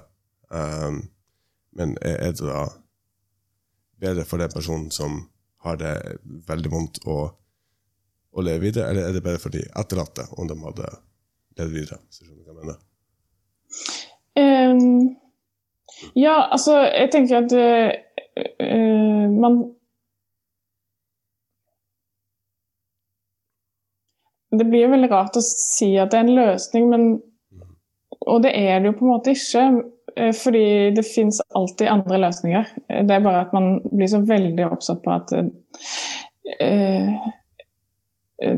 Um, 0.50 1.04
men 1.76 1.94
er 2.02 2.32
det 2.32 2.48
da 2.48 2.64
bedre 4.00 4.24
for 4.28 4.42
den 4.42 4.52
personen 4.52 4.90
som 4.94 5.20
har 5.66 5.78
det 5.80 5.94
veldig 6.48 6.72
vondt, 6.72 7.00
å, 7.08 7.30
å 8.36 8.44
leve 8.44 8.68
videre, 8.68 8.90
eller 8.90 9.08
er 9.08 9.16
det 9.16 9.24
bedre 9.24 9.42
for 9.42 9.54
de 9.54 9.64
etterlatte 9.66 10.26
om 10.36 10.50
de 10.50 10.58
hadde 10.62 10.90
levd 11.60 11.74
videre? 11.74 12.00
Du 12.10 12.20
skjønner 12.20 12.42
hva 12.42 12.52
jeg 12.52 12.60
mener? 12.60 12.82
Um, 14.36 15.16
ja, 16.14 16.48
altså, 16.52 16.78
jeg 16.92 17.10
tenker 17.12 17.38
at 17.40 17.52
uh, 17.56 19.30
man 19.32 19.62
Det 24.56 24.64
blir 24.70 24.88
veldig 24.88 25.08
rart 25.10 25.36
å 25.36 25.42
si 25.44 25.88
at 26.00 26.12
det 26.12 26.18
er 26.20 26.24
en 26.24 26.36
løsning, 26.36 26.86
men 26.88 27.02
mm. 27.18 27.64
Og 28.30 28.44
det 28.44 28.54
er 28.56 28.78
det 28.80 28.88
jo 28.88 28.94
på 28.96 29.04
en 29.04 29.10
måte 29.10 29.34
ikke. 29.36 29.64
Eh, 30.16 30.32
fordi 30.32 30.90
det 30.90 31.02
fins 31.02 31.42
alltid 31.54 31.88
andre 31.88 32.18
løsninger. 32.18 32.64
Det 32.88 33.14
er 33.14 33.20
bare 33.20 33.40
at 33.40 33.52
man 33.52 33.80
blir 33.92 34.08
så 34.08 34.20
veldig 34.24 34.66
oppsatt 34.66 35.02
på 35.04 35.12
at 35.12 35.32
uh, 36.62 37.26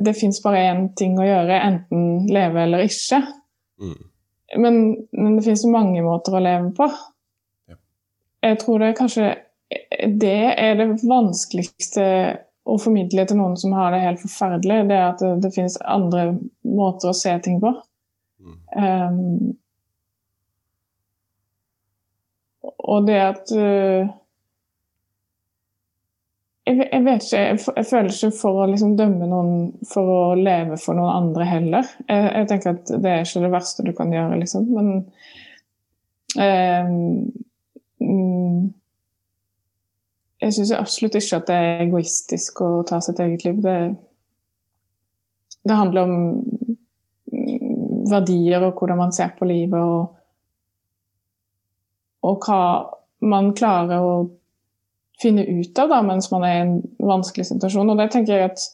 det 0.05 0.15
fins 0.21 0.39
bare 0.45 0.63
én 0.71 0.85
ting 0.99 1.19
å 1.19 1.27
gjøre, 1.27 1.59
enten 1.59 2.29
leve 2.31 2.63
eller 2.63 2.85
ikke. 2.87 3.23
Mm. 3.83 3.99
Men, 4.57 4.97
men, 5.13 5.37
det 5.37 5.45
finnes 5.45 5.67
mange 5.69 6.03
måter 6.03 6.37
å 6.37 6.43
leve 6.43 6.71
på. 6.77 6.89
Ja. 7.69 7.77
Jeg 8.49 8.61
tror 8.63 8.85
det 8.85 8.97
kanskje 8.99 9.35
det 10.09 10.55
er 10.57 10.79
det 10.79 10.87
vanskeligste 11.03 12.05
å 12.69 12.77
formidle 12.81 13.27
til 13.29 13.37
noen 13.41 13.57
som 13.61 13.75
har 13.77 13.93
det 13.93 14.05
helt 14.05 14.23
forferdelig. 14.23 14.79
Det 14.89 14.97
er 14.97 15.07
at 15.11 15.21
det, 15.25 15.35
det 15.45 15.53
finnes 15.53 15.77
andre 15.85 16.31
måter 16.65 17.11
å 17.11 17.17
se 17.17 17.35
ting 17.45 17.61
på. 17.61 17.75
Mm. 18.41 18.57
Um, 18.79 19.57
Og 22.89 23.07
det 23.09 23.19
at 23.21 23.53
uh, 23.53 24.09
jeg, 26.77 27.05
vet 27.05 27.23
ikke, 27.25 27.41
jeg, 27.41 27.59
føler 27.89 28.11
ikke 28.13 28.31
for 28.37 28.53
å 28.63 28.71
liksom 28.71 28.97
dømme 28.99 29.27
noen 29.31 29.53
for 29.89 30.05
å 30.13 30.35
leve 30.39 30.77
for 30.81 30.95
noen 30.99 31.15
andre 31.15 31.45
heller. 31.49 31.85
Jeg, 32.09 32.25
jeg, 32.25 32.49
tenker 32.51 32.69
at 32.77 32.87
det 33.05 33.11
er 33.13 33.21
ikke 33.25 33.45
det 33.45 33.55
verste 33.55 33.87
du 33.87 33.93
kan 33.97 34.13
gjøre, 34.13 34.41
liksom. 34.43 34.63
Men 34.75 34.87
um, 36.39 37.23
Jeg 40.39 40.51
syns 40.55 40.73
absolutt 40.77 41.19
ikke 41.19 41.39
at 41.41 41.49
det 41.49 41.57
er 41.57 41.83
egoistisk 41.87 42.53
å 42.63 42.69
ta 42.87 42.97
sitt 43.03 43.21
eget 43.25 43.43
liv. 43.47 43.57
Det, 43.65 43.79
det 45.67 45.81
handler 45.81 46.01
om 46.07 46.15
mm, 47.33 48.05
verdier 48.13 48.61
og 48.69 48.75
hvordan 48.79 48.99
man 49.03 49.13
ser 49.17 49.31
på 49.39 49.45
livet. 49.51 49.81
og 49.81 50.03
og 52.27 52.45
hva 52.45 52.63
man 53.29 53.53
klarer 53.57 54.03
å 54.03 54.15
finne 55.23 55.45
ut 55.45 55.79
av 55.79 55.91
da, 55.91 56.03
mens 56.07 56.31
man 56.31 56.45
er 56.47 56.57
i 56.57 56.65
en 56.67 56.75
vanskelig 57.03 57.49
situasjon. 57.49 57.91
Og 57.91 57.99
det 57.99 58.11
tenker 58.15 58.37
jeg 58.37 58.51
at 58.53 58.67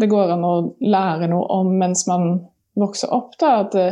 det 0.00 0.08
går 0.08 0.32
an 0.34 0.46
å 0.46 0.54
lære 0.80 1.28
noe 1.28 1.48
om 1.60 1.74
mens 1.80 2.06
man 2.08 2.30
vokser 2.80 3.12
opp. 3.12 3.36
Da, 3.40 3.60
at 3.64 3.76
det, 3.76 3.88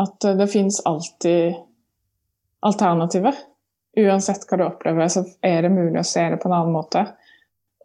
at 0.00 0.28
det 0.38 0.50
finnes 0.52 0.80
alltid 0.86 1.58
alternativer. 2.64 3.36
Uansett 3.98 4.46
hva 4.48 4.58
du 4.58 4.66
opplever, 4.66 5.10
så 5.10 5.24
er 5.44 5.62
det 5.66 5.74
mulig 5.74 6.00
å 6.00 6.06
se 6.06 6.24
det 6.32 6.40
på 6.42 6.50
en 6.50 6.56
annen 6.58 6.74
måte. 6.74 7.04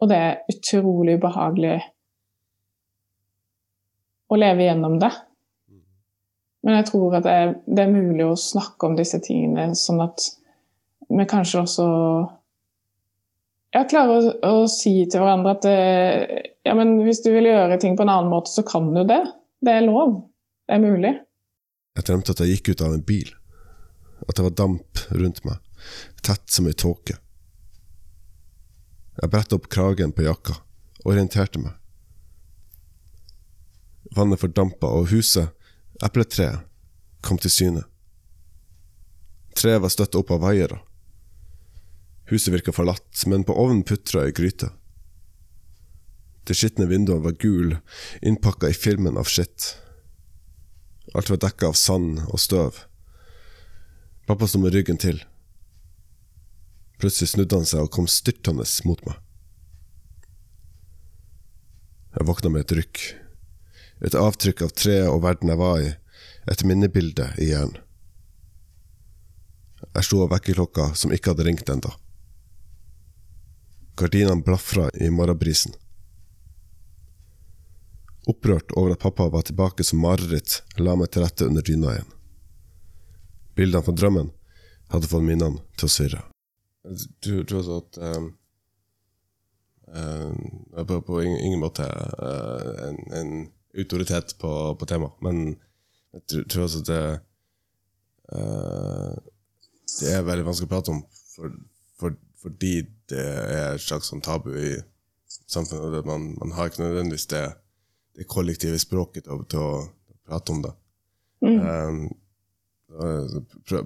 Og 0.00 0.10
det 0.10 0.18
er 0.18 0.38
utrolig 0.50 1.18
ubehagelig 1.20 1.76
å 4.30 4.38
leve 4.38 4.66
gjennom 4.66 4.98
det. 5.02 5.10
Men 6.62 6.76
jeg 6.78 6.90
tror 6.90 7.16
at 7.18 7.24
det 7.24 7.34
er, 7.34 7.54
det 7.66 7.84
er, 7.84 7.92
mulig 7.92 8.26
å 8.26 8.36
snakke 8.38 8.88
om 8.88 8.96
disse 8.98 9.20
tingene, 9.24 9.72
sånn 9.78 10.02
at 10.04 10.26
vi 11.10 11.26
kanskje 11.28 11.62
også 11.64 11.86
ja, 13.74 13.84
klarer 13.86 14.18
å, 14.18 14.32
å, 14.46 14.68
si 14.70 14.92
til 15.10 15.22
hverandre 15.22 15.54
at 15.56 15.66
det, 15.66 15.74
ja, 16.66 16.74
men 16.78 16.96
hvis 17.06 17.22
du 17.24 17.30
vil 17.34 17.48
gjøre 17.50 17.78
ting 17.82 17.96
på 17.98 18.06
en 18.06 18.12
annen 18.12 18.32
måte, 18.32 18.52
så 18.52 18.64
kan 18.66 18.90
du 18.94 19.02
det. 19.06 19.22
Det 19.62 19.76
er 19.76 19.86
lov. 19.86 20.16
Det 20.66 20.76
er 20.76 20.82
mulig. 20.82 21.12
Jeg 21.98 22.06
drømte 22.06 22.34
at 22.34 22.42
jeg 22.42 22.56
gikk 22.56 22.72
ut 22.72 22.84
av 22.86 22.96
en 22.96 23.04
bil. 23.06 23.30
At 24.26 24.36
det 24.36 24.46
var 24.46 24.56
damp 24.58 25.04
rundt 25.10 25.42
meg, 25.46 25.60
tett 26.24 26.50
som 26.52 26.68
ei 26.68 26.76
tåke. 26.76 27.16
Jeg 29.20 29.32
brettet 29.32 29.56
opp 29.56 29.68
kragen 29.72 30.12
på 30.16 30.24
jakka, 30.24 30.56
orienterte 31.08 31.62
meg. 31.62 31.76
Vannet 34.16 34.40
fordampa, 34.42 34.90
og 34.90 35.10
huset 35.12 35.54
Epletreet 36.02 36.66
kom 37.22 37.38
til 37.38 37.52
syne. 37.52 37.82
Treet 39.56 39.82
var 39.82 39.92
støtt 39.92 40.16
opp 40.16 40.32
av 40.32 40.40
vaiere. 40.46 40.80
Huset 42.30 42.54
virka 42.54 42.72
forlatt, 42.72 43.24
men 43.26 43.44
på 43.44 43.56
ovnen 43.58 43.82
putra 43.82 44.22
ei 44.26 44.34
gryte. 44.34 44.70
De 46.46 46.54
skitne 46.54 46.86
vinduene 46.86 47.24
var 47.24 47.34
gule, 47.42 47.80
innpakka 48.22 48.70
i 48.70 48.76
filmen 48.76 49.18
av 49.18 49.26
skitt. 49.30 49.74
Alt 51.14 51.30
var 51.30 51.40
dekka 51.42 51.72
av 51.72 51.78
sand 51.78 52.22
og 52.28 52.38
støv. 52.38 52.84
Pappa 54.30 54.46
sto 54.46 54.60
med 54.62 54.74
ryggen 54.76 55.00
til. 55.02 55.18
Plutselig 57.02 57.32
snudde 57.32 57.58
han 57.58 57.66
seg 57.66 57.82
og 57.82 57.90
kom 57.96 58.06
styrtende 58.10 58.66
mot 58.86 59.02
meg. 59.08 59.16
Jeg 62.14 62.26
våkna 62.26 62.50
med 62.50 62.66
et 62.66 62.76
rykk. 62.78 63.02
Et 64.06 64.18
avtrykk 64.18 64.62
av 64.66 64.74
treet 64.74 65.10
og 65.10 65.22
verden 65.24 65.50
jeg 65.50 65.60
var 65.60 65.82
i, 65.82 65.90
et 66.50 66.62
minnebilde 66.66 67.26
i 67.42 67.50
hjernen. 67.50 67.78
Jeg 69.90 70.06
slo 70.06 70.24
av 70.24 70.30
vekkerklokka 70.34 70.92
som 70.98 71.12
ikke 71.14 71.32
hadde 71.32 71.46
ringt 71.48 71.70
ennå. 71.72 71.90
Gardinene 74.00 74.44
blafra 74.44 74.88
i 74.96 75.10
morgenbrisen. 75.12 75.74
Opprørt 78.30 78.72
over 78.76 78.94
at 78.94 79.02
pappa 79.02 79.28
var 79.32 79.44
tilbake 79.44 79.84
som 79.84 80.00
mareritt, 80.00 80.60
la 80.80 80.96
meg 80.96 81.10
til 81.12 81.24
rette 81.24 81.48
under 81.48 81.64
dyna 81.66 81.94
igjen. 81.94 82.10
Bildene 83.58 83.84
fra 83.84 83.96
drømmen 83.96 84.30
hadde 84.92 85.10
fått 85.10 85.26
minnene 85.26 85.60
til 85.76 85.88
å 85.88 85.92
svirre. 85.92 86.20
Du 87.20 87.42
tror 87.44 87.60
altså 87.60 87.78
at 87.82 87.98
um, 88.16 88.28
um, 89.92 90.86
på, 90.88 91.00
på, 91.06 91.20
ingen 91.22 91.60
måte 91.60 91.84
uh, 91.84 92.70
en, 92.86 93.00
en 93.18 93.34
autoritet 93.76 94.36
på, 94.40 94.52
på 94.80 94.88
temaet. 94.88 95.18
Men 95.24 95.42
jeg 96.16 96.46
tror, 96.48 96.64
altså 96.64 96.80
at 96.80 96.88
det 96.90 97.02
uh, 98.34 99.12
Det 100.00 100.14
er 100.14 100.26
veldig 100.26 100.46
vanskelig 100.48 100.70
å 100.70 100.72
prate 100.72 100.94
om 100.94 101.04
for, 101.34 101.54
for, 102.00 102.16
fordi 102.40 102.74
det 103.10 103.20
er 103.20 103.74
et 103.74 103.84
slags 103.84 104.10
sånn 104.10 104.22
tabu 104.24 104.52
i 104.56 104.74
samfunnet. 105.50 106.06
Man, 106.06 106.32
man, 106.40 106.54
har 106.56 106.70
ikke 106.70 106.84
nødvendigvis 106.84 107.28
det, 107.32 107.44
det 108.16 108.28
kollektive 108.30 108.78
språket 108.80 109.26
til, 109.26 109.44
til 109.50 109.64
å 109.64 109.72
prate 110.28 110.54
om 110.54 110.62
det. 110.64 110.74
Mm. 111.44 111.58
Um, 111.60 112.00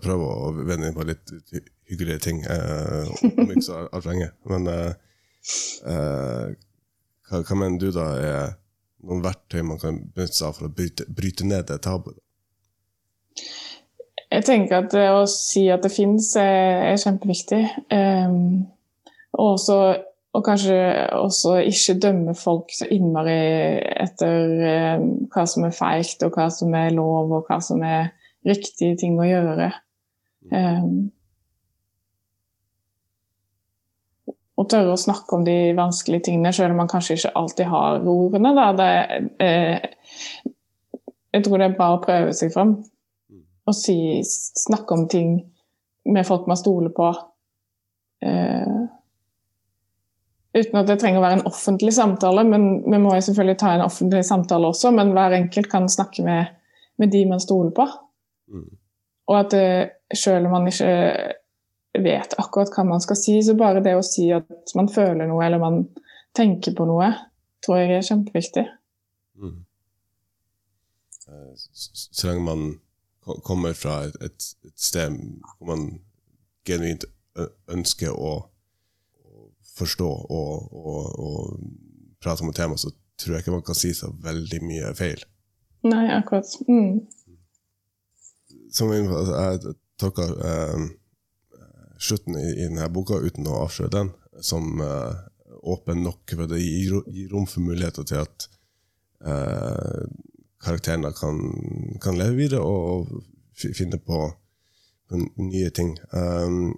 prøve 0.02 0.26
å 0.26 0.52
vende 0.57 0.88
inn 0.88 0.96
på 0.96 1.07
litt 1.07 1.32
hyggelige 1.90 2.22
ting, 2.24 2.44
uh, 2.48 3.11
om 3.30 3.50
ikke 3.50 3.66
så 3.66 3.84
altfor 3.84 4.12
lenge. 4.12 4.30
Men 4.50 4.70
uh, 4.70 4.92
uh, 5.88 6.46
hva, 7.28 7.42
hva 7.42 7.59
mener 7.59 7.80
du 7.80 7.90
da 7.94 8.09
er 8.20 8.55
noen 9.05 9.24
verktøy 9.24 9.64
man 9.66 9.80
kan 9.80 10.00
benytte 10.14 10.38
seg 10.38 10.48
av 10.48 10.59
for 10.59 10.68
å 10.68 10.74
bryte, 10.74 11.07
bryte 11.09 11.46
ned 11.48 11.68
det 11.68 11.82
tabuet? 11.84 12.20
Jeg 14.35 14.43
tenker 14.49 14.80
at 14.80 14.91
det 14.91 15.05
å 15.14 15.22
si 15.30 15.68
at 15.70 15.85
det 15.85 15.93
fins, 15.95 16.32
er, 16.41 16.91
er 16.91 16.99
kjempeviktig. 16.99 17.62
Um, 17.95 18.64
og, 19.37 19.53
også, 19.53 19.76
og 20.35 20.45
kanskje 20.47 20.78
også 21.14 21.61
ikke 21.70 21.99
dømme 22.03 22.35
folk 22.39 22.72
så 22.74 22.89
innmari 22.91 23.37
etter 24.03 24.97
um, 24.99 25.11
hva 25.30 25.45
som 25.51 25.66
er 25.68 25.76
feigt, 25.76 26.24
og 26.26 26.35
hva 26.35 26.49
som 26.51 26.74
er 26.74 26.95
lov, 26.97 27.30
og 27.30 27.51
hva 27.51 27.61
som 27.62 27.85
er 27.87 28.11
riktige 28.49 28.97
ting 29.05 29.20
å 29.22 29.28
gjøre. 29.28 29.68
Um, 30.51 30.97
og 34.59 34.66
tørre 34.70 34.97
å 34.97 35.01
snakke 35.01 35.39
om 35.39 35.47
de 35.47 35.59
vanskelige 35.78 36.30
tingene, 36.30 36.53
selv 36.55 36.74
om 36.74 36.82
man 36.82 36.91
kanskje 36.91 37.20
ikke 37.20 37.32
alltid 37.39 37.70
har 37.70 38.03
ordene. 38.03 38.66
Det, 38.78 38.91
eh, 39.43 39.87
jeg 41.35 41.47
tror 41.47 41.59
det 41.59 41.70
er 41.70 41.78
bare 41.78 41.99
å 41.99 42.03
prøve 42.03 42.35
seg 42.39 42.53
fram 42.55 42.76
og 43.65 43.77
si, 43.77 43.97
snakke 44.25 44.97
om 44.97 45.07
ting 45.09 45.39
med 46.05 46.27
folk 46.27 46.47
man 46.51 46.61
stoler 46.61 46.93
på. 46.95 47.09
Eh, 48.25 48.81
uten 50.55 50.81
at 50.81 50.89
det 50.89 50.99
trenger 51.01 51.21
å 51.21 51.25
være 51.25 51.39
en 51.41 51.49
offentlig 51.49 51.95
samtale, 51.97 52.45
men 52.49 52.67
vi 52.85 53.01
må 53.01 53.15
jo 53.17 53.25
selvfølgelig 53.29 53.61
ta 53.61 53.75
en 53.75 53.87
offentlig 53.87 54.25
samtale 54.29 54.71
også, 54.71 54.93
men 54.95 55.15
hver 55.17 55.39
enkelt 55.41 55.71
kan 55.73 55.89
snakke 55.91 56.27
med, 56.27 56.53
med 57.01 57.12
de 57.12 57.25
man 57.31 57.43
stoler 57.43 57.73
på. 57.77 57.89
Mm. 58.53 58.69
Og 59.33 59.41
at 59.41 59.57
eh, 59.57 59.83
selv 60.15 60.47
om 60.47 60.59
man 60.59 60.69
ikke 60.69 60.93
vet 62.05 62.35
akkurat 62.39 62.73
hva 62.75 62.85
man 62.89 63.03
skal 63.03 63.19
si, 63.19 63.39
så 63.43 63.57
bare 63.59 63.83
det 63.85 63.97
å 63.97 64.05
si 64.05 64.29
at 64.35 64.75
man 64.77 64.91
føler 64.93 65.29
noe 65.31 65.45
eller 65.47 65.62
man 65.62 65.85
tenker 66.35 66.75
på 66.77 66.87
noe, 66.89 67.12
tror 67.65 67.81
jeg 67.81 67.97
er 67.97 68.09
kjempeviktig. 68.09 68.65
Mm. 69.41 69.61
Eh, 71.29 71.53
Så 71.57 72.29
lenge 72.29 72.45
man 72.45 72.65
kommer 73.25 73.77
fra 73.77 74.03
et, 74.09 74.16
et, 74.20 74.49
et 74.68 74.81
sted 74.81 75.16
hvor 75.59 75.70
man 75.70 75.87
genuint 76.68 77.07
ønsker 77.72 78.14
å, 78.14 78.35
forstå 79.75 80.09
og, 80.09 80.72
og, 80.72 81.18
og 81.18 81.61
prate 82.22 82.45
om 82.45 82.53
et 82.53 82.59
tema, 82.59 82.77
så 82.79 82.93
tror 83.20 83.37
jeg 83.37 83.45
ikke 83.45 83.57
man 83.57 83.66
kan 83.66 83.79
si 83.79 83.93
så 83.97 84.11
veldig 84.22 84.61
mye 84.64 84.93
feil. 84.99 85.22
Nei, 85.85 86.07
akkurat. 86.14 86.49
Mm. 86.68 87.05
Som 88.75 88.93
jeg, 88.93 89.05
var 89.07 89.20
inne 89.20 89.20
altså, 89.20 89.35
jeg 89.43 89.77
tolker 90.01 90.33
eh, 90.49 90.87
slutten 92.03 92.39
i, 92.41 92.49
i 92.55 92.66
denne 92.68 92.89
boka, 92.95 93.20
uten 93.20 93.49
å 93.51 93.61
avsløre 93.66 93.93
den, 93.95 94.12
som 94.43 94.81
eh, 94.83 95.22
åpen 95.75 96.03
nok, 96.07 96.25
for 96.33 96.51
det 96.51 96.62
gir, 96.62 97.01
gir 97.12 97.31
rom 97.35 97.47
for 97.51 97.66
muligheter 97.66 98.07
til 98.09 98.25
at 98.25 98.49
eh, 99.27 100.03
karakterene 100.65 101.12
kan, 101.17 101.41
kan 102.03 102.19
leve 102.19 102.39
videre 102.39 102.65
og, 102.65 103.11
og 103.12 103.77
finne 103.77 104.01
på, 104.01 104.27
på 105.09 105.23
nye 105.45 105.71
ting. 105.75 105.95
Um, 106.12 106.75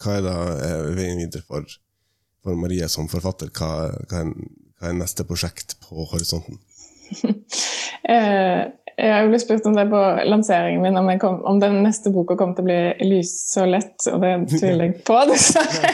hva 0.00 0.16
er 0.16 0.24
da 0.24 0.34
er 0.64 0.90
veien 0.96 1.20
videre 1.20 1.44
for, 1.44 1.66
for 2.44 2.56
Marie 2.56 2.88
som 2.88 3.08
forfatter? 3.10 3.52
Hva, 3.52 3.90
hva, 4.08 4.22
er, 4.24 4.34
hva 4.80 4.92
er 4.92 5.00
neste 5.00 5.26
prosjekt 5.28 5.78
på 5.84 6.08
horisonten? 6.12 6.60
Eh, 8.10 8.62
jeg 8.96 9.28
jo 9.30 9.38
spurt 9.38 9.66
om 9.68 9.74
det 9.76 9.84
på 9.92 9.98
lanseringen 10.26 10.82
min, 10.82 10.96
om, 10.98 11.08
kom, 11.20 11.36
om 11.46 11.60
den 11.62 11.76
neste 11.84 12.10
boka 12.10 12.34
kommer 12.36 12.56
til 12.56 12.64
å 12.64 12.68
bli 12.70 13.06
lys 13.06 13.30
så 13.52 13.66
lett, 13.68 14.06
og 14.10 14.24
det 14.24 14.32
tviler 14.50 14.88
jeg 14.88 14.96
på, 15.06 15.18
dessverre. 15.30 15.92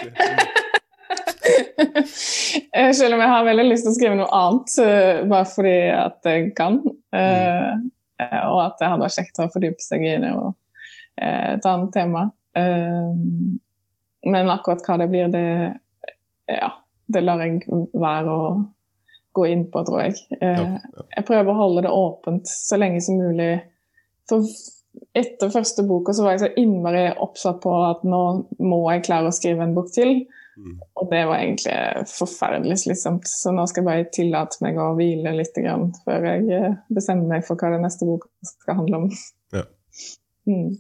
Eh, 2.73 2.93
Selv 2.97 3.15
om 3.17 3.21
jeg 3.23 3.33
har 3.33 3.45
veldig 3.47 3.67
lyst 3.69 3.87
til 3.87 3.93
å 3.93 3.97
skrive 3.97 4.19
noe 4.19 4.29
annet, 4.35 4.75
eh, 4.83 5.23
bare 5.29 5.49
fordi 5.51 5.75
at 5.95 6.29
jeg 6.29 6.55
kan. 6.59 6.81
eh, 7.13 7.73
eh, 8.21 8.41
Og 8.49 8.61
at 8.65 8.79
det 8.81 8.89
hadde 8.91 9.03
vært 9.05 9.19
kjekt 9.19 9.41
å 9.45 9.51
fordype 9.53 9.83
seg 9.85 10.05
i 10.07 10.17
det 10.23 10.33
og 10.37 10.55
et 11.17 11.65
annet 11.65 11.93
tema. 11.95 12.27
Men 14.27 14.51
akkurat 14.53 14.83
hva 14.85 14.97
det 15.01 15.07
blir, 15.09 15.29
det, 15.33 15.77
ja, 16.51 16.71
det 17.09 17.23
lar 17.25 17.41
jeg 17.41 17.63
være 17.95 18.33
å 18.33 18.51
gå 19.37 19.47
inn 19.49 19.65
på, 19.73 19.83
tror 19.87 20.03
jeg. 20.03 20.15
Jeg 20.41 21.25
prøver 21.29 21.53
å 21.53 21.57
holde 21.57 21.85
det 21.87 21.93
åpent 21.93 22.49
så 22.49 22.77
lenge 22.81 23.01
som 23.05 23.17
mulig. 23.21 23.63
For 24.29 24.45
etter 25.17 25.53
første 25.53 25.85
boka 25.89 26.13
så 26.17 26.25
var 26.25 26.37
jeg 26.37 26.45
så 26.45 26.53
innmari 26.61 27.07
oppsatt 27.17 27.61
på 27.65 27.73
at 27.91 28.05
nå 28.05 28.23
må 28.61 28.83
jeg 28.93 29.05
klare 29.09 29.29
å 29.31 29.37
skrive 29.37 29.65
en 29.65 29.75
bok 29.77 29.93
til. 29.95 30.27
Mm. 30.57 30.77
Og 30.97 31.09
det 31.11 31.23
var 31.29 31.43
egentlig 31.43 31.77
forferdelig 32.09 32.79
slitsomt. 32.85 33.29
Så 33.29 33.53
nå 33.53 33.67
skal 33.69 33.83
jeg 33.83 33.89
bare 33.91 34.11
tillate 34.15 34.61
meg 34.65 34.81
å 34.81 34.93
hvile 34.97 35.35
litt 35.37 35.57
grann, 35.57 35.91
før 36.07 36.29
jeg 36.31 36.47
eh, 36.57 36.77
bestemmer 36.93 37.37
meg 37.37 37.47
for 37.47 37.61
hva 37.61 37.75
den 37.75 37.85
neste 37.85 38.09
boka 38.09 38.31
skal 38.49 38.81
handle 38.81 39.03
om. 39.05 39.11
Ja. 39.57 39.67
Mm. 40.49 40.79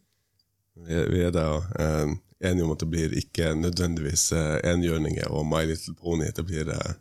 Vi, 0.87 1.03
vi 1.13 1.25
er 1.27 1.35
da 1.35 1.49
eh, 1.81 2.17
enige 2.45 2.65
om 2.65 2.73
at 2.73 2.81
det 2.81 2.91
blir 2.93 3.19
ikke 3.21 3.55
nødvendigvis 3.55 4.31
eh, 4.33 4.73
enhjørninger 4.73 5.29
og 5.29 5.47
My 5.49 5.65
Little 5.69 5.95
Pony. 6.01 6.31
Det 6.37 6.47
blir, 6.47 6.73
eh, 6.73 6.93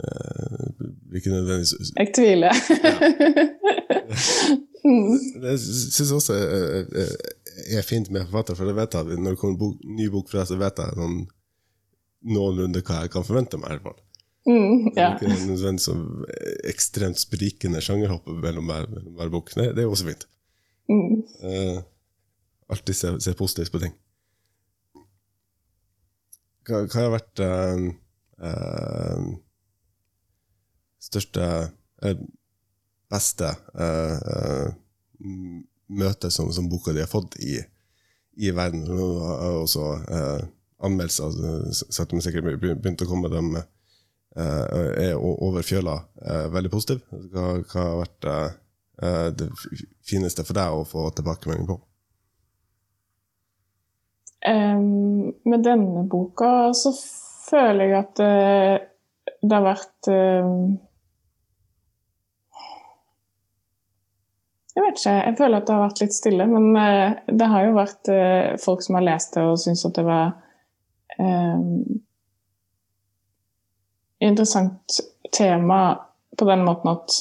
eh, 0.00 0.66
ikke 1.14 1.30
nødvendigvis 1.30 1.74
Jeg 2.00 2.12
tviler. 2.16 2.52
mm. 4.88 5.16
Det 5.42 5.56
syns 5.60 6.12
også 6.12 6.34
er, 6.34 6.84
er, 7.04 7.16
er 7.78 7.82
fint 7.82 8.10
med 8.10 8.24
forfatter, 8.26 8.54
for 8.54 8.64
jeg 8.64 8.76
vet 8.76 8.94
at 8.94 9.18
når 9.18 9.30
det 9.30 9.38
kommer 9.38 9.54
en 9.54 9.60
bok, 9.64 9.82
ny 9.84 10.08
bok 10.12 10.30
fra 10.30 10.42
deg, 10.42 10.52
så 10.52 10.60
vet 10.60 10.84
jeg 10.84 11.02
sånn 11.02 11.18
noenlunde 12.26 12.82
hva 12.82 13.02
jeg 13.04 13.10
kan 13.14 13.24
forvente 13.26 13.58
meg. 13.60 13.70
i 13.70 13.76
hvert 13.78 13.86
fall. 13.88 14.04
Mm, 14.48 14.90
Det 14.94 15.02
er 15.02 15.04
ja. 15.04 15.14
ikke 15.18 15.46
nødvendigvis 15.50 16.64
ekstremt 16.72 17.18
sprikende 17.20 17.80
sjangerhopp 17.84 18.26
mellom 18.32 18.64
hver, 18.70 18.86
mellom 18.88 19.14
hver 19.18 19.30
bok. 19.34 19.52
Det, 19.54 19.68
det 19.76 19.84
er 19.84 19.90
også 19.92 20.08
fint. 20.08 20.24
Mm. 20.88 21.22
Eh, 21.44 21.82
alltid 22.72 22.96
se, 22.96 23.10
se 23.20 23.34
positivt 23.36 23.72
på 23.74 23.82
ting. 23.82 23.94
Hva, 26.68 26.82
hva 26.84 27.00
har 27.04 27.12
vært 27.14 27.42
uh, 27.44 27.84
uh, 28.44 29.28
største 31.00 31.44
uh, 32.04 32.18
beste 33.08 33.48
uh, 33.72 34.18
eh, 34.34 34.66
m- 35.24 35.62
møte 35.88 36.28
som, 36.34 36.50
som 36.52 36.68
boka 36.68 36.92
di 36.92 37.00
har 37.00 37.08
fått 37.08 37.38
i, 37.40 37.56
i 38.36 38.50
verden? 38.52 38.84
Har 38.88 39.62
også 39.62 39.86
anmeldelser, 40.84 41.24
altså, 41.30 41.88
sakte, 41.90 42.14
men 42.14 42.22
sikkert 42.24 42.60
begynte 42.62 43.06
å 43.06 43.10
komme 43.10 43.30
dem 43.32 43.52
eh, 43.58 44.64
er 45.08 45.14
o- 45.18 45.36
over 45.48 45.66
fjøla 45.66 45.96
eh, 46.22 46.46
veldig 46.54 46.70
positiv. 46.72 47.02
Hva, 47.32 47.48
hva 47.72 47.84
har 47.88 47.96
vært 48.04 48.28
eh, 48.30 48.56
eh, 49.02 49.28
det 49.40 49.48
fineste 50.06 50.44
for 50.46 50.58
deg 50.60 50.76
å 50.78 50.84
få 50.88 51.08
tilbakemelding 51.18 51.66
på? 51.72 51.78
Um, 54.48 55.32
med 55.50 55.64
denne 55.66 56.04
boka 56.06 56.70
så 56.78 56.92
føler 57.48 57.88
jeg 57.90 57.96
at 57.98 58.20
det, 58.20 59.38
det 59.42 59.56
har 59.56 59.64
vært 59.66 60.10
um, 60.14 60.76
Jeg 64.78 64.84
vet 64.84 65.00
ikke. 65.00 65.12
Jeg 65.26 65.34
føler 65.40 65.58
at 65.58 65.66
det 65.66 65.74
har 65.74 65.82
vært 65.88 66.00
litt 66.04 66.14
stille. 66.14 66.44
Men 66.46 66.66
eh, 66.78 67.16
det 67.34 67.46
har 67.50 67.64
jo 67.66 67.72
vært 67.74 68.10
eh, 68.14 68.52
folk 68.62 68.84
som 68.84 68.94
har 68.94 69.08
lest 69.08 69.34
det 69.34 69.42
og 69.42 69.56
syns 69.58 69.82
at 69.88 69.96
det 69.98 70.04
var 70.06 70.36
interessant 74.20 75.00
tema 75.32 75.80
på 76.38 76.44
den 76.48 76.64
måten 76.64 76.90
at, 76.92 77.14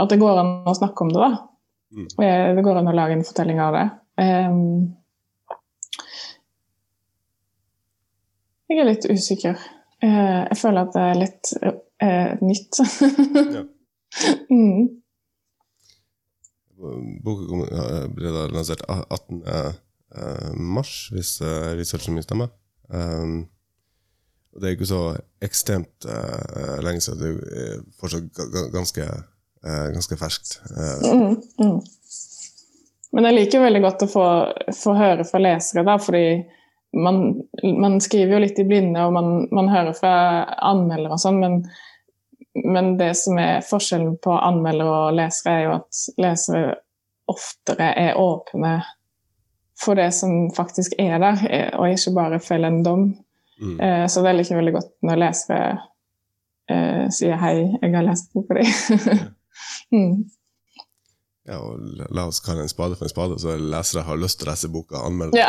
at 0.00 0.10
det 0.12 0.18
går 0.20 0.40
an 0.40 0.52
å 0.68 0.74
snakke 0.76 1.04
om 1.04 1.12
det. 1.12 1.20
da. 1.20 1.30
Mm. 1.96 2.06
Eh, 2.24 2.54
Det 2.56 2.64
går 2.64 2.80
an 2.80 2.88
å 2.90 2.94
lage 2.96 3.16
en 3.16 3.24
fortelling 3.24 3.60
av 3.62 3.76
det. 3.76 3.86
Em, 4.24 4.60
jeg 8.68 8.80
er 8.82 8.88
litt 8.90 9.08
usikker. 9.08 9.56
Eh, 10.02 10.42
Jeg 10.50 10.58
føler 10.60 10.86
at 10.86 10.94
det 10.96 11.06
er 11.06 11.20
litt 11.24 11.54
eh, 12.00 12.36
nytt. 12.42 12.80
Ja. 14.16 14.30
mm. 14.48 14.86
Boka 17.24 17.58
ble 18.16 18.30
lansert 18.52 18.80
18. 18.88 19.42
eh, 19.44 19.72
mars, 20.56 21.10
hvis 21.12 21.34
uh, 21.44 21.74
researchen 21.76 22.14
min 22.16 22.24
stemmer. 22.24 22.48
Um, 22.88 23.46
og 24.54 24.62
det 24.62 24.68
er 24.68 24.76
ikke 24.76 24.88
så 24.88 25.00
ekstremt 25.44 26.06
uh, 26.08 26.78
lenge 26.84 27.02
siden. 27.04 27.20
Det 27.20 27.30
er 27.30 27.64
eh, 27.64 27.80
fortsatt 28.00 28.30
ga- 28.38 28.48
ga- 28.54 28.68
ganske, 28.72 29.08
uh, 29.66 29.88
ganske 29.92 30.16
ferskt. 30.16 30.54
Uh. 30.72 31.08
Mm, 31.12 31.34
mm. 31.60 31.80
Men 33.16 33.28
jeg 33.28 33.36
liker 33.36 33.64
veldig 33.64 33.82
godt 33.84 34.06
å 34.06 34.10
få, 34.10 34.28
få 34.76 34.94
høre 34.96 35.26
fra 35.28 35.40
lesere, 35.40 35.84
da, 35.86 35.98
fordi 36.00 36.24
man, 36.96 37.20
man, 37.62 38.00
skriver 38.00 38.36
jo 38.36 38.40
litt 38.42 38.58
i 38.60 38.66
blinde, 38.68 39.04
og 39.04 39.12
man, 39.16 39.30
man 39.54 39.68
hører 39.72 39.96
fra 39.96 40.14
anmeldere 40.70 41.16
og 41.16 41.22
sånn, 41.22 41.38
men, 41.42 41.58
men, 42.64 42.94
det 43.00 43.12
som 43.20 43.38
er 43.40 43.64
forskjellen 43.66 44.16
på 44.24 44.36
anmeldere 44.36 45.00
og 45.06 45.16
lesere, 45.20 45.54
er 45.54 45.66
jo 45.66 45.74
at 45.78 46.02
lesere 46.22 46.76
oftere 47.30 47.90
er 48.06 48.20
åpne 48.20 48.78
for 49.80 49.98
det 49.98 50.08
som 50.16 50.50
faktisk 50.56 50.94
er 50.98 51.18
der, 51.20 51.42
og 51.76 51.90
ikke 51.92 52.14
bare 52.16 52.40
felle 52.40 52.70
en 52.70 52.82
dom. 52.84 53.10
Mm. 53.60 53.80
Eh, 53.80 54.06
så 54.08 54.22
det 54.24 54.32
liker 54.36 54.54
jeg 54.54 54.60
veldig 54.60 54.74
godt 54.76 54.90
når 55.06 55.20
lesere 55.20 55.60
eh, 56.70 57.04
sier 57.12 57.36
'hei, 57.40 57.54
jeg 57.82 57.94
har 57.94 58.04
lest 58.04 58.32
boka 58.34 58.56
di'. 58.58 58.66
mm. 59.96 60.24
Ja, 61.46 61.60
og 61.62 61.78
la 62.10 62.26
oss 62.26 62.42
kalle 62.42 62.64
en 62.64 62.68
spade 62.68 62.96
for 62.98 63.06
en 63.06 63.12
spade, 63.12 63.38
så 63.38 63.54
lesere 63.56 64.02
har 64.02 64.18
lyst 64.18 64.40
til 64.40 64.48
å 64.48 64.50
lese 64.50 64.68
boka, 64.72 64.98
anmelde 65.06 65.38
ja. 65.38 65.48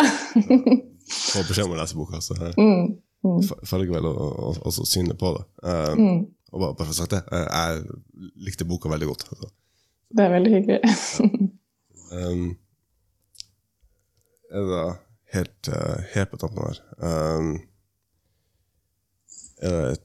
Få 1.34 1.42
beskjed 1.48 1.66
om 1.66 1.74
å 1.74 1.80
lese 1.80 1.98
boka, 1.98 2.20
så 2.22 2.36
mm. 2.36 2.88
mm. 3.26 3.40
følger 3.66 3.96
vel 3.96 4.10
også 4.12 4.86
synet 4.86 5.18
på 5.18 5.32
det. 5.38 5.46
Um, 5.64 6.02
mm. 6.02 6.20
Og 6.52 6.62
bare, 6.62 6.76
for 6.80 6.92
å 6.92 6.96
sagt 6.96 7.16
det, 7.16 7.22
eh, 7.32 7.48
jeg 7.48 8.34
likte 8.46 8.68
boka 8.68 8.92
veldig 8.92 9.08
godt. 9.08 9.24
Så. 9.32 9.50
Det 10.18 10.26
er 10.26 10.34
veldig 10.36 10.52
hyggelig. 10.52 10.92
um, 12.28 12.44
er 14.52 14.70
det 14.72 14.84
helt, 15.34 15.70
uh, 15.72 15.98
helt 16.14 16.32
på 16.32 16.40
tampen 16.42 16.64
her 16.68 16.80
um, 17.04 17.50
Er 19.58 19.96
det 19.96 20.00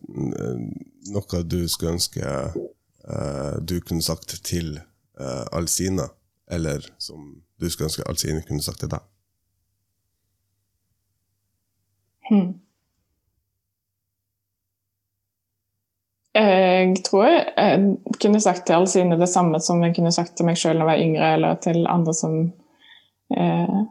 noe 1.12 1.42
du 1.44 1.60
skulle 1.68 1.94
ønske 1.98 2.24
uh, 2.24 3.54
du 3.60 3.78
kunne 3.84 4.02
sagt 4.02 4.38
til 4.46 4.78
uh, 5.20 5.44
Alsina, 5.52 6.08
eller 6.50 6.86
som 6.98 7.42
du 7.60 7.68
skulle 7.70 7.90
ønske 7.90 8.08
Alsine 8.08 8.42
kunne 8.48 8.64
sagt 8.64 8.80
til 8.80 8.92
deg? 8.92 9.04
Hmm. 12.30 12.52
Jeg 16.34 16.96
tror 17.04 17.26
jeg 17.28 17.96
kunne 18.22 18.40
sagt 18.40 18.64
til 18.66 18.78
Alsine 18.78 19.18
det 19.20 19.28
samme 19.28 19.60
som 19.60 19.82
jeg 19.84 19.92
kunne 19.96 20.12
sagt 20.14 20.32
til 20.36 20.48
meg 20.48 20.56
sjøl 20.56 20.78
da 20.80 20.86
jeg 20.86 20.88
var 20.88 21.02
yngre, 21.02 21.32
eller 21.36 21.58
til 21.60 21.84
andre 21.92 22.14
som 22.16 22.38
eh, 23.36 23.82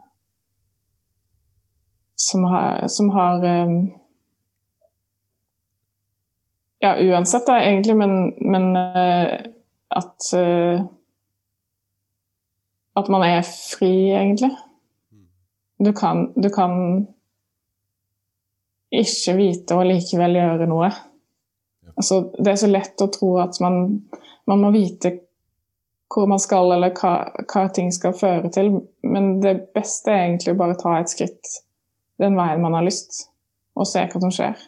som 2.18 2.44
har, 2.44 2.86
som 2.88 3.10
har 3.10 3.44
um, 3.66 3.82
Ja, 6.82 6.96
uansett, 6.98 7.46
da, 7.46 7.60
egentlig, 7.62 7.94
men, 7.96 8.34
men 8.42 8.72
uh, 8.76 9.36
at 9.94 10.32
uh, 10.34 10.82
at 12.94 13.08
man 13.08 13.22
er 13.22 13.42
fri, 13.42 14.10
egentlig. 14.12 14.50
Du 15.78 15.92
kan, 15.92 16.32
du 16.34 16.50
kan 16.50 17.06
ikke 18.92 19.36
vite 19.38 19.78
og 19.78 19.88
likevel 19.88 20.36
gjøre 20.36 20.68
noe. 20.70 20.90
Altså, 21.96 22.20
det 22.38 22.52
er 22.52 22.60
så 22.60 22.70
lett 22.70 23.02
å 23.02 23.10
tro 23.12 23.34
at 23.42 23.58
man, 23.64 23.84
man 24.48 24.64
må 24.64 24.72
vite 24.74 25.16
hvor 26.12 26.28
man 26.28 26.40
skal, 26.42 26.68
eller 26.74 26.92
hva, 26.92 27.14
hva, 27.48 27.64
ting 27.72 27.88
skal 27.92 28.12
føre 28.16 28.50
til. 28.52 28.74
Men 29.00 29.38
det 29.40 29.54
beste 29.72 30.12
er 30.12 30.26
egentlig 30.26 30.52
å 30.52 30.60
bare 30.60 30.76
ta 30.80 30.98
et 31.00 31.12
skritt 31.12 31.54
den 32.22 32.38
veien 32.38 32.62
man 32.62 32.76
har 32.78 32.86
lyst, 32.86 33.26
og 33.76 33.88
se 33.88 34.04
hva 34.06 34.22
som 34.22 34.32
skjer. 34.34 34.60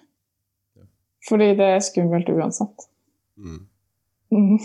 Fordi 1.28 1.55
det 1.57 1.68
er 1.76 1.84
skummelt 1.84 2.28
uansett. 2.28 2.84
Mm. 3.40 3.62
Mm. 4.34 4.59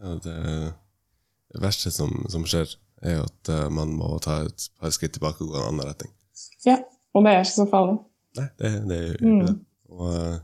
Ja, 0.00 0.14
det 0.22 1.60
verste 1.60 1.90
som, 1.90 2.12
som 2.30 2.46
skjer, 2.48 2.70
er 3.02 3.24
at 3.24 3.50
uh, 3.50 3.66
man 3.72 3.96
må 3.96 4.12
ta 4.22 4.42
et 4.46 4.68
par 4.80 4.92
skritt 4.94 5.16
tilbake 5.16 5.42
og 5.44 5.52
gå 5.52 5.58
en 5.58 5.72
annen 5.72 5.88
retning. 5.88 6.12
Ja, 6.66 6.78
og 7.16 7.26
det 7.26 7.32
er 7.32 7.42
ikke 7.42 7.56
så 7.56 7.66
farlig. 7.72 7.98
Nei, 8.38 8.46
det, 8.60 8.70
det 8.86 8.96
er 8.96 9.04
jo 9.08 9.16
ikke 9.16 9.34
mm. 9.34 9.42
det. 9.48 9.56
Og 9.90 10.06
uh, 10.06 10.38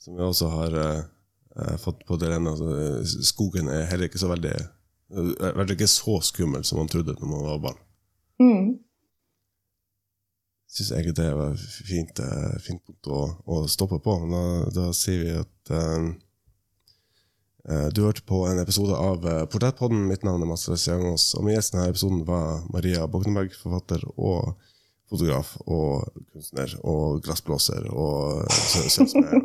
som 0.00 0.16
vi 0.16 0.26
også 0.26 0.50
har 0.56 0.76
uh, 0.80 1.74
fått 1.80 2.04
på 2.08 2.18
det 2.20 2.32
rene, 2.32 2.56
altså, 2.56 3.22
skogen 3.28 3.70
er 3.70 3.88
heller 3.90 4.10
ikke 4.10 4.22
så 4.22 4.32
veldig 4.32 4.56
uh, 5.14 5.64
ikke 5.76 5.90
så 5.90 6.18
skummel 6.26 6.66
som 6.66 6.80
man 6.80 6.90
trodde 6.90 7.14
når 7.20 7.30
man 7.30 7.46
var 7.46 7.64
barn. 7.68 7.82
Mm. 8.40 8.70
Syns 10.70 10.92
egentlig 10.94 11.16
det 11.18 11.30
var 11.34 11.56
fint, 11.58 12.20
fint 12.62 12.82
punkt 12.86 13.08
å, 13.10 13.20
å, 13.42 13.62
stoppe 13.70 13.98
på. 14.02 14.12
Da, 14.30 14.42
da 14.70 14.90
sier 14.94 15.24
vi 15.24 15.32
at 15.40 15.72
um, 15.74 16.12
du 17.90 18.04
hørte 18.04 18.22
på 18.26 18.44
en 18.46 18.58
episode 18.62 18.94
av 18.94 19.26
eh, 19.26 19.42
Portrettpodden. 19.50 20.06
Mitt 20.08 20.22
navn 20.24 20.42
er 20.42 20.48
Mats 20.48 20.86
Jangås, 20.86 21.32
og 21.34 21.44
min 21.44 21.56
gjest 21.56 21.74
i 21.74 21.76
denne 21.76 21.90
episoden 21.92 22.22
var 22.28 22.62
Maria 22.72 23.08
Bogneberg, 23.10 23.52
forfatter 23.58 24.06
og 24.14 24.54
fotograf 25.10 25.56
og 25.66 26.06
kunstner 26.30 26.76
og 26.86 27.20
glassblåser 27.26 27.90
og 27.90 28.46
sølvsmed. 28.54 29.26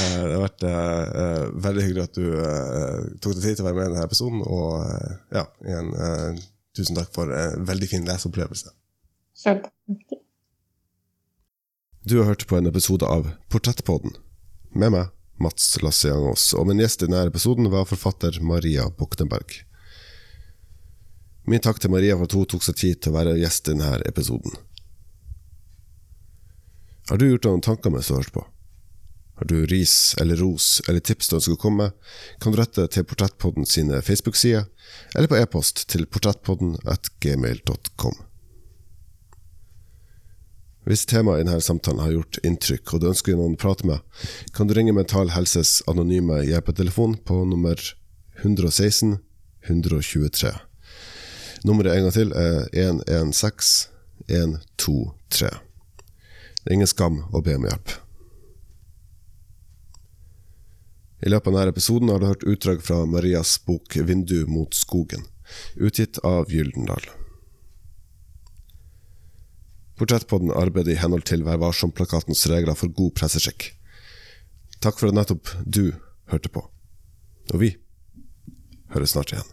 det 0.00 0.34
har 0.34 0.44
vært 0.46 0.64
uh, 0.64 1.46
veldig 1.60 1.86
hyggelig 1.86 2.06
at 2.08 2.16
du 2.16 2.26
uh, 2.32 3.04
tok 3.20 3.36
deg 3.36 3.44
tid 3.44 3.60
til 3.60 3.64
å 3.64 3.68
være 3.68 3.78
med 3.78 3.86
i 3.86 3.92
denne 3.92 4.08
episoden. 4.08 4.42
Og 4.48 4.80
uh, 4.80 5.16
ja, 5.36 5.46
igjen, 5.68 5.92
tusen 6.76 6.98
takk 6.98 7.12
for 7.14 7.32
en 7.36 7.68
veldig 7.68 7.92
fin 7.92 8.08
leseopplevelse. 8.08 8.72
Selv 9.40 9.60
Du 12.04 12.18
har 12.18 12.24
hørt 12.24 12.46
på 12.46 12.56
en 12.56 12.66
episode 12.66 13.06
av 13.06 13.30
Portrettpodden 13.48 14.12
med 14.76 14.92
meg, 14.92 15.06
Mats 15.40 15.78
Lassiangos, 15.80 16.50
og 16.52 16.66
min 16.68 16.82
gjest 16.82 17.00
i 17.00 17.08
denne 17.08 17.22
episoden 17.30 17.70
var 17.72 17.88
forfatter 17.88 18.36
Maria 18.44 18.84
Buktenberg. 18.98 19.62
Min 21.48 21.64
takk 21.64 21.80
til 21.80 21.94
Maria 21.94 22.18
for 22.18 22.28
at 22.28 22.36
hun 22.36 22.46
tok 22.52 22.68
seg 22.68 22.78
tid 22.82 23.00
til 23.00 23.14
å 23.14 23.16
være 23.16 23.38
gjest 23.40 23.64
i 23.64 23.72
denne 23.72 24.04
episoden. 24.12 24.60
Har 27.08 27.16
du 27.16 27.30
gjort 27.30 27.48
deg 27.48 27.56
noen 27.56 27.68
tanker 27.70 27.96
mens 27.96 28.12
du 28.12 28.18
har 28.18 28.26
hørt 28.26 28.36
på? 28.36 28.46
Har 29.40 29.48
du 29.48 29.58
ris 29.72 29.98
eller 30.20 30.36
ros 30.36 30.82
eller 30.84 31.00
tips 31.00 31.32
du 31.32 31.38
ønsker 31.40 31.56
å 31.56 31.64
komme 31.64 31.88
med, 31.88 32.10
kan 32.44 32.52
du 32.52 32.60
rette 32.60 32.90
til 32.92 33.08
Portrettpodden 33.08 33.64
sine 33.64 34.04
Facebook-sider, 34.04 34.68
eller 35.16 35.32
på 35.32 35.40
e-post 35.40 35.86
til 35.88 36.04
portrettpodden 36.04 36.76
at 36.84 37.08
gmail.com. 37.24 38.26
Hvis 40.88 41.04
temaet 41.06 41.42
i 41.42 41.44
denne 41.44 41.60
samtalen 41.60 42.00
har 42.00 42.14
gjort 42.14 42.38
inntrykk, 42.46 42.94
og 42.94 43.02
du 43.02 43.10
ønsker 43.10 43.36
noen 43.36 43.56
å 43.58 43.60
prate 43.60 43.86
med, 43.88 44.00
kan 44.56 44.68
du 44.68 44.74
ringe 44.76 44.94
Mental 44.96 45.32
Helses 45.34 45.80
anonyme 45.90 46.40
hjelpetelefon 46.46 47.18
på 47.28 47.42
nummer 47.48 47.76
116 48.40 49.18
123. 49.68 50.54
Nummeret 51.68 51.98
en 51.98 52.06
gang 52.06 52.14
til 52.16 52.32
er 52.32 52.68
116 52.72 53.90
123. 54.30 55.50
Det 56.60 56.68
er 56.70 56.76
ingen 56.76 56.88
skam 56.88 57.24
å 57.32 57.44
be 57.44 57.56
om 57.58 57.68
hjelp. 57.68 57.96
I 61.20 61.28
løpet 61.28 61.50
av 61.50 61.56
denne 61.58 61.74
episoden 61.74 62.08
har 62.08 62.20
du 62.20 62.30
hørt 62.30 62.46
utdrag 62.48 62.80
fra 62.84 63.02
Marias 63.04 63.58
bok 63.66 63.96
'Vindu 63.96 64.46
mot 64.48 64.72
skogen', 64.72 65.28
utgitt 65.76 66.16
av 66.24 66.48
Gyldendal. 66.48 67.04
Portrettpodden 70.00 70.48
arbeider 70.56 70.94
i 70.94 70.96
henhold 70.96 71.26
til 71.28 71.42
Vær 71.44 71.58
varsom-plakatens 71.60 72.46
regler 72.48 72.78
for 72.78 72.88
god 72.96 73.12
presseskikk. 73.20 73.66
Takk 74.80 74.96
for 74.96 75.10
at 75.10 75.16
nettopp 75.18 75.50
du 75.68 75.90
hørte 76.32 76.48
på. 76.48 76.62
Og 77.52 77.60
vi 77.60 77.74
høres 78.94 79.12
snart 79.12 79.34
igjen. 79.34 79.50